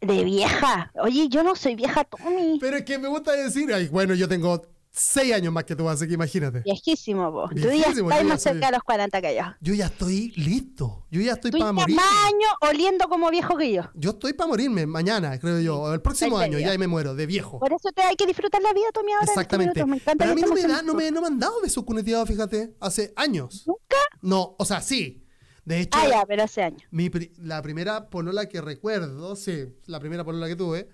De 0.00 0.22
vieja. 0.22 0.92
Oye, 1.02 1.28
yo 1.28 1.42
no 1.42 1.56
soy 1.56 1.74
vieja, 1.74 2.04
Tommy. 2.04 2.58
Pero 2.60 2.76
es 2.76 2.84
que 2.84 2.98
me 2.98 3.08
gusta 3.08 3.32
decir, 3.32 3.72
ay, 3.72 3.88
bueno, 3.88 4.14
yo 4.14 4.28
tengo 4.28 4.62
seis 4.96 5.32
años 5.34 5.52
más 5.52 5.64
que 5.64 5.74
tú, 5.74 5.88
así 5.88 6.06
que 6.06 6.14
imagínate. 6.14 6.60
Viejísimo, 6.60 7.30
vos. 7.32 7.50
Tú 7.50 7.56
ya 7.70 7.90
estás 7.90 8.24
más 8.24 8.40
cerca 8.42 8.66
de 8.66 8.72
los 8.72 8.82
40 8.84 9.20
que 9.20 9.36
yo. 9.36 9.42
Yo 9.60 9.74
ya 9.74 9.86
estoy 9.86 10.30
listo. 10.36 11.04
Yo 11.10 11.20
ya 11.20 11.32
estoy 11.32 11.50
para 11.50 11.72
morir. 11.72 11.96
más 11.96 12.06
años 12.26 12.50
oliendo 12.60 13.08
como 13.08 13.28
viejo 13.30 13.56
que 13.56 13.72
yo. 13.72 13.82
Yo 13.94 14.10
estoy 14.10 14.32
para 14.32 14.48
morirme 14.48 14.86
mañana, 14.86 15.38
creo 15.38 15.60
yo. 15.60 15.80
o 15.80 15.92
El 15.92 16.00
próximo 16.00 16.38
año 16.38 16.58
ya 16.58 16.76
me 16.78 16.86
muero, 16.86 17.14
de 17.14 17.26
viejo. 17.26 17.58
Por 17.58 17.72
eso 17.72 17.90
te 17.92 18.02
hay 18.02 18.14
que 18.16 18.26
disfrutar 18.26 18.62
la 18.62 18.72
vida, 18.72 18.86
Tommy, 18.92 19.12
ahora. 19.12 19.26
Exactamente. 19.26 19.84
minutos. 19.84 19.88
Me 19.90 19.96
encanta 19.96 20.24
Pero 20.24 20.32
a 20.32 20.34
mí 20.34 20.42
no 20.42 20.54
me, 20.54 20.62
da, 20.62 20.82
no, 20.82 20.94
me, 20.94 21.10
no 21.10 21.20
me 21.20 21.26
han 21.26 21.38
dado 21.38 21.60
besos 21.60 21.84
cuneteados, 21.84 22.28
fíjate, 22.28 22.74
hace 22.80 23.12
años. 23.16 23.64
¿Nunca? 23.66 23.96
No, 24.22 24.54
o 24.58 24.64
sea, 24.64 24.80
sí. 24.80 25.20
De 25.64 25.80
hecho, 25.80 25.98
Ah, 26.00 26.06
ya, 26.08 26.26
pero 26.26 26.42
hace 26.42 26.62
años. 26.62 26.82
mi 26.90 27.10
la 27.38 27.62
primera 27.62 28.10
polola 28.10 28.48
que 28.48 28.60
recuerdo, 28.60 29.34
sí, 29.34 29.64
la 29.86 29.98
primera 29.98 30.22
polola 30.22 30.46
que 30.46 30.56
tuve, 30.56 30.88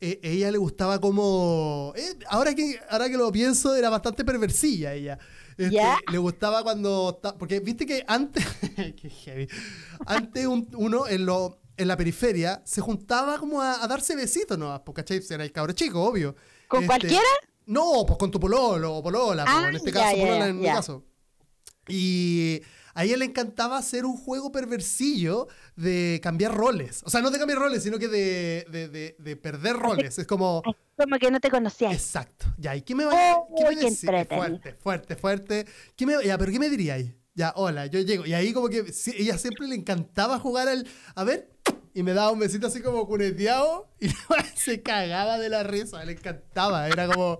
eh, 0.00 0.20
ella 0.22 0.50
le 0.50 0.58
gustaba 0.58 1.00
como... 1.00 1.92
eh, 1.96 2.18
ahora, 2.28 2.54
que, 2.54 2.78
ahora 2.90 3.08
que 3.08 3.16
lo 3.16 3.30
pienso, 3.32 3.74
era 3.74 3.88
bastante 3.90 4.24
perversilla 4.24 4.92
ella. 4.94 5.18
Este. 5.56 5.78
Le 6.10 6.18
gustaba 6.18 6.62
cuando... 6.62 7.20
Porque 7.38 7.60
viste 7.60 7.86
que 7.86 8.04
antes... 8.06 8.44
qué 8.76 9.08
heavy. 9.10 9.48
Antes 10.06 10.46
un- 10.46 10.68
uno 10.76 11.06
en, 11.06 11.24
lo, 11.26 11.60
en 11.76 11.88
la 11.88 11.96
periferia 11.96 12.60
se 12.64 12.80
juntaba 12.80 13.38
como 13.38 13.62
a, 13.62 13.82
a 13.82 13.86
darse 13.86 14.16
besitos, 14.16 14.58
¿no? 14.58 14.82
Porque, 14.84 15.02
¿cachai? 15.02 15.22
Era 15.30 15.44
el 15.44 15.52
cabro 15.52 15.72
chico, 15.72 16.02
obvio. 16.02 16.34
¿Con 16.68 16.80
Este, 16.82 16.86
cualquiera? 16.88 17.24
No, 17.66 18.04
pues 18.06 18.18
con 18.18 18.30
tu 18.30 18.38
pololo 18.40 18.96
o 18.96 19.02
polola, 19.02 19.44
pues, 19.44 19.56
Ah, 19.56 19.68
en 19.68 19.76
este 19.76 19.90
ya, 19.92 20.00
caso 20.00 20.16
polola 20.18 20.48
en 20.48 20.58
mi 20.60 20.66
caso. 20.66 21.04
Y 21.88 22.60
a 22.94 23.04
ella 23.04 23.16
le 23.16 23.24
encantaba 23.26 23.76
hacer 23.78 24.04
un 24.06 24.16
juego 24.16 24.52
perversillo 24.52 25.48
de 25.76 26.20
cambiar 26.22 26.54
roles. 26.54 27.02
O 27.04 27.10
sea, 27.10 27.20
no 27.20 27.30
de 27.30 27.38
cambiar 27.38 27.58
roles, 27.58 27.82
sino 27.82 27.98
que 27.98 28.08
de, 28.08 28.66
de, 28.70 28.88
de- 28.88 29.16
de 29.18 29.36
perder 29.36 29.76
roles. 29.76 30.18
Es 30.18 30.26
como... 30.26 30.62
Como 30.96 31.18
que 31.18 31.30
no 31.30 31.40
te 31.40 31.50
conocías. 31.50 31.92
Exacto. 31.92 32.46
Ya, 32.56 32.76
¿y 32.76 32.82
qué 32.82 32.94
me 32.94 33.04
Oh, 33.06 33.48
qué 33.56 33.64
me 33.64 33.70
qué 33.70 33.76
decís? 33.86 34.04
entretenido. 34.04 34.46
Fuerte, 34.46 34.74
fuerte, 34.74 35.16
fuerte. 35.16 35.66
¿Qué 35.96 36.06
me, 36.06 36.14
ya, 36.24 36.38
pero 36.38 36.52
¿qué 36.52 36.58
me 36.60 36.70
diríais? 36.70 37.10
Ya, 37.34 37.52
hola, 37.56 37.86
yo 37.86 37.98
llego. 38.00 38.24
Y 38.26 38.32
ahí 38.32 38.52
como 38.52 38.68
que 38.68 38.92
sí, 38.92 39.12
ella 39.18 39.36
siempre 39.38 39.66
le 39.66 39.74
encantaba 39.74 40.38
jugar 40.38 40.68
al... 40.68 40.86
A 41.16 41.24
ver, 41.24 41.50
y 41.94 42.04
me 42.04 42.12
daba 42.12 42.30
un 42.30 42.38
besito 42.38 42.68
así 42.68 42.80
como 42.80 43.08
cuneteado 43.08 43.88
y 44.00 44.08
se 44.54 44.82
cagaba 44.82 45.38
de 45.38 45.48
la 45.48 45.64
risa, 45.64 46.04
le 46.04 46.12
encantaba. 46.12 46.86
Era 46.86 47.08
como... 47.08 47.38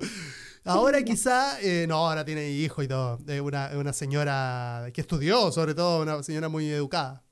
Ahora 0.64 1.02
quizá, 1.04 1.60
eh, 1.60 1.86
no, 1.88 1.96
ahora 1.96 2.24
tiene 2.24 2.48
hijo 2.50 2.82
y 2.82 2.88
todo. 2.88 3.18
Es 3.26 3.40
una, 3.40 3.70
una 3.74 3.92
señora 3.92 4.88
que 4.92 5.00
estudió, 5.00 5.52
sobre 5.52 5.74
todo, 5.74 6.02
una 6.02 6.22
señora 6.22 6.48
muy 6.48 6.70
educada. 6.70 7.22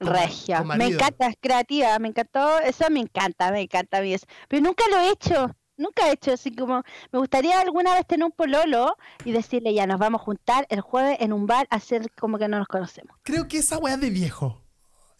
Regia. 0.00 0.62
Me 0.64 0.86
encanta, 0.86 1.28
es 1.28 1.36
creativa, 1.40 1.98
me 2.00 2.08
encantó, 2.08 2.58
eso 2.58 2.90
me 2.90 3.00
encanta, 3.00 3.52
me 3.52 3.60
encanta 3.62 4.00
a. 4.00 4.22
Pero 4.48 4.62
nunca 4.62 4.84
lo 4.90 4.98
he 4.98 5.10
hecho, 5.10 5.54
nunca 5.76 6.08
he 6.08 6.14
hecho 6.14 6.32
así 6.32 6.52
como, 6.54 6.82
me 7.12 7.18
gustaría 7.20 7.60
alguna 7.60 7.94
vez 7.94 8.06
tener 8.06 8.24
un 8.24 8.32
pololo 8.32 8.96
y 9.24 9.30
decirle, 9.32 9.74
ya 9.74 9.86
nos 9.86 10.00
vamos 10.00 10.20
a 10.20 10.24
juntar 10.24 10.66
el 10.70 10.80
jueves 10.80 11.18
en 11.20 11.32
un 11.32 11.46
bar 11.46 11.68
a 11.70 11.76
hacer 11.76 12.10
como 12.18 12.36
que 12.38 12.48
no 12.48 12.58
nos 12.58 12.66
conocemos. 12.66 13.16
Creo 13.22 13.46
que 13.46 13.58
esa 13.58 13.78
weá 13.78 13.94
es 13.94 14.00
de 14.00 14.10
viejo. 14.10 14.60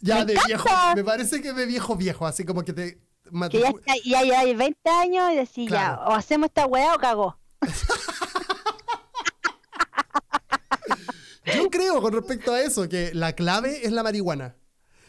Ya, 0.01 0.17
¡Me 0.17 0.25
de 0.27 0.33
encanta! 0.33 0.47
viejo. 0.49 0.69
Me 0.97 1.05
parece 1.05 1.41
que 1.41 1.51
es 1.51 1.57
de 1.57 1.67
viejo 1.67 1.95
viejo, 1.95 2.27
así 2.27 2.45
como 2.45 2.65
que 2.65 2.73
te... 2.73 2.99
Que 3.51 3.61
ya, 3.61 3.69
está, 3.69 3.95
ya 4.05 4.23
lleváis 4.23 4.57
20 4.59 4.91
años 4.91 5.31
y 5.57 5.67
Claro. 5.67 6.01
ya, 6.03 6.09
o 6.09 6.13
hacemos 6.13 6.47
esta 6.49 6.67
weá 6.67 6.95
o 6.95 6.99
cagó. 6.99 7.39
Yo 11.55 11.69
creo 11.71 12.01
con 12.01 12.13
respecto 12.13 12.53
a 12.53 12.61
eso 12.61 12.89
que 12.89 13.13
la 13.15 13.33
clave 13.35 13.85
es 13.85 13.93
la 13.93 14.03
marihuana. 14.03 14.57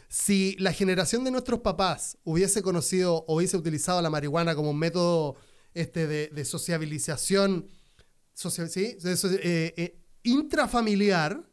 Si 0.08 0.56
la 0.58 0.72
generación 0.72 1.24
de 1.24 1.30
nuestros 1.30 1.60
papás 1.60 2.18
hubiese 2.24 2.62
conocido 2.62 3.24
o 3.26 3.36
hubiese 3.36 3.56
utilizado 3.56 4.00
la 4.02 4.10
marihuana 4.10 4.54
como 4.54 4.70
un 4.70 4.78
método 4.78 5.36
este, 5.74 6.06
de, 6.06 6.28
de 6.28 6.44
sociabilización 6.44 7.68
socia- 8.34 8.68
¿sí? 8.68 8.96
De 9.00 9.12
eh, 9.42 9.74
eh, 9.76 10.00
intrafamiliar, 10.22 11.44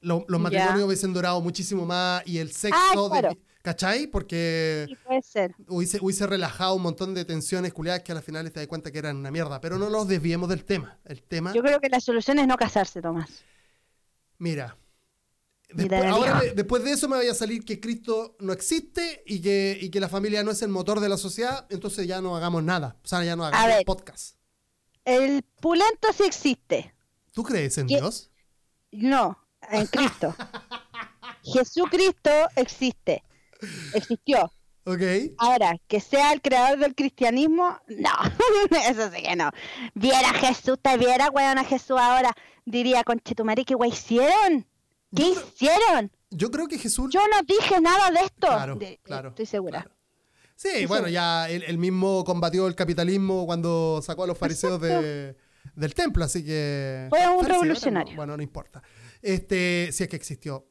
lo- 0.00 0.24
los 0.28 0.40
matrimonios 0.40 0.86
hubiesen 0.86 1.12
durado 1.12 1.40
muchísimo 1.40 1.86
más 1.86 2.22
y 2.26 2.38
el 2.38 2.52
sexo, 2.52 3.08
de- 3.10 3.20
claro. 3.20 3.38
¿Cachai? 3.62 4.06
Porque 4.08 4.86
Sí, 4.88 4.96
puede 5.04 5.22
ser. 5.22 5.54
hubiese, 5.68 5.98
hubiese 6.02 6.26
relajado 6.26 6.74
un 6.74 6.82
montón 6.82 7.14
de 7.14 7.24
tensiones 7.24 7.72
culiadas 7.72 8.02
que 8.02 8.12
al 8.12 8.22
final 8.22 8.50
te 8.52 8.60
das 8.60 8.66
cuenta 8.66 8.90
que 8.90 8.98
eran 8.98 9.16
una 9.16 9.30
mierda. 9.30 9.60
Pero 9.60 9.78
no 9.78 9.88
nos 9.90 10.06
desviemos 10.08 10.48
del 10.48 10.64
tema. 10.64 10.98
El 11.04 11.22
tema, 11.22 11.52
Yo 11.54 11.62
creo 11.62 11.80
que 11.80 11.88
la 11.88 12.00
solución 12.00 12.38
es 12.38 12.46
no 12.46 12.56
casarse, 12.56 13.00
Tomás. 13.00 13.44
mira. 14.38 14.76
Después, 15.74 16.04
ahora, 16.04 16.40
de- 16.40 16.52
después 16.52 16.84
de 16.84 16.90
eso 16.92 17.08
me 17.08 17.16
vaya 17.16 17.30
a 17.32 17.34
salir 17.34 17.64
que 17.64 17.80
Cristo 17.80 18.36
no 18.40 18.52
existe 18.52 19.22
y 19.24 19.40
que, 19.40 19.78
y 19.80 19.88
que 19.88 20.00
la 20.00 20.08
familia 20.10 20.44
no 20.44 20.50
es 20.50 20.60
el 20.60 20.68
motor 20.68 21.00
de 21.00 21.08
la 21.08 21.16
sociedad, 21.16 21.66
entonces 21.70 22.06
ya 22.06 22.20
no 22.20 22.36
hagamos 22.36 22.62
nada. 22.62 22.98
O 23.02 23.08
sea, 23.08 23.24
ya 23.24 23.36
no 23.36 23.46
hagamos 23.46 23.66
ver. 23.68 23.84
podcast. 23.86 24.36
El 25.06 25.42
pulento 25.62 26.08
sí 26.14 26.24
existe. 26.24 26.94
¿Tú 27.32 27.42
crees 27.42 27.78
en. 27.78 27.86
Dios? 27.86 28.30
No, 28.90 29.38
en 29.70 29.86
Cristo. 29.86 30.34
Jesucristo 31.42 32.30
existe. 32.56 33.22
Existió. 33.94 34.50
Ok. 34.84 35.00
Ahora, 35.38 35.76
que 35.86 36.00
sea 36.00 36.32
el 36.32 36.40
creador 36.42 36.78
del 36.78 36.94
cristianismo, 36.94 37.78
no. 37.88 38.10
Eso 38.88 39.10
sí 39.14 39.22
que 39.22 39.36
no. 39.36 39.50
Viera 39.94 40.30
a 40.30 40.34
Jesús, 40.34 40.78
te 40.82 40.96
viera, 40.98 41.30
weón, 41.30 41.58
a 41.58 41.64
Jesús 41.64 41.96
ahora. 42.00 42.32
Diría, 42.64 43.04
conchetumare, 43.04 43.64
¿qué 43.64 43.74
wey 43.74 43.90
hicieron? 43.90 44.66
¿Qué 45.14 45.22
Yo 45.22 45.34
creo- 45.34 45.46
hicieron? 45.48 46.12
Yo 46.30 46.50
creo 46.50 46.66
que 46.68 46.78
Jesús... 46.78 47.10
Yo 47.12 47.20
no 47.28 47.42
dije 47.46 47.80
nada 47.80 48.10
de 48.10 48.20
esto. 48.24 48.46
Claro, 48.48 48.74
De- 48.76 48.98
claro. 49.02 49.28
Estoy 49.30 49.46
segura. 49.46 49.82
claro. 49.82 49.96
Sí, 50.56 50.86
bueno, 50.86 51.08
ya 51.08 51.48
él, 51.50 51.64
él 51.66 51.76
mismo 51.78 52.24
combatió 52.24 52.66
el 52.68 52.74
capitalismo 52.74 53.46
cuando 53.46 54.00
sacó 54.02 54.24
a 54.24 54.26
los 54.28 54.38
fariseos 54.38 54.80
de- 54.80 55.36
del 55.74 55.94
templo, 55.94 56.24
así 56.24 56.44
que... 56.44 57.06
Fue 57.10 57.26
un 57.28 57.44
revolucionario. 57.44 58.12
no, 58.12 58.16
bueno, 58.16 58.36
no 58.36 58.42
importa. 58.42 58.82
Este, 59.20 59.90
si 59.92 60.04
es 60.04 60.08
que 60.08 60.16
existió. 60.16 60.66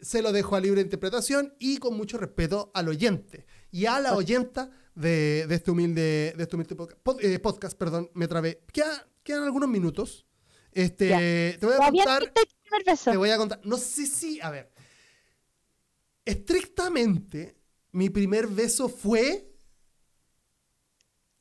Se 0.00 0.22
lo 0.22 0.32
dejo 0.32 0.56
a 0.56 0.60
libre 0.60 0.80
interpretación 0.80 1.54
y 1.58 1.78
con 1.78 1.96
mucho 1.96 2.16
respeto 2.18 2.70
al 2.74 2.88
oyente 2.88 3.46
y 3.70 3.86
a 3.86 4.00
la 4.00 4.14
oyenta 4.14 4.70
de, 4.94 5.46
de 5.46 5.54
este 5.54 5.70
humilde, 5.70 6.34
de 6.36 6.42
este 6.42 6.56
humilde 6.56 6.74
podca- 6.76 6.96
pod- 7.02 7.18
eh, 7.22 7.38
podcast. 7.38 7.76
Perdón, 7.76 8.10
me 8.14 8.26
trabé. 8.28 8.62
Queda- 8.72 9.06
quedan 9.22 9.44
algunos 9.44 9.68
minutos. 9.68 10.26
Este, 10.72 11.56
te 11.60 11.66
voy 11.66 11.74
a 11.74 11.90
contar... 11.90 12.32
Te 13.04 13.16
voy 13.16 13.30
a 13.30 13.36
contar. 13.36 13.60
No 13.64 13.76
sé 13.76 14.06
si, 14.06 14.40
a 14.40 14.50
ver. 14.50 14.70
Estrictamente, 16.24 17.56
mi 17.92 18.10
primer 18.10 18.46
beso 18.46 18.88
fue. 18.88 19.52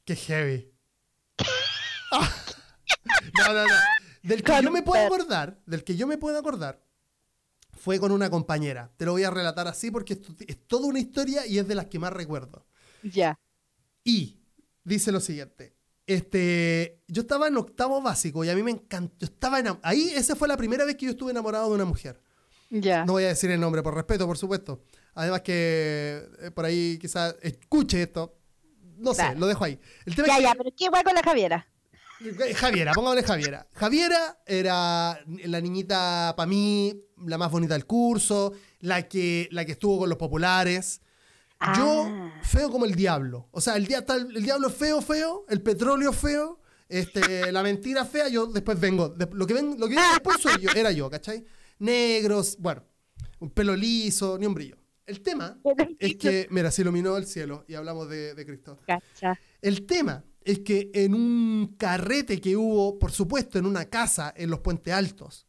Qué 0.05 0.15
heavy. 0.15 0.71
Ah. 2.11 2.35
No, 3.37 3.53
no, 3.53 3.67
no. 3.67 3.73
Del 4.23 4.41
que 4.43 4.61
yo 4.63 4.71
me 4.71 4.81
puedo 4.81 5.05
acordar, 5.05 5.61
del 5.67 5.83
que 5.83 5.95
yo 5.95 6.07
me 6.07 6.17
puedo 6.17 6.39
acordar, 6.39 6.83
fue 7.79 7.99
con 7.99 8.11
una 8.11 8.29
compañera. 8.29 8.91
Te 8.97 9.05
lo 9.05 9.13
voy 9.13 9.23
a 9.23 9.29
relatar 9.31 9.67
así 9.67 9.89
porque 9.91 10.13
esto- 10.13 10.33
es 10.47 10.57
toda 10.67 10.85
una 10.87 10.99
historia 10.99 11.45
y 11.47 11.57
es 11.59 11.67
de 11.67 11.75
las 11.75 11.85
que 11.87 11.97
más 11.99 12.11
recuerdo. 12.13 12.65
Ya. 13.03 13.39
Y 14.03 14.37
dice 14.83 15.11
lo 15.11 15.19
siguiente. 15.19 15.73
Este, 16.05 17.01
yo 17.07 17.21
estaba 17.21 17.47
en 17.47 17.57
octavo 17.57 18.01
básico 18.01 18.43
y 18.43 18.49
a 18.49 18.55
mí 18.55 18.63
me 18.63 18.71
encantó. 18.71 19.25
Estaba 19.25 19.59
Ahí, 19.83 20.09
esa 20.15 20.35
fue 20.35 20.47
la 20.47 20.57
primera 20.57 20.83
vez 20.85 20.95
que 20.95 21.05
yo 21.05 21.11
estuve 21.11 21.31
enamorado 21.31 21.69
de 21.69 21.75
una 21.75 21.85
mujer. 21.85 22.19
Ya. 22.71 23.05
No 23.05 23.13
voy 23.13 23.23
a 23.23 23.27
decir 23.29 23.49
el 23.51 23.59
nombre 23.59 23.81
por 23.83 23.93
respeto, 23.95 24.25
por 24.27 24.37
supuesto. 24.37 24.83
Además 25.13 25.41
que 25.41 26.23
eh, 26.41 26.51
por 26.51 26.65
ahí 26.65 26.97
quizás 26.99 27.35
escuche 27.41 28.01
esto. 28.01 28.35
No 28.97 29.13
sé, 29.13 29.21
Claro. 29.21 29.39
lo 29.39 29.47
dejo 29.47 29.63
ahí. 29.63 29.79
El 30.05 30.15
tema 30.15 30.27
Ya, 30.27 30.37
es 30.37 30.43
ya, 30.43 30.55
pero 30.55 30.69
¿qué 30.75 30.89
guay 30.89 31.03
con 31.03 31.13
la 31.13 31.21
Javiera? 31.23 31.67
eh, 32.21 32.53
Javiera, 32.53 32.91
pongámosle 32.93 33.23
Javiera. 33.23 33.67
Javiera 33.73 34.39
era 34.45 35.19
la 35.45 35.61
niñita 35.61 36.33
para 36.35 36.47
mí, 36.47 36.99
la 37.25 37.37
más 37.37 37.51
bonita 37.51 37.73
del 37.73 37.85
curso, 37.85 38.53
la 38.81 39.07
que, 39.07 39.47
la 39.51 39.65
que 39.65 39.73
estuvo 39.73 39.99
con 39.99 40.09
los 40.09 40.17
populares. 40.17 41.01
Yo, 41.75 42.05
Ah. 42.07 42.39
feo 42.43 42.69
como 42.71 42.85
el 42.85 42.95
diablo. 42.95 43.47
O 43.51 43.59
sea, 43.59 43.75
el, 43.75 43.85
dia- 43.85 44.05
el, 44.15 44.41
diablo 44.43 44.69
es 44.69 44.75
feo, 44.75 45.01
feo, 45.01 45.45
el 45.49 45.61
petróleo 45.61 46.13
feo, 46.13 46.61
este, 46.87 47.19
la 47.51 47.61
mentira 47.63 48.05
fea, 48.05 48.29
yo 48.29 48.45
después 48.47 48.79
vengo. 48.79 49.13
lo 49.33 49.45
que 49.45 49.53
ven, 49.53 49.71
lo 49.77 49.87
que 49.87 49.95
viene 49.95 50.09
después 50.13 50.37
soy 50.41 50.61
yo, 50.61 50.69
era 50.75 50.91
yo, 50.91 51.09
¿cachai? 51.09 51.43
Negros, 51.79 52.55
bueno, 52.59 52.83
un 53.39 53.49
pelo 53.49 53.75
liso, 53.75 54.37
ni 54.37 54.45
un 54.45 54.53
brillo. 54.53 54.77
El 55.05 55.21
tema 55.21 55.57
es 55.99 56.15
que, 56.15 56.47
mira, 56.51 56.71
se 56.71 56.81
iluminó 56.83 57.17
el 57.17 57.25
cielo 57.25 57.65
y 57.67 57.73
hablamos 57.75 58.07
de, 58.09 58.35
de 58.35 58.45
Cristo. 58.45 58.79
Cacha. 58.87 59.37
El 59.61 59.85
tema 59.85 60.23
es 60.41 60.59
que 60.59 60.89
en 60.93 61.13
un 61.13 61.75
carrete 61.77 62.39
que 62.39 62.55
hubo, 62.55 62.97
por 62.97 63.11
supuesto, 63.11 63.59
en 63.59 63.65
una 63.65 63.85
casa 63.85 64.33
en 64.37 64.49
los 64.49 64.59
Puentes 64.59 64.93
Altos, 64.93 65.45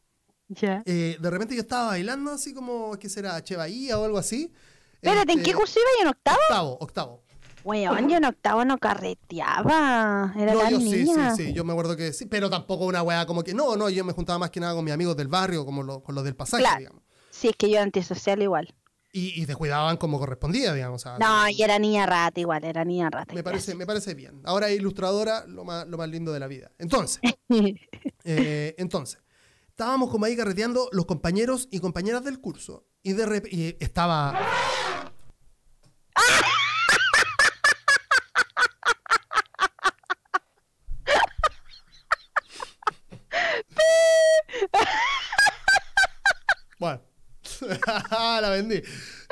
Ya. 0.53 0.83
eh, 0.85 1.17
de 1.21 1.31
repente 1.31 1.55
yo 1.55 1.61
estaba 1.61 1.87
bailando 1.89 2.33
así 2.33 2.53
como, 2.53 2.99
¿qué 2.99 3.09
será? 3.09 3.43
¿Che 3.43 3.55
Bahía 3.57 3.99
o 3.99 4.05
algo 4.05 4.19
así? 4.19 4.53
Espérate, 4.95 5.33
¿en 5.33 5.39
Este, 5.39 5.51
qué 5.51 5.57
curso 5.57 5.79
iba 5.79 5.89
y 5.99 6.03
en 6.03 6.09
octavo? 6.09 6.39
Octavo, 6.49 6.79
octavo. 6.81 7.23
Weón, 7.63 8.09
yo 8.09 8.17
en 8.17 8.25
octavo 8.25 8.65
no 8.65 8.77
carreteaba. 8.79 10.33
Era 10.37 10.53
No, 10.55 10.63
la 10.63 10.71
yo 10.71 10.81
sí, 10.81 10.91
sí, 10.91 11.05
niña. 11.05 11.37
sí, 11.37 11.53
yo 11.53 11.65
me 11.65 11.73
acuerdo 11.73 11.97
que 11.97 12.13
sí, 12.13 12.27
pero 12.27 12.51
tampoco 12.51 12.85
una 12.87 13.03
weá 13.03 13.27
como 13.27 13.43
que, 13.43 13.55
no, 13.55 13.77
no, 13.77 13.89
yo 13.91 14.05
me 14.05 14.13
juntaba 14.13 14.39
más 14.39 14.51
que 14.51 14.61
nada 14.61 14.75
con 14.75 14.85
mis 14.85 14.93
amigos 14.95 15.17
del 15.17 15.29
barrio, 15.29 15.65
como 15.65 15.83
lo- 15.83 16.03
con 16.03 16.15
los 16.15 16.25
del 16.25 16.35
pasaje, 16.35 16.63
Claro. 16.63 16.79
digamos. 16.79 17.03
Sí, 17.31 17.49
es 17.49 17.57
que 17.57 17.71
yo 17.71 17.81
antisocial 17.81 18.43
igual. 18.43 18.75
Y, 19.13 19.41
y 19.43 19.47
te 19.47 19.55
cuidaban 19.57 19.97
como 19.97 20.19
correspondía, 20.19 20.73
digamos. 20.73 21.03
o 21.05 21.17
sea, 21.17 21.19
No, 21.19 21.49
y 21.49 21.63
era 21.63 21.79
niña 21.79 22.07
rata 22.07 22.41
igual, 22.41 22.65
era 22.65 22.85
niña 22.85 23.09
rata. 23.11 23.35
me 23.35 23.43
parece, 23.43 23.75
me 23.75 23.87
parece 23.87 24.15
bien. 24.15 24.41
Ahora 24.45 24.71
ilustradora, 24.71 25.45
lo 25.47 25.65
más, 25.65 25.87
lo 25.87 25.97
más 25.99 26.09
lindo 26.09 26.33
de 26.33 26.41
la 26.41 26.47
vida. 26.47 26.71
Entonces, 26.79 27.21
eh, 28.25 28.75
entonces, 28.79 29.19
estábamos 29.81 30.11
como 30.11 30.27
ahí 30.27 30.37
carreteando 30.37 30.91
los 30.93 31.07
compañeros 31.07 31.67
y 31.71 31.81
compañeras 31.81 32.23
del 32.23 32.39
curso. 32.39 32.87
Y 33.03 33.15
de 33.15 33.25
repente 33.25 33.57
y 33.57 33.77
estaba. 33.81 34.39
Bueno, 46.79 47.03
la 48.41 48.49
vendí. 48.49 48.83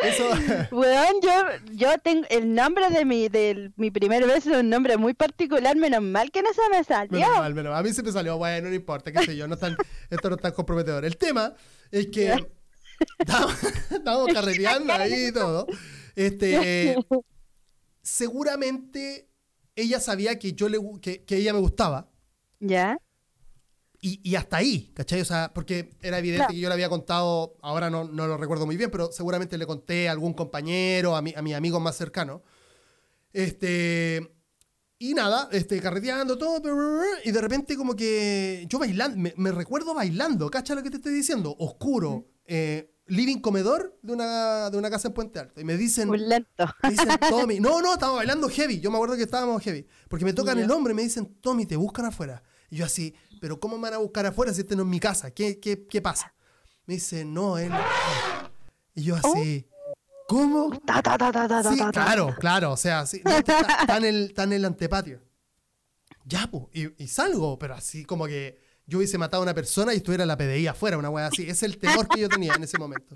Eso. 0.03 0.29
Weón, 0.73 1.15
yo, 1.23 1.33
yo 1.73 1.99
tengo 1.99 2.27
el 2.31 2.55
nombre 2.55 2.89
de 2.91 3.05
mi, 3.05 3.29
de 3.29 3.73
mi 3.77 3.91
primer 3.91 4.27
beso 4.27 4.51
es 4.53 4.59
un 4.59 4.71
nombre 4.71 4.97
muy 4.97 5.15
particular, 5.15 5.77
menos 5.77 6.03
mal 6.03 6.31
que 6.31 6.43
no 6.43 6.51
se 6.53 6.61
me 6.71 6.85
salió. 6.85 7.19
Menos 7.19 7.39
mal, 7.39 7.55
menos 7.55 7.71
mal. 7.71 7.81
A 7.81 7.83
mí 7.83 7.93
se 7.93 8.03
me 8.03 8.13
salió, 8.13 8.37
bueno, 8.39 8.69
no 8.69 8.75
importa, 8.75 9.11
qué 9.13 9.25
sé 9.25 9.37
yo, 9.37 9.49
no 9.49 9.55
es 9.55 9.61
tan- 9.61 9.77
esto 10.11 10.29
no 10.31 10.37
es 10.37 10.43
tan 10.43 10.53
comprometedor. 10.53 11.05
El 11.05 11.17
tema 11.17 11.55
es 11.91 12.07
que 12.09 12.33
estábamos 13.19 14.33
carreteando 14.33 14.93
ahí 14.93 15.27
y 15.29 15.33
todo. 15.33 15.67
Este, 16.15 16.97
seguramente 18.03 19.29
ella 19.77 20.01
sabía 20.01 20.39
que 20.39 20.53
yo 20.53 20.69
le 20.69 20.79
que, 21.01 21.25
que 21.25 21.37
ella 21.37 21.53
me 21.53 21.61
gustaba. 21.61 22.11
¿Ya? 22.61 22.99
Y, 24.01 24.21
y 24.23 24.37
hasta 24.37 24.59
ahí, 24.59 24.93
¿cachai? 24.95 25.21
O 25.21 25.25
sea, 25.25 25.51
porque 25.53 25.91
era 26.01 26.19
evidente 26.19 26.39
Claro. 26.45 26.55
que 26.55 26.61
yo 26.61 26.69
le 26.69 26.75
había 26.75 26.89
contado, 26.89 27.57
ahora 27.63 27.91
no, 27.91 28.05
no 28.05 28.29
lo 28.29 28.37
recuerdo 28.37 28.65
muy 28.65 28.77
bien, 28.77 28.91
pero 28.93 29.11
seguramente 29.11 29.59
le 29.59 29.67
conté 29.67 30.09
a 30.09 30.13
algún 30.13 30.35
compañero, 30.35 31.17
a, 31.17 31.23
mi, 31.23 31.35
a 31.37 31.43
mis 31.43 31.55
amigos 31.55 31.83
más 31.83 31.97
cercanos. 31.97 32.43
Este. 33.33 34.35
Y 35.01 35.15
nada, 35.15 35.49
este, 35.53 35.81
carreteando 35.81 36.37
todo, 36.37 36.61
y 37.25 37.31
de 37.31 37.41
repente 37.41 37.77
como 37.77 37.95
que 37.95 38.67
yo 38.69 38.81
bailando, 38.81 39.17
me, 39.17 39.33
me 39.37 39.53
recuerdo 39.53 39.95
bailando, 39.95 40.51
¿cacha 40.51 40.75
lo 40.75 40.83
que 40.83 40.91
te 40.91 40.97
estoy 40.97 41.13
diciendo? 41.15 41.55
Oscuro, 41.61 42.27
eh, 42.47 42.93
living 43.07 43.39
comedor 43.39 43.97
de 44.03 44.13
una, 44.13 44.71
de 44.71 44.77
una 44.77 44.91
casa 44.91 45.07
en 45.07 45.15
Puente 45.15 45.39
Alto. 45.39 45.61
Y 45.61 45.65
me 45.65 45.77
dicen, 45.77 46.11
Un 46.11 46.29
lento. 46.29 46.67
me 46.83 46.91
dicen, 46.91 47.11
Tommy, 47.31 47.61
no, 47.61 47.81
no, 47.81 47.93
estábamos 47.93 48.19
bailando 48.19 48.49
heavy. 48.49 48.81
Yo 48.81 48.91
me 48.91 48.97
acuerdo 48.97 49.15
que 49.17 49.23
estábamos 49.23 49.63
heavy. 49.63 49.87
Porque 50.09 50.25
me 50.25 50.33
tocan 50.33 50.59
el 50.59 50.69
hombro 50.69 50.91
y 50.93 50.97
me 50.97 51.03
dicen, 51.03 51.37
Tommy, 51.41 51.65
te 51.65 51.77
buscan 51.77 52.07
afuera. 52.07 52.43
Y 52.69 52.77
yo 52.79 52.85
así, 52.85 53.15
pero 53.41 53.59
¿cómo 53.61 53.77
me 53.77 53.85
van 53.85 53.95
a 53.95 53.99
buscar 53.99 54.27
afuera 54.27 54.53
si 54.53 54.61
este 54.61 54.77
no 54.77 54.83
es 54.83 54.89
mi 54.89 55.01
casa? 55.01 55.31
¿Qué, 55.31 55.59
qué, 55.59 55.87
qué 55.87 56.01
pasa? 56.03 56.35
Me 56.87 56.95
dice, 56.95 57.25
no, 57.25 57.59
él. 57.59 57.73
Y 58.95 59.05
yo 59.05 59.17
así, 59.17 59.69
¿cómo? 60.27 60.75
Sí, 60.75 60.81
claro, 61.93 62.35
claro. 62.39 62.73
O 62.73 62.77
sea, 62.77 63.07
sí, 63.07 63.21
no, 63.25 63.31
está, 63.33 63.61
está 63.61 63.97
en 63.99 64.05
el, 64.05 64.25
está 64.27 64.45
en 64.45 64.53
el 64.55 64.65
antepatio. 64.65 65.23
Ya, 66.25 66.49
pues. 66.51 66.65
Y, 66.73 67.03
y 67.03 67.09
salgo, 67.09 67.59
pero 67.59 67.75
así 67.75 68.05
como 68.05 68.27
que 68.27 68.61
yo 68.87 68.99
hubiese 68.99 69.19
matado 69.19 69.43
a 69.43 69.45
una 69.45 69.55
persona 69.55 69.93
y 69.93 69.99
estuviera 69.99 70.25
la 70.25 70.37
PDI 70.37 70.67
afuera, 70.67 70.97
una 70.97 71.11
wea 71.11 71.27
así. 71.27 71.49
Es 71.49 71.63
el 71.63 71.79
temor 71.79 72.09
que 72.09 72.21
yo 72.23 72.29
tenía 72.29 72.55
en 72.55 72.65
ese 72.65 72.79
momento. 72.79 73.15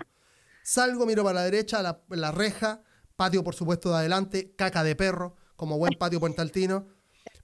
Salgo, 0.63 1.05
miro 1.05 1.23
para 1.23 1.35
la 1.39 1.43
derecha, 1.43 1.81
la, 1.81 2.01
la 2.09 2.31
reja, 2.31 2.81
patio, 3.15 3.43
por 3.43 3.55
supuesto, 3.55 3.89
de 3.89 3.97
adelante, 3.97 4.53
caca 4.55 4.83
de 4.83 4.95
perro, 4.95 5.35
como 5.55 5.77
buen 5.77 5.93
patio 5.97 6.19
puentaltino. 6.19 6.87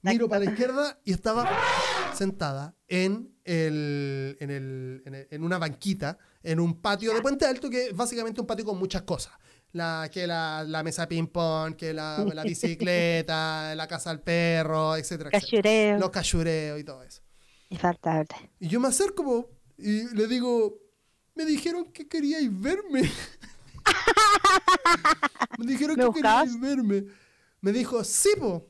Miro 0.01 0.29
para 0.29 0.45
la 0.45 0.51
izquierda 0.51 0.99
y 1.03 1.11
estaba 1.11 1.49
sentada 2.13 2.75
en, 2.87 3.33
el, 3.43 4.37
en, 4.39 4.49
el- 4.49 5.03
en 5.05 5.15
el- 5.15 5.27
en 5.29 5.43
una 5.43 5.57
banquita, 5.57 6.17
en 6.43 6.59
un 6.59 6.81
patio 6.81 7.13
de 7.13 7.21
Puente 7.21 7.45
Alto, 7.45 7.69
que 7.69 7.87
es 7.87 7.95
básicamente 7.95 8.41
un 8.41 8.47
patio 8.47 8.65
con 8.65 8.77
muchas 8.77 9.03
cosas. 9.03 9.33
La, 9.71 10.09
que 10.11 10.25
la, 10.25 10.63
la 10.67 10.81
mesa 10.83 11.07
ping-pong, 11.07 11.75
que 11.75 11.93
la, 11.93 12.25
la 12.33 12.43
bicicleta, 12.43 13.75
la 13.75 13.87
casa 13.87 14.09
al 14.09 14.21
perro, 14.21 14.95
etcétera, 14.95 15.29
etcétera. 15.31 15.61
Cachureo. 15.61 15.99
Los 15.99 16.09
cachureos 16.09 16.79
y 16.79 16.83
todo 16.83 17.03
eso. 17.03 17.21
Infaltable. 17.69 18.51
Y 18.59 18.67
yo 18.67 18.79
me 18.79 18.87
acerco 18.87 19.49
y 19.77 20.07
le 20.15 20.27
digo, 20.27 20.79
me 21.35 21.45
dijeron 21.45 21.91
que 21.91 22.07
queríais 22.07 22.49
verme. 22.59 23.03
me 25.59 25.65
dijeron 25.65 25.95
¿Me 25.97 26.03
que 26.03 26.09
buscabas? 26.09 26.43
queríais 26.45 26.61
verme. 26.61 27.05
Me 27.61 27.71
dijo, 27.71 28.03
sí, 28.03 28.29
po. 28.39 28.67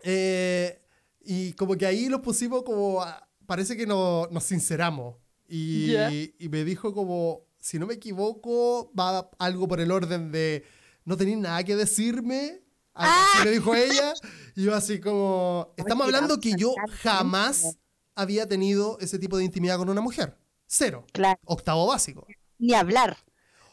Eh, 0.00 0.81
y 1.24 1.52
como 1.54 1.76
que 1.76 1.86
ahí 1.86 2.08
los 2.08 2.20
pusimos 2.20 2.62
como, 2.62 3.04
parece 3.46 3.76
que 3.76 3.86
no- 3.86 4.26
nos 4.30 4.44
sinceramos. 4.44 5.16
Y, 5.48 5.94
y 6.38 6.48
me 6.48 6.64
dijo 6.64 6.94
como, 6.94 7.42
si 7.58 7.78
no 7.78 7.86
me 7.86 7.94
equivoco, 7.94 8.90
va 8.98 9.28
algo 9.38 9.68
por 9.68 9.80
el 9.80 9.90
orden 9.90 10.32
de, 10.32 10.64
no 11.04 11.16
tenéis 11.16 11.38
nada 11.38 11.62
que 11.64 11.76
decirme. 11.76 12.62
Algo 12.94 13.14
así 13.34 13.44
le 13.44 13.50
dijo 13.52 13.74
ella. 13.74 14.12
Y 14.56 14.64
yo 14.64 14.74
así 14.74 15.00
como, 15.00 15.72
estamos 15.76 16.06
hablando 16.06 16.40
que 16.40 16.54
yo 16.56 16.74
jamás 17.02 17.78
había 18.14 18.46
tenido 18.48 18.98
ese 19.00 19.18
tipo 19.18 19.36
de 19.36 19.44
intimidad 19.44 19.78
con 19.78 19.88
una 19.90 20.00
mujer. 20.00 20.36
Cero. 20.66 21.06
Claro. 21.12 21.38
Octavo 21.44 21.86
básico. 21.86 22.26
Ni 22.58 22.72
hablar. 22.74 23.16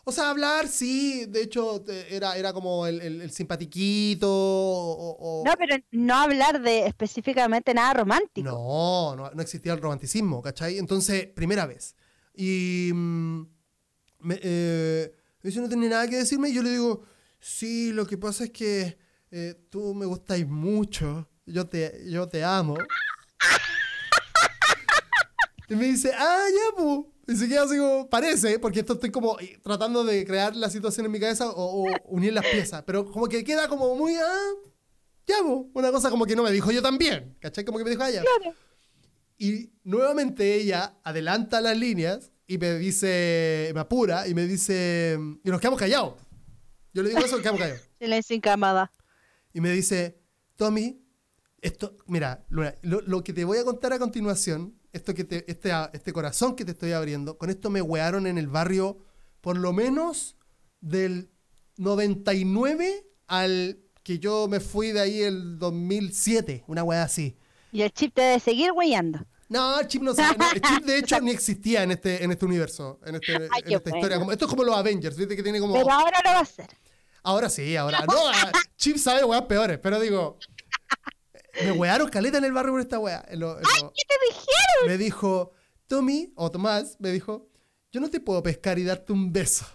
O 0.10 0.12
sea, 0.12 0.30
hablar, 0.32 0.68
sí, 0.68 1.26
de 1.28 1.44
hecho, 1.44 1.84
era, 2.10 2.36
era 2.36 2.52
como 2.52 2.86
el, 2.88 3.00
el- 3.02 3.22
el 3.22 3.32
simpatiquito 3.32 4.28
o... 4.30 5.16
o- 5.20 5.44
No, 5.46 5.54
pero 5.58 5.76
no 5.92 6.16
hablar 6.16 6.62
de 6.62 6.86
específicamente 6.88 7.74
nada 7.74 7.94
romántico. 7.94 8.50
No, 8.50 9.16
no, 9.16 9.32
no 9.32 9.42
existía 9.42 9.74
el 9.74 9.82
romanticismo, 9.82 10.42
¿cachai? 10.42 10.78
Entonces, 10.78 11.28
primera 11.28 11.66
vez. 11.66 11.96
Y 12.36 12.92
mm, 12.94 13.42
me, 14.20 14.40
eh, 14.42 15.16
no 15.44 15.70
tiene 15.70 15.90
nada 15.90 16.08
que 16.08 16.18
decirme. 16.18 16.50
Y 16.50 16.54
yo 16.56 16.64
le 16.64 16.72
digo, 16.72 17.04
sí, 17.40 17.92
lo 17.94 18.06
que 18.06 18.18
pasa 18.18 18.46
es 18.46 18.50
que 18.52 18.98
eh, 19.32 19.56
tú 19.70 19.94
me 19.94 20.06
gustáis 20.06 20.48
mucho. 20.48 21.30
Yo 21.46 21.68
te, 21.68 22.04
yo 22.10 22.28
te 22.28 22.44
amo. 22.44 22.76
Y 25.70 25.76
me 25.76 25.86
dice, 25.86 26.12
ah, 26.18 26.46
ya, 26.52 26.76
pues. 26.76 27.00
Y 27.28 27.36
se 27.36 27.48
queda 27.48 27.64
así 27.64 27.78
como, 27.78 28.10
parece, 28.10 28.58
porque 28.60 28.80
esto 28.80 28.94
estoy 28.94 29.12
como 29.12 29.40
eh, 29.40 29.60
tratando 29.64 30.04
de 30.04 30.26
crear 30.26 30.56
la 30.56 30.70
situación 30.70 31.06
en 31.06 31.12
mi 31.12 31.20
cabeza 31.20 31.50
o, 31.50 31.84
o 31.84 31.88
unir 32.06 32.34
las 32.34 32.46
piezas. 32.46 32.84
Pero 32.84 33.06
como 33.12 33.28
que 33.28 33.44
queda 33.44 33.68
como 33.68 33.94
muy, 33.96 34.16
ah, 34.16 34.50
ya. 35.28 35.36
Una 35.44 35.92
cosa 35.92 36.10
como 36.10 36.26
que 36.26 36.36
no 36.36 36.42
me 36.44 36.52
dijo 36.52 36.72
yo 36.72 36.82
también. 36.82 37.38
¿Cachai? 37.40 37.64
Como 37.66 37.78
que 37.78 37.84
me 37.84 37.92
dijo 37.92 38.02
"Ah, 38.02 38.10
ella. 38.10 38.24
Claro. 38.24 38.56
Y 39.38 39.72
nuevamente 39.84 40.56
ella 40.56 40.98
adelanta 41.04 41.62
las 41.62 41.78
líneas 41.78 42.32
y 42.48 42.58
me 42.58 42.78
dice, 42.80 43.72
me 43.76 43.80
apura 43.80 44.28
y 44.28 44.34
me 44.34 44.48
dice, 44.48 45.18
y 45.44 45.50
nos 45.50 45.62
quedamos 45.62 45.80
callados. 45.80 46.16
Yo 46.94 47.04
le 47.04 47.10
digo 47.10 47.22
eso 47.22 47.36
nos 47.36 47.42
quedamos 47.42 47.62
callados. 47.62 47.88
Silencio 48.00 48.36
incamada. 48.36 48.92
Y 49.54 49.62
me 49.62 49.72
dice, 49.72 50.20
Tommy, 50.56 51.06
esto, 51.62 51.96
mira, 52.08 52.44
Luna, 52.50 52.74
lo, 52.82 53.02
lo 53.02 53.24
que 53.24 53.34
te 53.34 53.46
voy 53.46 53.60
a 53.60 53.64
contar 53.64 53.94
a 53.94 54.00
continuación, 54.00 54.79
esto 54.94 55.14
que 55.14 55.24
te, 55.24 55.50
este, 55.50 55.72
este 55.94 56.14
corazón 56.14 56.56
que 56.56 56.66
te 56.66 56.72
estoy 56.72 56.92
abriendo, 56.94 57.38
con 57.38 57.50
esto 57.50 57.70
me 57.70 57.82
wearon 57.82 58.28
en 58.28 58.38
el 58.38 58.48
barrio 58.48 58.98
por 59.42 59.58
lo 59.58 59.72
menos 59.74 60.36
del 60.82 61.30
99 61.78 63.06
al 63.28 63.80
que 64.04 64.20
yo 64.20 64.48
me 64.48 64.60
fui 64.60 64.92
de 64.92 65.02
ahí 65.02 65.22
el 65.22 65.60
2007, 65.60 66.64
una 66.68 66.84
wea 66.84 67.04
así. 67.04 67.38
Y 67.72 67.82
el 67.82 67.92
chip 67.92 68.14
te 68.16 68.22
debe 68.22 68.40
seguir 68.40 68.72
weyando. 68.72 69.20
No, 69.50 69.80
el 69.80 69.88
chip 69.88 70.02
no, 70.02 70.14
no, 70.14 70.52
el 70.54 70.62
chip 70.62 70.86
de 70.86 70.98
hecho 70.98 71.20
ni 71.22 71.32
existía 71.32 71.84
en 71.84 71.92
este, 71.92 72.24
en 72.24 72.32
este 72.32 72.46
universo, 72.46 73.00
en, 73.06 73.16
este- 73.16 73.34
en 73.36 73.50
qué 73.66 73.76
esta 73.76 73.90
historia. 73.90 74.00
bueno. 74.02 74.20
Como- 74.20 74.32
esto 74.32 74.46
es 74.46 74.50
como 74.50 74.64
los 74.64 74.76
Avengers, 74.76 75.16
¿viste? 75.18 75.36
Que 75.36 75.44
tiene 75.44 75.60
como... 75.60 75.74
Pero 75.74 75.92
ahora 75.92 76.20
lo 76.24 76.30
va 76.32 76.38
a 76.40 76.42
hacer. 76.42 76.68
Ahora 77.24 77.50
sí, 77.50 77.76
ahora. 77.76 78.00
No, 78.08 78.30
ah, 78.30 78.52
Chip 78.78 78.98
sabe 78.98 79.24
weas 79.26 79.42
peores, 79.44 79.78
pero 79.80 80.00
digo. 80.00 80.38
Me 81.64 81.72
wearon 81.72 82.10
caleta 82.10 82.38
en 82.38 82.46
el 82.46 82.52
barrio 82.54 82.72
por 82.74 82.82
esta 82.82 83.00
wea. 83.00 83.26
en 83.28 83.40
lo- 83.40 83.58
en 83.58 83.64
lo- 83.64 83.94
¿Qué 83.94 84.04
te 84.08 84.16
dijeron? 84.28 84.88
me 84.88 84.98
dijo, 84.98 85.52
Tommy, 85.88 86.32
o 86.36 86.50
Tomás, 86.52 86.96
me 87.00 87.12
dijo, 87.12 87.50
yo 87.92 88.00
no 88.00 88.10
te 88.10 88.20
puedo 88.20 88.42
pescar 88.44 88.78
y 88.80 88.84
darte 88.84 89.12
un 89.14 89.32
beso. 89.34 89.66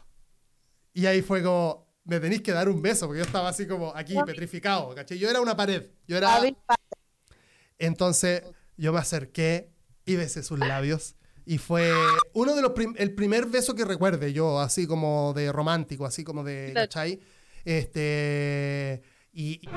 Y 0.93 1.07
ahí 1.07 1.22
fue 1.22 1.43
como, 1.43 1.93
me 2.05 2.20
tenéis 2.20 2.43
que 2.43 2.53
dar 2.53 2.68
un 2.68 2.80
beso, 2.80 3.07
porque 3.07 3.18
yo 3.20 3.24
estaba 3.26 3.49
así 3.49 3.66
como 3.66 3.95
aquí, 3.97 4.14
petrificado, 4.26 4.95
¿cachai? 4.95 5.18
Yo 5.18 5.28
era 5.28 5.41
una 5.41 5.57
pared. 5.57 5.91
Yo 6.07 6.16
era. 6.16 6.28
Entonces 7.78 8.43
yo 8.76 8.93
me 8.93 8.99
acerqué 9.01 9.70
y 10.07 10.16
besé 10.16 10.43
sus 10.43 10.59
labios. 10.59 11.16
Y 11.47 11.59
fue 11.59 11.93
uno 12.32 12.55
de 12.55 12.62
los 12.62 12.70
prim- 12.72 12.95
el 12.97 13.14
primer 13.14 13.47
beso 13.47 13.74
que 13.74 13.85
recuerde 13.85 14.32
yo, 14.32 14.61
así 14.61 14.87
como 14.87 15.32
de 15.35 15.53
romántico, 15.53 16.07
así 16.07 16.24
como 16.24 16.43
de. 16.45 16.70
¿cachai? 16.74 17.20
Este, 17.64 19.03
y, 19.32 19.61
y 19.62 19.68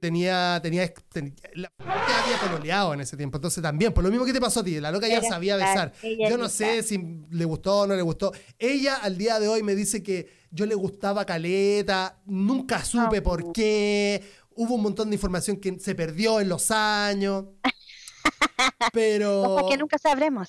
tenía, 0.00 0.58
tenía, 0.62 0.92
ten- 1.12 1.34
la 1.54 1.70
ya 1.78 2.24
había 2.24 2.38
pololeado 2.40 2.94
en 2.94 3.00
ese 3.00 3.16
tiempo, 3.16 3.36
entonces 3.38 3.62
también, 3.62 3.92
por 3.92 4.02
lo 4.02 4.10
mismo 4.10 4.24
que 4.24 4.32
te 4.32 4.40
pasó 4.40 4.60
a 4.60 4.64
ti, 4.64 4.80
la 4.80 4.90
loca 4.90 5.06
ya 5.08 5.22
sabía 5.22 5.56
besar. 5.56 5.92
Yo 6.28 6.36
no 6.38 6.48
sé 6.48 6.82
si 6.82 6.98
le 7.30 7.44
gustó 7.44 7.80
o 7.80 7.86
no 7.86 7.94
le 7.94 8.02
gustó. 8.02 8.32
Ella 8.58 8.96
al 8.96 9.16
día 9.18 9.38
de 9.38 9.48
hoy 9.48 9.62
me 9.62 9.74
dice 9.74 10.02
que 10.02 10.30
yo 10.50 10.66
le 10.66 10.74
gustaba 10.74 11.24
Caleta, 11.24 12.20
nunca 12.26 12.84
supe 12.84 13.18
Ah. 13.18 13.22
por 13.22 13.52
qué, 13.52 14.22
hubo 14.56 14.74
un 14.74 14.82
montón 14.82 15.10
de 15.10 15.16
información 15.16 15.56
que 15.58 15.78
se 15.78 15.94
perdió 15.94 16.40
en 16.40 16.48
los 16.48 16.70
años. 16.70 17.44
Pero. 18.92 19.42
Cosas 19.44 19.70
que 19.70 19.76
nunca 19.78 19.98
sabremos. 19.98 20.48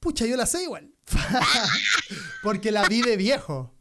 Pucha, 0.00 0.26
yo 0.26 0.36
la 0.36 0.46
sé 0.46 0.62
igual. 0.64 0.90
porque 2.42 2.70
la 2.72 2.86
vi 2.88 3.02
de 3.02 3.16
viejo. 3.16 3.74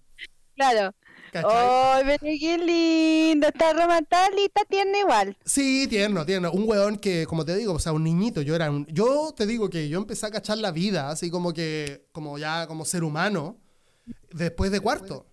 Claro. 0.55 0.93
¡Ay, 1.33 2.03
pero 2.05 2.19
qué 2.39 2.57
lindo! 2.57 3.47
Está 3.47 3.73
romantista, 3.73 4.63
tiene 4.69 4.99
igual. 4.99 5.37
Sí, 5.45 5.87
tierno, 5.89 6.25
tierno. 6.25 6.51
Un 6.51 6.67
weón 6.67 6.97
que, 6.97 7.25
como 7.25 7.45
te 7.45 7.55
digo, 7.55 7.73
o 7.73 7.79
sea, 7.79 7.93
un 7.93 8.03
niñito. 8.03 8.41
Yo 8.41 8.55
era 8.55 8.69
un. 8.69 8.85
Yo 8.87 9.33
te 9.35 9.45
digo 9.45 9.69
que 9.69 9.89
yo 9.89 9.97
empecé 9.97 10.25
a 10.25 10.31
cachar 10.31 10.57
la 10.57 10.71
vida, 10.71 11.09
así 11.09 11.29
como 11.29 11.53
que, 11.53 12.07
como 12.11 12.37
ya 12.37 12.67
como 12.67 12.85
ser 12.85 13.03
humano, 13.03 13.57
después 14.31 14.71
de 14.71 14.79
cuarto. 14.79 15.25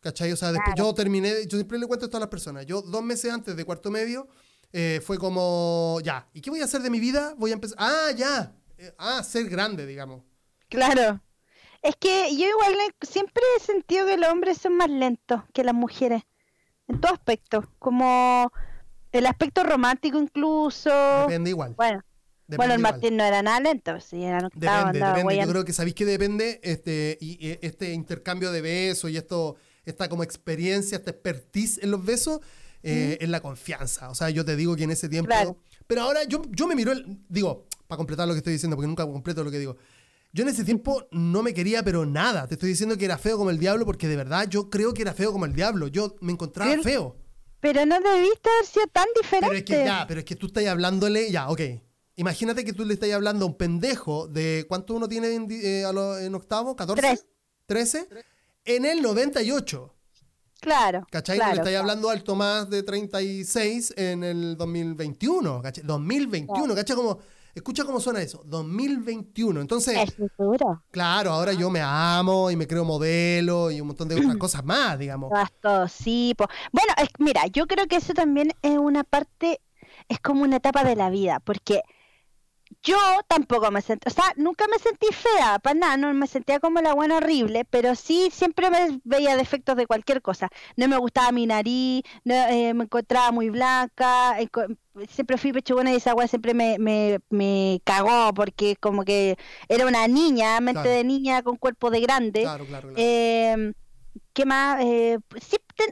¿Cachai? 0.00 0.32
O 0.32 0.36
sea, 0.36 0.50
después 0.50 0.74
yo 0.76 0.92
terminé. 0.94 1.46
Yo 1.46 1.56
siempre 1.56 1.78
le 1.78 1.86
cuento 1.86 2.06
esto 2.06 2.16
a 2.16 2.20
las 2.20 2.28
personas. 2.28 2.66
Yo, 2.66 2.82
dos 2.82 3.02
meses 3.02 3.32
antes 3.32 3.56
de 3.56 3.64
cuarto 3.64 3.90
medio, 3.90 4.28
eh, 4.72 5.00
fue 5.04 5.18
como, 5.18 6.00
ya, 6.02 6.28
¿y 6.32 6.40
qué 6.40 6.50
voy 6.50 6.60
a 6.60 6.64
hacer 6.64 6.82
de 6.82 6.90
mi 6.90 6.98
vida? 6.98 7.34
Voy 7.38 7.50
a 7.50 7.54
empezar. 7.54 7.76
Ah, 7.78 8.10
ya. 8.16 8.52
Eh, 8.78 8.92
ah, 8.98 9.22
ser 9.22 9.48
grande, 9.48 9.86
digamos. 9.86 10.22
Claro. 10.68 11.20
Es 11.82 11.96
que 11.96 12.36
yo 12.36 12.46
igual 12.46 12.74
siempre 13.00 13.42
he 13.56 13.60
sentido 13.60 14.06
que 14.06 14.16
los 14.16 14.30
hombres 14.30 14.58
son 14.58 14.76
más 14.76 14.88
lentos 14.88 15.42
que 15.52 15.64
las 15.64 15.74
mujeres, 15.74 16.22
en 16.86 17.00
todo 17.00 17.12
aspecto, 17.12 17.68
como 17.78 18.52
el 19.10 19.26
aspecto 19.26 19.64
romántico 19.64 20.18
incluso. 20.18 20.90
Depende 21.22 21.50
igual. 21.50 21.74
Bueno, 21.76 22.04
bueno 22.46 22.74
el 22.74 22.80
Martín 22.80 23.16
no 23.16 23.24
era 23.24 23.42
nada 23.42 23.58
lento, 23.58 24.00
sí, 24.00 24.22
era 24.22 24.46
octavo, 24.46 24.92
depende, 24.92 25.20
depende. 25.20 25.44
Yo 25.44 25.50
creo 25.50 25.64
que 25.64 25.72
sabéis 25.72 25.96
que 25.96 26.04
depende 26.04 26.60
este, 26.62 27.18
y, 27.20 27.58
este 27.62 27.92
intercambio 27.92 28.52
de 28.52 28.60
besos 28.60 29.10
y 29.10 29.16
esto, 29.16 29.56
esta 29.84 30.08
como 30.08 30.22
experiencia, 30.22 30.98
esta 30.98 31.10
expertise 31.10 31.78
en 31.82 31.90
los 31.90 32.04
besos, 32.04 32.40
eh, 32.84 33.18
en 33.20 33.32
la 33.32 33.40
confianza. 33.40 34.08
O 34.10 34.14
sea, 34.14 34.30
yo 34.30 34.44
te 34.44 34.54
digo 34.54 34.76
que 34.76 34.84
en 34.84 34.92
ese 34.92 35.08
tiempo... 35.08 35.34
Pero 35.88 36.02
ahora 36.02 36.24
yo, 36.24 36.42
yo 36.50 36.68
me 36.68 36.76
miro, 36.76 36.92
el, 36.92 37.18
digo, 37.28 37.66
para 37.88 37.96
completar 37.96 38.26
lo 38.26 38.34
que 38.34 38.38
estoy 38.38 38.52
diciendo, 38.52 38.76
porque 38.76 38.86
nunca 38.86 39.04
completo 39.04 39.42
lo 39.42 39.50
que 39.50 39.58
digo. 39.58 39.76
Yo 40.34 40.42
en 40.44 40.48
ese 40.48 40.64
tiempo 40.64 41.06
no 41.10 41.42
me 41.42 41.52
quería, 41.52 41.82
pero 41.82 42.06
nada. 42.06 42.46
Te 42.46 42.54
estoy 42.54 42.70
diciendo 42.70 42.96
que 42.96 43.04
era 43.04 43.18
feo 43.18 43.36
como 43.36 43.50
el 43.50 43.58
diablo, 43.58 43.84
porque 43.84 44.08
de 44.08 44.16
verdad 44.16 44.48
yo 44.48 44.70
creo 44.70 44.94
que 44.94 45.02
era 45.02 45.12
feo 45.12 45.30
como 45.30 45.44
el 45.44 45.52
diablo. 45.52 45.88
Yo 45.88 46.16
me 46.20 46.32
encontraba 46.32 46.74
feo. 46.82 47.16
Pero 47.60 47.84
no 47.84 48.00
debiste 48.00 48.48
haber 48.48 48.66
sido 48.66 48.86
tan 48.86 49.06
diferente. 49.14 49.46
Pero 49.46 49.58
es 49.58 49.64
que 49.64 49.84
ya, 49.84 50.06
pero 50.08 50.20
es 50.20 50.26
que 50.26 50.34
tú 50.34 50.46
estás 50.46 50.66
hablándole, 50.66 51.30
ya, 51.30 51.48
ok. 51.50 51.60
Imagínate 52.16 52.64
que 52.64 52.72
tú 52.72 52.84
le 52.84 52.94
estás 52.94 53.12
hablando 53.12 53.44
a 53.44 53.48
un 53.48 53.56
pendejo 53.56 54.26
de. 54.26 54.64
¿Cuánto 54.68 54.94
uno 54.94 55.08
tiene 55.08 55.34
en, 55.34 55.46
eh, 55.50 55.84
en 56.20 56.34
octavo? 56.34 56.74
¿14? 56.76 56.94
Tres. 56.96 57.26
¿13? 57.68 58.06
En 58.64 58.84
el 58.84 59.02
98. 59.02 59.94
Claro. 60.60 61.06
¿Cachai? 61.10 61.38
le 61.38 61.52
estáis 61.52 61.76
hablando 61.76 62.08
al 62.08 62.22
Tomás 62.22 62.70
de 62.70 62.82
36 62.82 63.94
en 63.96 64.24
el 64.24 64.56
2021. 64.56 65.60
¿Cachai? 65.60 65.84
2021, 65.84 66.74
¿cachai? 66.74 66.96
Como 66.96 67.18
Escucha 67.54 67.84
cómo 67.84 68.00
suena 68.00 68.22
eso, 68.22 68.42
2021. 68.46 69.60
Entonces, 69.60 69.98
claro, 70.90 71.32
ahora 71.32 71.52
yo 71.52 71.68
me 71.68 71.80
amo 71.82 72.50
y 72.50 72.56
me 72.56 72.66
creo 72.66 72.84
modelo 72.84 73.70
y 73.70 73.80
un 73.80 73.88
montón 73.88 74.08
de 74.08 74.14
otras 74.14 74.36
cosas 74.38 74.64
más, 74.64 74.98
digamos. 74.98 75.30
sí. 75.88 76.34
Bueno, 76.72 76.92
mira, 77.18 77.46
yo 77.48 77.66
creo 77.66 77.86
que 77.86 77.96
eso 77.96 78.14
también 78.14 78.52
es 78.62 78.78
una 78.78 79.04
parte, 79.04 79.60
es 80.08 80.18
como 80.20 80.42
una 80.44 80.56
etapa 80.56 80.82
de 80.84 80.96
la 80.96 81.10
vida, 81.10 81.40
porque 81.40 81.82
yo 82.82 82.98
tampoco 83.28 83.70
me 83.70 83.80
sentí, 83.80 84.08
o 84.08 84.12
sea, 84.12 84.24
nunca 84.36 84.66
me 84.68 84.78
sentí 84.78 85.06
fea, 85.12 85.58
para 85.60 85.74
nada, 85.74 85.96
no 85.96 86.12
me 86.14 86.26
sentía 86.26 86.58
como 86.58 86.80
la 86.80 86.94
buena 86.94 87.18
horrible, 87.18 87.64
pero 87.64 87.94
sí 87.94 88.28
siempre 88.32 88.70
me 88.70 89.00
veía 89.04 89.36
defectos 89.36 89.76
de 89.76 89.86
cualquier 89.86 90.20
cosa. 90.20 90.48
No 90.76 90.88
me 90.88 90.96
gustaba 90.98 91.30
mi 91.32 91.46
nariz, 91.46 92.02
eh, 92.24 92.74
me 92.74 92.84
encontraba 92.84 93.30
muy 93.30 93.50
blanca, 93.50 94.36
siempre 95.08 95.38
fui 95.38 95.52
pechugona 95.52 95.92
y 95.92 95.96
esa 95.96 96.10
agua 96.10 96.26
siempre 96.26 96.54
me, 96.54 96.78
me, 96.78 97.20
me, 97.30 97.80
cagó 97.84 98.34
porque 98.34 98.76
como 98.76 99.04
que 99.04 99.36
era 99.68 99.86
una 99.86 100.08
niña, 100.08 100.60
mente 100.60 100.88
de 100.88 101.04
niña 101.04 101.42
con 101.42 101.56
cuerpo 101.56 101.90
de 101.90 102.00
grande. 102.00 102.42
Claro, 102.42 102.66
claro, 102.66 102.92
em, 102.96 103.74
¿Qué 104.34 104.44
más? 104.46 104.80
Eh, 104.82 105.18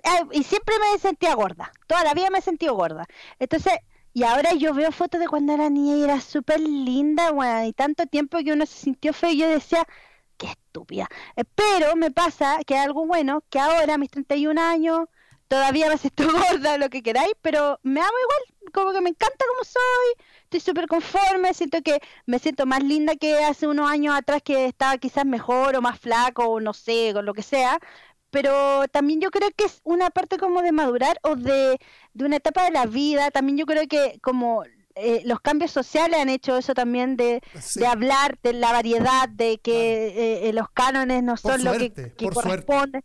ah, 0.05 0.22
y 0.32 0.43
siempre 0.43 0.74
me 0.78 0.99
sentía 0.99 1.34
gorda, 1.34 1.72
toda 1.86 2.05
la 2.05 2.14
vida 2.14 2.30
me 2.30 2.38
he 2.38 2.43
sentido 2.43 2.74
gorda. 2.74 3.07
Entonces, 3.38 3.74
y 4.12 4.24
ahora 4.24 4.54
yo 4.54 4.74
veo 4.74 4.92
fotos 4.92 5.20
de 5.20 5.28
cuando 5.28 5.52
era 5.54 5.70
niña 5.70 5.96
y 5.96 6.04
era 6.04 6.20
súper 6.20 6.61
linda, 6.61 7.30
bueno, 7.32 7.64
y 7.66 7.72
tanto 7.72 8.06
tiempo 8.06 8.38
que 8.44 8.52
uno 8.52 8.66
se 8.66 8.78
sintió 8.78 9.12
feo 9.12 9.30
y 9.30 9.38
yo 9.38 9.48
decía, 9.48 9.86
qué 10.36 10.46
estúpida. 10.48 11.08
Eh, 11.36 11.44
pero 11.54 11.96
me 11.96 12.11
pasa 12.11 12.58
que 12.66 12.76
algo 12.76 13.06
bueno, 13.06 13.42
que 13.50 13.58
ahora 13.61 13.94
a 13.94 13.98
mis 13.98 14.11
31 14.11 14.61
años, 14.61 15.08
todavía 15.48 15.88
me 15.88 15.98
siento 15.98 16.24
gorda, 16.32 16.78
lo 16.78 16.90
que 16.90 17.02
queráis, 17.02 17.32
pero 17.42 17.78
me 17.82 18.00
amo 18.00 18.11
igual, 18.11 18.72
como 18.72 18.92
que 18.92 19.00
me 19.00 19.11
encanta 19.11 19.44
como 19.48 19.64
soy, 19.64 20.26
estoy 20.44 20.61
súper 20.61 20.86
conforme, 20.88 21.54
siento 21.54 21.82
que 21.82 22.00
me 22.26 22.38
siento 22.38 22.66
más 22.66 22.82
linda 22.82 23.16
que 23.16 23.36
hace 23.44 23.66
unos 23.66 23.90
años 23.90 24.14
atrás 24.16 24.42
que 24.42 24.66
estaba 24.66 24.98
quizás 24.98 25.26
mejor 25.26 25.76
o 25.76 25.82
más 25.82 25.98
flaco 26.00 26.44
o 26.44 26.61
no 26.61 26.72
sé, 26.72 27.11
con 27.14 27.26
lo 27.26 27.34
que 27.34 27.42
sea, 27.42 27.78
pero 28.30 28.86
también 28.88 29.20
yo 29.20 29.30
creo 29.30 29.50
que 29.56 29.64
es 29.64 29.80
una 29.84 30.11
parte 30.11 30.38
como 30.38 30.62
de 30.62 30.72
madurar 30.72 31.18
o 31.22 31.36
de, 31.36 31.78
de 32.14 32.24
una 32.24 32.36
etapa 32.36 32.64
de 32.64 32.70
la 32.70 32.86
vida, 32.86 33.30
también 33.30 33.58
yo 33.58 33.66
creo 33.66 33.86
que 33.86 34.18
como 34.22 34.64
eh, 34.94 35.22
los 35.24 35.40
cambios 35.40 35.70
sociales 35.70 36.18
han 36.20 36.28
hecho 36.28 36.56
eso 36.56 36.74
también 36.74 37.16
de, 37.16 37.40
de 37.74 37.86
hablar 37.86 38.38
de 38.42 38.52
la 38.52 38.72
variedad, 38.72 39.28
de 39.28 39.58
que 39.58 40.08
eh, 40.08 40.48
eh, 40.48 40.52
los 40.52 40.68
cánones 40.70 41.22
no 41.22 41.36
son 41.36 41.64
lo 41.64 41.72
que, 41.72 41.92
que 41.92 42.30
corresponde. 42.30 43.02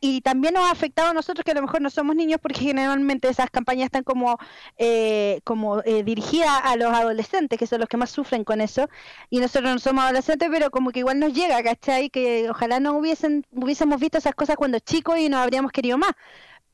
Y, 0.00 0.20
también 0.22 0.54
nos 0.54 0.64
ha 0.64 0.70
afectado 0.72 1.10
a 1.10 1.14
nosotros 1.14 1.44
que 1.44 1.52
a 1.52 1.54
lo 1.54 1.62
mejor 1.62 1.80
no 1.80 1.90
somos 1.90 2.16
niños 2.16 2.40
porque 2.42 2.60
generalmente 2.60 3.28
esas 3.28 3.50
campañas 3.50 3.86
están 3.86 4.02
como, 4.02 4.38
eh, 4.76 5.40
como 5.44 5.82
eh, 5.84 6.02
dirigidas 6.02 6.60
a 6.64 6.76
los 6.76 6.92
adolescentes, 6.92 7.58
que 7.58 7.66
son 7.66 7.80
los 7.80 7.88
que 7.88 7.96
más 7.96 8.10
sufren 8.10 8.44
con 8.44 8.60
eso. 8.60 8.88
Y 9.30 9.38
nosotros 9.38 9.72
no 9.72 9.78
somos 9.78 10.04
adolescentes, 10.04 10.48
pero 10.50 10.70
como 10.70 10.90
que 10.90 11.00
igual 11.00 11.20
nos 11.20 11.32
llega, 11.32 11.62
¿cachai? 11.62 12.10
Que 12.10 12.50
ojalá 12.50 12.80
no 12.80 12.96
hubiesen, 12.96 13.44
hubiésemos 13.52 14.00
visto 14.00 14.18
esas 14.18 14.34
cosas 14.34 14.56
cuando 14.56 14.78
chicos 14.80 15.18
y 15.18 15.28
nos 15.28 15.40
habríamos 15.40 15.70
querido 15.70 15.96
más. 15.98 16.12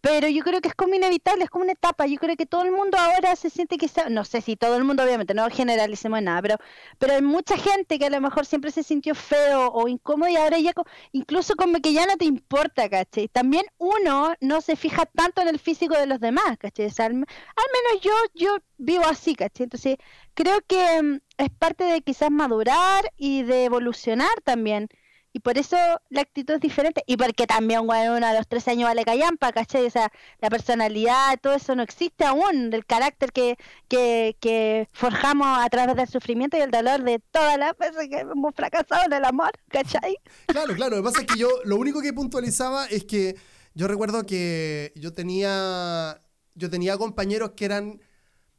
Pero 0.04 0.28
yo 0.28 0.44
creo 0.44 0.60
que 0.60 0.68
es 0.68 0.74
como 0.74 0.94
inevitable, 0.94 1.44
es 1.44 1.50
como 1.50 1.64
una 1.64 1.72
etapa. 1.72 2.04
Yo 2.06 2.18
creo 2.18 2.36
que 2.36 2.44
todo 2.44 2.62
el 2.62 2.72
mundo 2.72 2.98
ahora 2.98 3.34
se 3.36 3.48
siente 3.48 3.78
que 3.78 3.88
no 4.10 4.26
sé 4.26 4.42
si 4.42 4.54
todo 4.54 4.76
el 4.76 4.84
mundo, 4.84 5.02
obviamente, 5.02 5.32
no 5.32 5.48
generalicemos 5.48 6.20
nada, 6.20 6.42
pero, 6.42 6.56
pero 6.98 7.14
hay 7.14 7.22
mucha 7.22 7.56
gente 7.56 7.98
que 7.98 8.04
a 8.04 8.10
lo 8.10 8.20
mejor 8.20 8.44
siempre 8.44 8.70
se 8.70 8.82
sintió 8.82 9.14
feo 9.14 9.68
o 9.72 9.88
incómodo 9.88 10.28
y 10.28 10.36
ahora 10.36 10.58
ya, 10.58 10.72
incluso 11.12 11.54
como 11.56 11.80
que 11.80 11.94
ya 11.94 12.04
no 12.04 12.18
te 12.18 12.26
importa, 12.26 12.90
¿cachai? 12.90 13.28
También 13.28 13.64
uno 13.78 14.34
no 14.42 14.60
se 14.60 14.76
fija 14.76 15.06
tanto 15.06 15.40
en 15.40 15.48
el 15.48 15.58
físico 15.58 15.96
de 15.96 16.06
los 16.06 16.20
demás, 16.20 16.58
¿cachai? 16.58 16.90
al, 16.98 17.14
menos 17.14 18.02
yo, 18.02 18.12
yo 18.34 18.58
vivo 18.76 19.04
así, 19.06 19.34
¿cachai? 19.34 19.64
Entonces, 19.64 19.96
creo 20.34 20.60
que 20.66 21.02
mm, 21.02 21.20
es 21.38 21.50
parte 21.58 21.84
de 21.84 22.02
quizás 22.02 22.30
madurar 22.30 23.10
y 23.16 23.42
de 23.44 23.64
evolucionar 23.64 24.38
también. 24.44 24.88
Y 25.34 25.40
por 25.40 25.58
eso 25.58 25.76
la 26.10 26.20
actitud 26.20 26.54
es 26.54 26.60
diferente. 26.60 27.02
Y 27.08 27.16
porque 27.16 27.48
también, 27.48 27.84
bueno, 27.88 28.16
uno 28.16 28.24
a 28.24 28.32
los 28.32 28.46
tres 28.46 28.68
años 28.68 28.88
vale 28.88 29.04
callampa, 29.04 29.52
¿cachai? 29.52 29.84
O 29.84 29.90
sea, 29.90 30.12
la 30.40 30.48
personalidad, 30.48 31.36
todo 31.42 31.54
eso 31.54 31.74
no 31.74 31.82
existe 31.82 32.24
aún. 32.24 32.72
El 32.72 32.86
carácter 32.86 33.32
que, 33.32 33.56
que, 33.88 34.36
que 34.38 34.88
forjamos 34.92 35.58
a 35.58 35.68
través 35.70 35.96
del 35.96 36.06
sufrimiento 36.06 36.56
y 36.56 36.60
el 36.60 36.70
dolor 36.70 37.02
de 37.02 37.18
todas 37.32 37.58
las 37.58 37.76
veces 37.76 38.08
que 38.08 38.20
hemos 38.20 38.54
fracasado 38.54 39.06
en 39.06 39.12
el 39.12 39.24
amor, 39.24 39.50
¿cachai? 39.70 40.16
Claro, 40.46 40.72
claro. 40.72 40.96
Lo 40.96 41.02
que 41.02 41.08
pasa 41.08 41.22
es 41.22 41.26
que 41.26 41.36
yo, 41.36 41.48
lo 41.64 41.78
único 41.78 42.00
que 42.00 42.12
puntualizaba 42.12 42.86
es 42.86 43.02
que 43.02 43.34
yo 43.74 43.88
recuerdo 43.88 44.24
que 44.24 44.92
yo 44.94 45.12
tenía, 45.12 46.20
yo 46.54 46.70
tenía 46.70 46.96
compañeros 46.96 47.54
que 47.56 47.64
eran 47.64 48.00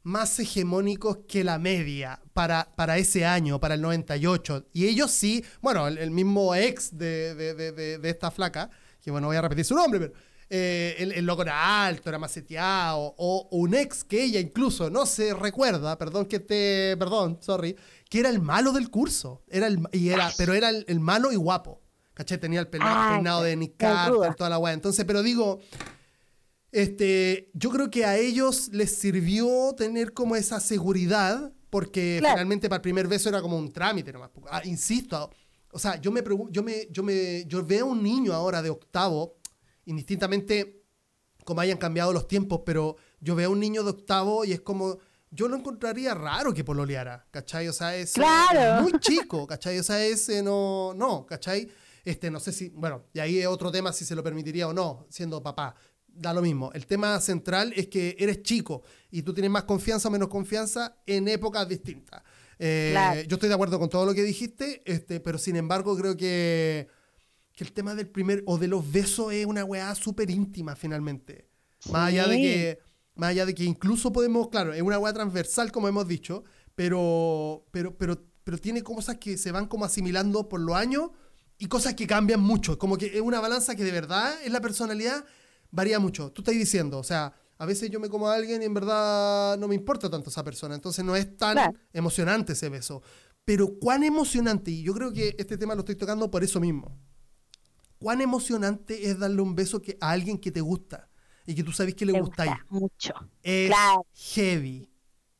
más 0.06 0.38
hegemónicos 0.38 1.18
que 1.28 1.42
la 1.42 1.58
media 1.58 2.20
para, 2.32 2.68
para 2.76 2.96
ese 2.96 3.26
año, 3.26 3.58
para 3.58 3.74
el 3.74 3.82
98. 3.82 4.66
Y 4.72 4.86
ellos 4.86 5.10
sí, 5.10 5.44
bueno, 5.60 5.88
el, 5.88 6.10
mismo 6.12 6.54
ex 6.54 6.96
de, 6.96 7.34
de, 7.34 8.08
esta 8.08 8.30
flaca, 8.30 8.70
que 9.02 9.10
bueno, 9.10 9.26
voy 9.26 9.36
a 9.36 9.42
repetir 9.42 9.64
su 9.64 9.74
nombre, 9.74 9.98
pero 9.98 10.12
eh, 10.48 10.94
el, 11.16 11.26
loco 11.26 11.42
era 11.42 11.86
alto, 11.86 12.08
era 12.08 12.20
maceteado, 12.20 13.14
o, 13.16 13.48
o 13.50 13.56
un 13.58 13.74
ex 13.74 14.04
que 14.04 14.22
ella 14.22 14.38
incluso 14.38 14.90
no 14.90 15.06
se 15.06 15.34
recuerda, 15.34 15.98
perdón 15.98 16.26
que 16.26 16.38
te, 16.38 16.96
perdón, 16.96 17.38
sorry, 17.40 17.76
que 18.08 18.20
era 18.20 18.28
el 18.28 18.40
malo 18.40 18.70
del 18.70 18.90
curso, 18.90 19.42
era 19.48 19.66
el, 19.66 19.80
y 19.90 20.10
era, 20.10 20.30
pero 20.38 20.54
era 20.54 20.70
el, 20.70 21.00
malo 21.00 21.32
y 21.32 21.36
guapo, 21.36 21.82
¿caché? 22.14 22.38
Tenía 22.38 22.60
el 22.60 22.68
peinado 22.68 23.42
de 23.42 23.56
Nick 23.56 23.76
Carter, 23.76 24.36
toda 24.36 24.50
la 24.50 24.58
weá. 24.58 24.72
Entonces, 24.72 25.04
pero 25.04 25.24
digo, 25.24 25.58
este, 26.76 27.50
yo 27.54 27.70
creo 27.70 27.90
que 27.90 28.04
a 28.04 28.18
ellos 28.18 28.68
les 28.70 28.94
sirvió 28.94 29.74
tener 29.74 30.12
como 30.12 30.36
esa 30.36 30.60
seguridad, 30.60 31.50
porque 31.70 32.18
finalmente 32.20 32.68
para 32.68 32.76
el 32.76 32.82
primer 32.82 33.08
beso 33.08 33.30
era 33.30 33.40
como 33.40 33.56
un 33.56 33.72
trámite 33.72 34.12
nomás. 34.12 34.28
Ah, 34.50 34.60
insisto, 34.62 35.30
o 35.72 35.78
sea, 35.78 35.98
yo 35.98 36.12
me, 36.12 36.22
yo, 36.50 36.62
me, 36.62 36.86
yo, 36.90 37.02
me, 37.02 37.46
yo 37.46 37.64
veo 37.64 37.86
a 37.86 37.88
un 37.88 38.02
niño 38.02 38.34
ahora 38.34 38.60
de 38.60 38.68
octavo, 38.68 39.38
indistintamente 39.86 40.84
como 41.46 41.62
hayan 41.62 41.78
cambiado 41.78 42.12
los 42.12 42.28
tiempos, 42.28 42.60
pero 42.66 42.96
yo 43.20 43.34
veo 43.34 43.48
a 43.48 43.52
un 43.52 43.60
niño 43.60 43.82
de 43.82 43.90
octavo 43.92 44.44
y 44.44 44.52
es 44.52 44.60
como, 44.60 44.98
yo 45.30 45.48
lo 45.48 45.56
encontraría 45.56 46.12
raro 46.12 46.52
que 46.52 46.62
pololeara, 46.62 47.26
¿cachai? 47.30 47.68
O 47.68 47.72
sea, 47.72 47.96
es, 47.96 48.12
muy 48.82 48.92
chico, 49.00 49.46
¿cachai? 49.46 49.78
O 49.78 49.82
sea, 49.82 50.04
ese 50.04 50.42
no, 50.42 50.92
no, 50.94 51.24
¿cachai? 51.24 51.70
Este, 52.04 52.30
no 52.30 52.38
sé 52.38 52.52
si, 52.52 52.68
bueno, 52.68 53.06
y 53.14 53.20
ahí 53.20 53.38
es 53.38 53.46
otro 53.46 53.72
tema 53.72 53.94
si 53.94 54.04
se 54.04 54.14
lo 54.14 54.22
permitiría 54.22 54.68
o 54.68 54.74
no, 54.74 55.06
siendo 55.08 55.42
papá 55.42 55.74
da 56.16 56.32
lo 56.32 56.42
mismo. 56.42 56.70
El 56.72 56.86
tema 56.86 57.20
central 57.20 57.72
es 57.76 57.88
que 57.88 58.16
eres 58.18 58.42
chico 58.42 58.82
y 59.10 59.22
tú 59.22 59.34
tienes 59.34 59.50
más 59.50 59.64
confianza 59.64 60.08
o 60.08 60.10
menos 60.10 60.28
confianza 60.28 60.96
en 61.06 61.28
épocas 61.28 61.68
distintas. 61.68 62.22
Eh, 62.58 63.24
yo 63.28 63.36
estoy 63.36 63.48
de 63.48 63.54
acuerdo 63.54 63.78
con 63.78 63.88
todo 63.88 64.06
lo 64.06 64.14
que 64.14 64.22
dijiste, 64.22 64.82
este, 64.86 65.20
pero 65.20 65.38
sin 65.38 65.56
embargo 65.56 65.96
creo 65.96 66.16
que 66.16 66.88
que 67.56 67.64
el 67.64 67.72
tema 67.72 67.94
del 67.94 68.06
primer 68.06 68.42
o 68.46 68.58
de 68.58 68.68
los 68.68 68.92
besos 68.92 69.32
es 69.32 69.46
una 69.46 69.64
weá 69.64 69.94
súper 69.94 70.30
íntima 70.30 70.76
finalmente. 70.76 71.48
Más 71.90 72.08
allá 72.08 72.28
de 72.28 72.36
que, 72.36 72.78
más 73.14 73.30
allá 73.30 73.46
de 73.46 73.54
que 73.54 73.64
incluso 73.64 74.12
podemos, 74.12 74.48
claro, 74.50 74.74
es 74.74 74.82
una 74.82 74.98
weá 74.98 75.12
transversal 75.14 75.72
como 75.72 75.88
hemos 75.88 76.06
dicho, 76.06 76.44
pero, 76.74 77.64
pero, 77.70 77.96
pero, 77.96 78.22
pero 78.44 78.58
tiene 78.58 78.82
cosas 78.82 79.16
que 79.16 79.38
se 79.38 79.52
van 79.52 79.66
como 79.66 79.86
asimilando 79.86 80.50
por 80.50 80.60
los 80.60 80.76
años 80.76 81.10
y 81.56 81.66
cosas 81.66 81.94
que 81.94 82.06
cambian 82.06 82.40
mucho. 82.40 82.78
Como 82.78 82.98
que 82.98 83.06
es 83.06 83.22
una 83.22 83.40
balanza 83.40 83.74
que 83.74 83.84
de 83.84 83.92
verdad 83.92 84.34
en 84.44 84.52
la 84.52 84.60
personalidad 84.60 85.24
varía 85.76 85.98
mucho. 86.00 86.32
Tú 86.32 86.40
estás 86.42 86.54
diciendo, 86.54 86.98
o 86.98 87.04
sea, 87.04 87.32
a 87.58 87.66
veces 87.66 87.90
yo 87.90 88.00
me 88.00 88.08
como 88.08 88.28
a 88.28 88.34
alguien 88.34 88.62
y 88.62 88.64
en 88.64 88.74
verdad 88.74 89.56
no 89.58 89.68
me 89.68 89.74
importa 89.74 90.10
tanto 90.10 90.30
esa 90.30 90.42
persona, 90.42 90.74
entonces 90.74 91.04
no 91.04 91.14
es 91.14 91.36
tan 91.36 91.52
Claro. 91.54 91.78
emocionante 91.92 92.54
ese 92.54 92.68
beso. 92.68 93.02
Pero 93.44 93.78
cuán 93.78 94.02
emocionante, 94.02 94.70
y 94.70 94.82
yo 94.82 94.92
creo 94.94 95.12
que 95.12 95.36
este 95.38 95.56
tema 95.56 95.74
lo 95.74 95.80
estoy 95.80 95.94
tocando 95.96 96.30
por 96.30 96.42
eso 96.42 96.58
mismo. 96.60 96.98
Cuán 97.98 98.20
emocionante 98.20 99.08
es 99.08 99.18
darle 99.18 99.40
un 99.42 99.54
beso 99.54 99.80
que, 99.80 99.96
a 100.00 100.10
alguien 100.10 100.38
que 100.38 100.50
te 100.50 100.60
gusta 100.60 101.08
y 101.46 101.54
que 101.54 101.62
tú 101.62 101.72
sabes 101.72 101.94
que 101.94 102.04
le 102.06 102.12
Te 102.14 102.20
gustáis. 102.20 102.50
gusta 102.50 102.66
mucho. 102.70 103.12
Es 103.42 103.68
Claro. 103.68 104.06
heavy. 104.34 104.90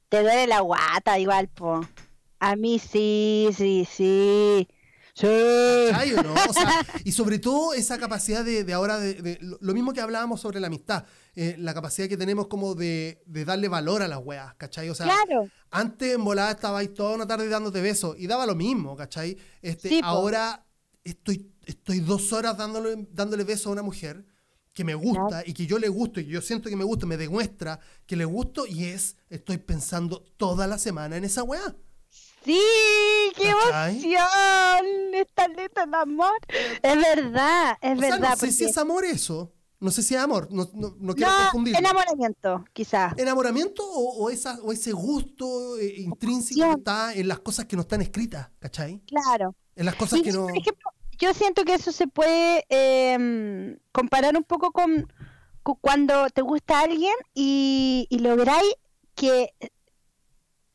Te 0.08 0.20
duele 0.22 0.46
la 0.46 0.60
guata 0.60 1.18
igual, 1.18 1.48
po. 1.48 1.80
A 2.38 2.54
mí 2.56 2.78
sí, 2.78 3.48
sí, 3.56 3.86
sí. 3.90 4.68
Sí. 5.18 5.26
¿Cachai 5.90 6.12
o 6.12 6.22
no? 6.22 6.34
O 6.34 6.52
sea, 6.52 6.86
y 7.04 7.12
sobre 7.12 7.38
todo 7.38 7.72
esa 7.72 7.96
capacidad 7.98 8.44
de, 8.44 8.64
de 8.64 8.72
ahora, 8.74 8.98
de, 8.98 9.14
de- 9.14 9.38
lo, 9.40 9.72
mismo 9.72 9.94
que 9.94 10.02
hablábamos 10.02 10.42
sobre 10.42 10.60
la 10.60 10.66
amistad, 10.66 11.06
eh, 11.34 11.56
la 11.58 11.72
capacidad 11.72 12.06
que 12.06 12.18
tenemos 12.18 12.48
como 12.48 12.74
de, 12.74 13.22
de 13.24 13.44
darle 13.46 13.68
valor 13.68 14.02
a 14.02 14.08
las 14.08 14.18
weas, 14.22 14.54
¿cachai? 14.56 14.90
O 14.90 14.94
sea, 14.94 15.06
Claro. 15.06 15.48
antes 15.70 16.14
en 16.14 16.22
volada 16.22 16.50
estaba 16.50 16.80
ahí 16.80 16.88
toda 16.88 17.14
una 17.14 17.26
tarde 17.26 17.48
dándote 17.48 17.80
besos 17.80 18.14
y 18.18 18.26
daba 18.26 18.44
lo 18.44 18.54
mismo, 18.54 18.94
¿cachai? 18.94 19.38
Este, 19.62 19.88
Sí, 19.88 20.00
ahora 20.04 20.66
estoy, 21.02 21.50
estoy 21.64 22.00
dos 22.00 22.34
horas 22.34 22.58
dándole, 22.58 23.08
dándole 23.10 23.44
besos 23.44 23.68
a 23.68 23.70
una 23.70 23.82
mujer 23.82 24.26
que 24.74 24.84
me 24.84 24.94
gusta 24.94 25.42
y 25.46 25.54
que 25.54 25.64
yo 25.66 25.78
le 25.78 25.88
gusto 25.88 26.20
y 26.20 26.26
yo 26.26 26.42
siento 26.42 26.68
que 26.68 26.76
me 26.76 26.84
gusta, 26.84 27.06
me 27.06 27.16
demuestra 27.16 27.80
que 28.04 28.16
le 28.16 28.26
gusto 28.26 28.66
y 28.66 28.84
es, 28.84 29.16
estoy 29.30 29.56
pensando 29.56 30.20
toda 30.36 30.66
la 30.66 30.76
semana 30.76 31.16
en 31.16 31.24
esa 31.24 31.42
weá. 31.42 31.74
Sí, 32.46 32.60
qué 33.36 33.50
emoción. 33.50 35.14
Está 35.14 35.48
lento 35.48 35.82
el 35.82 35.94
amor. 35.94 36.38
Es 36.82 36.96
verdad, 36.96 37.76
es 37.80 37.98
O 37.98 38.00
sea, 38.00 38.10
verdad. 38.10 38.30
no 38.30 38.36
sé 38.36 38.52
si 38.52 38.64
es 38.64 38.78
amor 38.78 39.04
eso, 39.04 39.52
no 39.80 39.90
sé 39.90 40.02
si 40.02 40.14
es 40.14 40.20
amor, 40.20 40.48
no, 40.50 40.68
no, 40.74 40.94
no 40.98 41.14
quiero 41.14 41.30
No, 41.32 41.38
confundir. 41.44 41.76
enamoramiento, 41.76 42.64
quizás. 42.72 43.14
¿Enamoramiento 43.18 43.82
o, 43.84 44.24
o 44.24 44.30
esa, 44.30 44.58
o 44.62 44.72
ese 44.72 44.92
gusto 44.92 45.76
eh, 45.78 45.94
intrínseco 45.98 46.60
que 46.72 46.78
está 46.78 47.12
en 47.14 47.28
las 47.28 47.40
cosas 47.40 47.64
que 47.66 47.76
no 47.76 47.82
están 47.82 48.00
escritas, 48.00 48.48
¿cachai? 48.60 49.00
Claro. 49.06 49.54
En 49.74 49.84
las 49.86 49.96
cosas 49.96 50.20
Y, 50.20 50.22
que 50.22 50.32
no... 50.32 50.42
por 50.46 50.56
ejemplo, 50.56 50.90
yo 51.18 51.34
siento 51.34 51.64
que 51.64 51.74
eso 51.74 51.90
se 51.92 52.06
puede 52.06 52.64
eh, 52.68 53.76
comparar 53.92 54.36
un 54.36 54.44
poco 54.44 54.70
con, 54.70 55.12
con 55.62 55.74
cuando 55.80 56.28
te 56.30 56.42
gusta 56.42 56.80
alguien 56.80 57.14
y, 57.34 58.06
y 58.08 58.18
lográis 58.20 58.72
que 59.14 59.52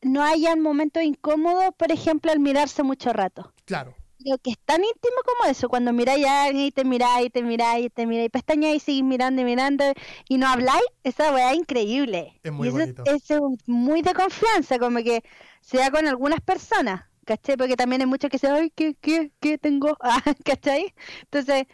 no 0.02 0.24
hayan 0.24 0.62
momentos 0.62 1.04
incómodos, 1.04 1.74
por 1.78 1.92
ejemplo, 1.92 2.32
al 2.32 2.40
mirarse 2.40 2.84
mucho 2.84 3.14
rato. 3.14 3.54
Claro. 3.66 3.96
Lo 4.24 4.38
que 4.38 4.52
es 4.52 4.60
tan 4.66 4.84
íntimo 4.84 5.16
como 5.26 5.50
eso, 5.52 5.68
cuando 5.68 5.94
miráis 5.94 6.26
a 6.28 6.44
alguien 6.46 6.66
y 6.68 6.72
te 6.72 6.86
miráis, 6.86 7.28
y 7.28 7.30
te 7.32 7.42
miráis, 7.42 7.86
y 7.88 7.90
te 7.90 8.06
miráis, 8.06 8.28
y 8.28 8.30
pestañáis 8.30 8.76
y 8.84 8.86
seguís 8.86 9.04
mirando 9.04 9.42
y 9.42 9.46
mirando 9.46 9.84
y 10.30 10.38
no 10.38 10.48
habláis, 10.48 10.84
esa 11.04 11.34
weá 11.34 11.52
es 11.54 11.58
increíble. 11.58 12.40
Es 12.44 12.52
muy 12.52 12.68
y 12.68 12.70
eso, 12.70 12.78
bonito. 12.78 13.04
eso 13.06 13.36
es 13.54 13.68
muy 13.68 14.02
de 14.04 14.14
confianza, 14.14 14.78
como 14.78 15.00
que 15.00 15.24
se 15.62 15.78
da 15.78 15.90
con 15.90 16.08
algunas 16.08 16.40
personas, 16.42 17.06
¿cachai? 17.26 17.58
Porque 17.58 17.76
también 17.76 18.02
hay 18.02 18.08
muchos 18.08 18.30
que 18.30 18.38
dicen, 18.38 18.54
ay, 18.54 18.70
¿qué, 18.76 18.96
qué, 18.96 19.32
qué 19.40 19.58
tengo? 19.58 19.98
Ah, 20.02 20.22
¿cachai? 20.46 20.94
Entonces, 21.24 21.66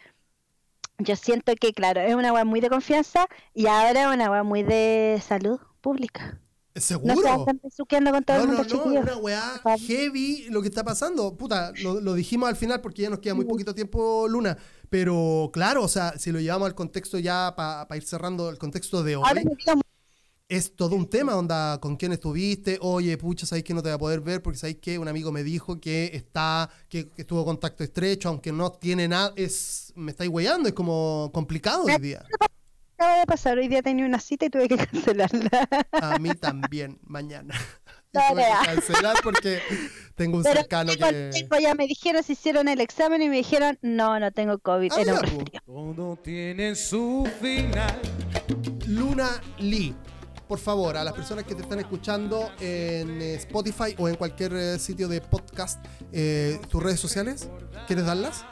yo 0.99 1.15
siento 1.15 1.53
que, 1.55 1.73
claro, 1.73 2.01
es 2.01 2.15
una 2.15 2.33
weá 2.33 2.45
muy 2.45 2.59
de 2.61 2.69
confianza 2.69 3.27
y 3.53 3.67
ahora 3.67 4.01
es 4.03 4.07
una 4.15 4.29
weá 4.31 4.43
muy 4.43 4.63
de 4.63 5.19
salud 5.25 5.59
pública. 5.81 6.39
No 6.77 6.81
¿Seguro? 6.81 7.21
se 7.21 7.29
andan 7.29 7.59
besuqueando 7.63 8.11
con 8.11 8.23
todo 8.23 8.37
No, 8.37 8.43
el 8.43 8.49
no, 8.49 8.57
no, 8.57 8.63
chiquillos. 8.65 9.03
una 9.03 9.17
weá 9.17 9.61
heavy 9.87 10.45
lo 10.49 10.61
que 10.61 10.67
está 10.67 10.83
pasando. 10.83 11.35
Puta, 11.35 11.73
lo, 11.81 11.99
lo 11.99 12.13
dijimos 12.13 12.49
al 12.49 12.55
final 12.55 12.81
porque 12.81 13.01
ya 13.03 13.09
nos 13.09 13.19
queda 13.19 13.33
muy 13.33 13.45
poquito 13.45 13.73
tiempo, 13.73 14.27
Luna. 14.27 14.57
Pero 14.89 15.49
claro, 15.51 15.83
o 15.83 15.87
sea, 15.87 16.17
si 16.17 16.31
lo 16.31 16.39
llevamos 16.39 16.67
al 16.67 16.75
contexto 16.75 17.19
ya 17.19 17.53
para 17.55 17.97
ir 17.97 18.03
cerrando 18.03 18.49
el 18.49 18.57
contexto 18.57 19.03
de 19.03 19.15
hoy, 19.15 19.23
Ahora 19.27 19.41
es 20.49 20.75
todo 20.77 20.95
un 20.95 21.09
tema, 21.09 21.35
onda, 21.35 21.77
con 21.81 21.97
quién 21.97 22.13
estuviste, 22.13 22.77
oye, 22.81 23.17
pucha, 23.17 23.45
sabéis 23.45 23.65
que 23.65 23.73
no 23.73 23.81
te 23.83 23.89
voy 23.89 23.95
a 23.95 23.97
poder 23.97 24.21
ver 24.21 24.41
porque 24.41 24.57
sabéis 24.57 24.77
que 24.77 24.97
un 24.97 25.09
amigo 25.09 25.29
me 25.29 25.43
dijo 25.43 25.81
que 25.81 26.11
está, 26.13 26.69
que, 26.87 27.09
que 27.09 27.23
estuvo 27.23 27.43
contacto 27.43 27.83
estrecho, 27.83 28.29
aunque 28.29 28.53
no 28.53 28.71
tiene 28.71 29.09
nada, 29.09 29.33
es, 29.35 29.91
me 29.97 30.11
estáis 30.11 30.29
weyando, 30.29 30.69
es 30.69 30.73
como 30.73 31.31
complicado 31.33 31.83
hoy 31.83 31.97
día. 31.97 32.23
Acaba 32.97 33.19
de 33.19 33.25
pasar, 33.27 33.57
hoy 33.57 33.67
día 33.67 33.81
tenía 33.83 34.05
una 34.05 34.19
cita 34.19 34.45
y 34.45 34.49
tuve 34.49 34.67
que 34.67 34.77
cancelarla. 34.87 35.67
A 35.91 36.17
mí 36.17 36.33
también, 36.35 36.99
mañana. 37.03 37.53
Tuve 38.09 38.41
que 38.41 38.65
cancelar 38.65 39.17
porque 39.21 39.59
tengo 40.15 40.37
un 40.37 40.43
Pero 40.43 40.61
cercano 40.61 40.93
que... 40.93 41.31
ya 41.61 41.75
me 41.75 41.85
dijeron, 41.85 42.23
se 42.23 42.33
hicieron 42.33 42.67
el 42.67 42.79
examen 42.81 43.21
y 43.21 43.29
me 43.29 43.35
dijeron, 43.35 43.77
no, 43.81 44.19
no 44.19 44.31
tengo 44.31 44.57
COVID, 44.57 44.91
Ah, 44.93 45.01
era 45.01 45.13
un 45.13 45.19
ya, 45.19 45.25
resfrío. 45.25 45.61
Todo 45.65 46.15
tiene 46.15 46.73
su 46.75 47.29
final. 47.39 47.99
Luna 48.87 49.41
Lee. 49.59 49.93
Por 50.47 50.57
favor, 50.57 50.95
a 50.95 51.03
las 51.03 51.13
personas 51.13 51.43
que 51.43 51.53
te 51.53 51.61
están 51.61 51.79
escuchando 51.79 52.49
en 52.61 53.21
eh, 53.21 53.35
Spotify 53.35 53.93
o 53.97 54.07
en 54.07 54.15
cualquier 54.15 54.53
eh, 54.53 54.79
sitio 54.79 55.09
de 55.09 55.19
podcast, 55.19 55.85
eh, 56.13 56.59
tus 56.69 56.81
redes 56.81 57.01
sociales, 57.01 57.49
¿quieres 57.85 58.05
darlas? 58.05 58.45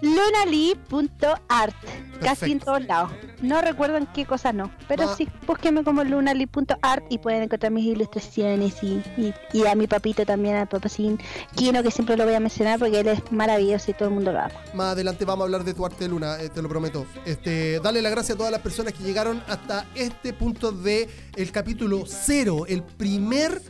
lunali.art, 0.00 1.74
casi 2.20 2.52
en 2.52 2.60
todos 2.60 2.84
lados. 2.84 3.12
No 3.44 3.60
recuerdo 3.60 3.98
en 3.98 4.06
qué 4.06 4.24
cosa 4.24 4.54
no, 4.54 4.70
pero 4.88 5.06
Va. 5.06 5.16
sí, 5.16 5.28
búsquenme 5.46 5.84
como 5.84 6.02
lunali.art 6.02 7.04
y 7.10 7.18
pueden 7.18 7.42
encontrar 7.42 7.70
mis 7.72 7.84
ilustraciones 7.84 8.82
y, 8.82 9.02
y, 9.18 9.34
y 9.52 9.66
a 9.66 9.74
mi 9.74 9.86
papito 9.86 10.24
también, 10.24 10.56
al 10.56 10.66
papacín 10.66 11.18
Kino, 11.54 11.82
que 11.82 11.90
siempre 11.90 12.16
lo 12.16 12.24
voy 12.24 12.32
a 12.32 12.40
mencionar 12.40 12.78
porque 12.78 13.00
él 13.00 13.08
es 13.08 13.20
maravilloso 13.30 13.90
y 13.90 13.94
todo 13.94 14.08
el 14.08 14.14
mundo 14.14 14.32
lo 14.32 14.40
ama. 14.40 14.54
Más 14.72 14.92
adelante 14.92 15.26
vamos 15.26 15.42
a 15.42 15.44
hablar 15.44 15.62
de 15.62 15.74
tu 15.74 15.84
arte, 15.84 16.08
Luna, 16.08 16.40
eh, 16.40 16.48
te 16.48 16.62
lo 16.62 16.70
prometo. 16.70 17.04
Este, 17.26 17.80
dale 17.80 18.00
las 18.00 18.12
gracias 18.12 18.34
a 18.34 18.38
todas 18.38 18.50
las 18.50 18.62
personas 18.62 18.94
que 18.94 19.04
llegaron 19.04 19.42
hasta 19.46 19.84
este 19.94 20.32
punto 20.32 20.72
de 20.72 21.10
el 21.36 21.52
capítulo 21.52 22.04
cero, 22.06 22.64
el 22.66 22.82
primer 22.82 23.60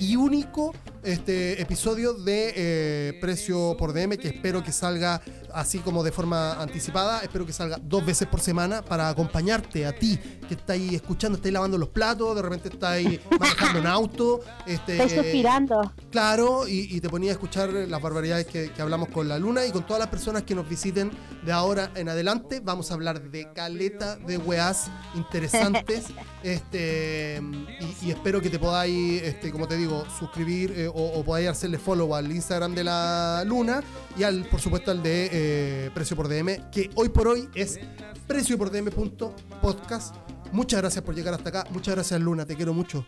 y 0.00 0.16
único 0.16 0.74
este 1.12 1.60
episodio 1.62 2.12
de 2.12 2.52
eh, 2.54 3.18
Precio 3.20 3.76
por 3.78 3.92
DM, 3.92 4.18
que 4.18 4.28
espero 4.28 4.62
que 4.62 4.72
salga 4.72 5.22
así 5.54 5.78
como 5.78 6.04
de 6.04 6.12
forma 6.12 6.60
anticipada. 6.60 7.20
Espero 7.20 7.46
que 7.46 7.52
salga 7.52 7.78
dos 7.82 8.04
veces 8.04 8.28
por 8.28 8.40
semana 8.40 8.82
para 8.82 9.08
acompañarte 9.08 9.86
a 9.86 9.92
ti 9.92 10.18
que 10.46 10.54
estáis 10.54 10.92
escuchando, 10.92 11.36
estáis 11.36 11.52
lavando 11.52 11.78
los 11.78 11.88
platos, 11.88 12.36
de 12.36 12.42
repente 12.42 12.68
estáis 12.68 13.20
manejando 13.38 13.80
un 13.80 13.86
auto. 13.86 14.40
Este, 14.66 15.02
Estoy 15.02 15.24
suspirando. 15.24 15.92
Claro, 16.10 16.68
y, 16.68 16.94
y 16.94 17.00
te 17.00 17.08
ponía 17.08 17.30
a 17.30 17.32
escuchar 17.32 17.70
las 17.70 18.02
barbaridades 18.02 18.46
que, 18.46 18.70
que 18.72 18.82
hablamos 18.82 19.08
con 19.08 19.28
la 19.28 19.38
luna 19.38 19.64
y 19.64 19.70
con 19.70 19.86
todas 19.86 20.00
las 20.00 20.08
personas 20.08 20.42
que 20.42 20.54
nos 20.54 20.68
visiten 20.68 21.10
de 21.44 21.52
ahora 21.52 21.90
en 21.94 22.08
adelante. 22.08 22.60
Vamos 22.60 22.90
a 22.90 22.94
hablar 22.94 23.30
de 23.30 23.50
caleta 23.52 24.16
de 24.16 24.36
weás 24.36 24.90
interesantes. 25.14 26.06
este 26.42 27.40
y, 27.80 28.06
y 28.06 28.10
espero 28.10 28.40
que 28.40 28.50
te 28.50 28.58
podáis, 28.58 29.22
este, 29.22 29.50
como 29.50 29.66
te 29.66 29.76
digo, 29.76 30.04
suscribir 30.18 30.72
eh, 30.76 30.88
o, 30.98 31.20
o 31.20 31.24
podáis 31.24 31.48
hacerle 31.48 31.78
follow 31.78 32.14
al 32.14 32.30
Instagram 32.30 32.74
de 32.74 32.84
la 32.84 33.44
luna 33.46 33.82
y 34.16 34.24
al, 34.24 34.44
por 34.44 34.60
supuesto, 34.60 34.90
al 34.90 35.02
de 35.02 35.28
eh, 35.32 35.90
Precio 35.94 36.16
por 36.16 36.28
DM, 36.28 36.70
que 36.70 36.90
hoy 36.96 37.08
por 37.08 37.28
hoy 37.28 37.48
es 37.54 37.78
precio 38.26 38.58
por 38.58 38.70
DM.podcast. 38.70 40.14
Muchas 40.50 40.80
gracias 40.80 41.04
por 41.04 41.14
llegar 41.14 41.34
hasta 41.34 41.48
acá. 41.50 41.66
Muchas 41.70 41.94
gracias, 41.94 42.20
Luna. 42.20 42.44
Te 42.44 42.56
quiero 42.56 42.74
mucho. 42.74 43.06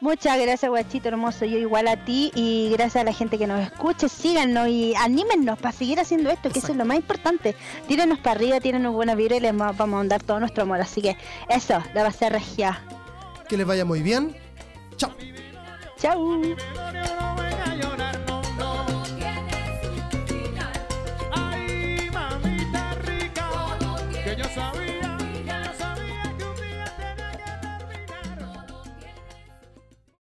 Muchas 0.00 0.38
gracias, 0.40 0.68
guachito 0.68 1.08
hermoso. 1.08 1.44
Yo 1.44 1.58
igual 1.58 1.86
a 1.86 2.04
ti 2.04 2.32
y 2.34 2.70
gracias 2.72 3.02
a 3.02 3.04
la 3.04 3.12
gente 3.12 3.38
que 3.38 3.46
nos 3.46 3.60
escuche. 3.60 4.08
Síganos 4.08 4.68
y 4.68 4.94
anímennos 4.96 5.58
para 5.60 5.72
seguir 5.72 6.00
haciendo 6.00 6.28
esto, 6.28 6.50
que 6.50 6.58
eso 6.58 6.72
es 6.72 6.76
lo 6.76 6.84
más 6.84 6.96
importante. 6.96 7.54
Tírenos 7.86 8.18
para 8.18 8.32
arriba, 8.32 8.60
tírenos 8.60 8.92
buena 8.92 9.14
vibra 9.14 9.36
y 9.36 9.40
les 9.40 9.56
vamos 9.56 9.76
vamos 9.76 9.94
a 9.94 9.98
mandar 9.98 10.22
todo 10.22 10.40
nuestro 10.40 10.64
amor. 10.64 10.80
Así 10.80 11.00
que 11.00 11.16
eso, 11.48 11.80
la 11.94 12.02
va 12.02 12.08
a 12.08 12.12
ser 12.12 12.32
regia. 12.32 12.82
Que 13.48 13.56
les 13.56 13.66
vaya 13.66 13.84
muy 13.84 14.02
bien. 14.02 14.36
Chao. 14.96 15.12
Chau. 16.02 16.18
No 16.18 17.36
venga 17.36 17.64
a 17.64 17.76
llorar, 17.76 18.18
no, 18.26 18.42
no. 18.58 18.86
Ay, 21.30 22.10
mamita 22.12 22.94
rica, 23.06 23.48
que 24.24 24.34
yo 24.34 24.44
sabía. 24.52 24.91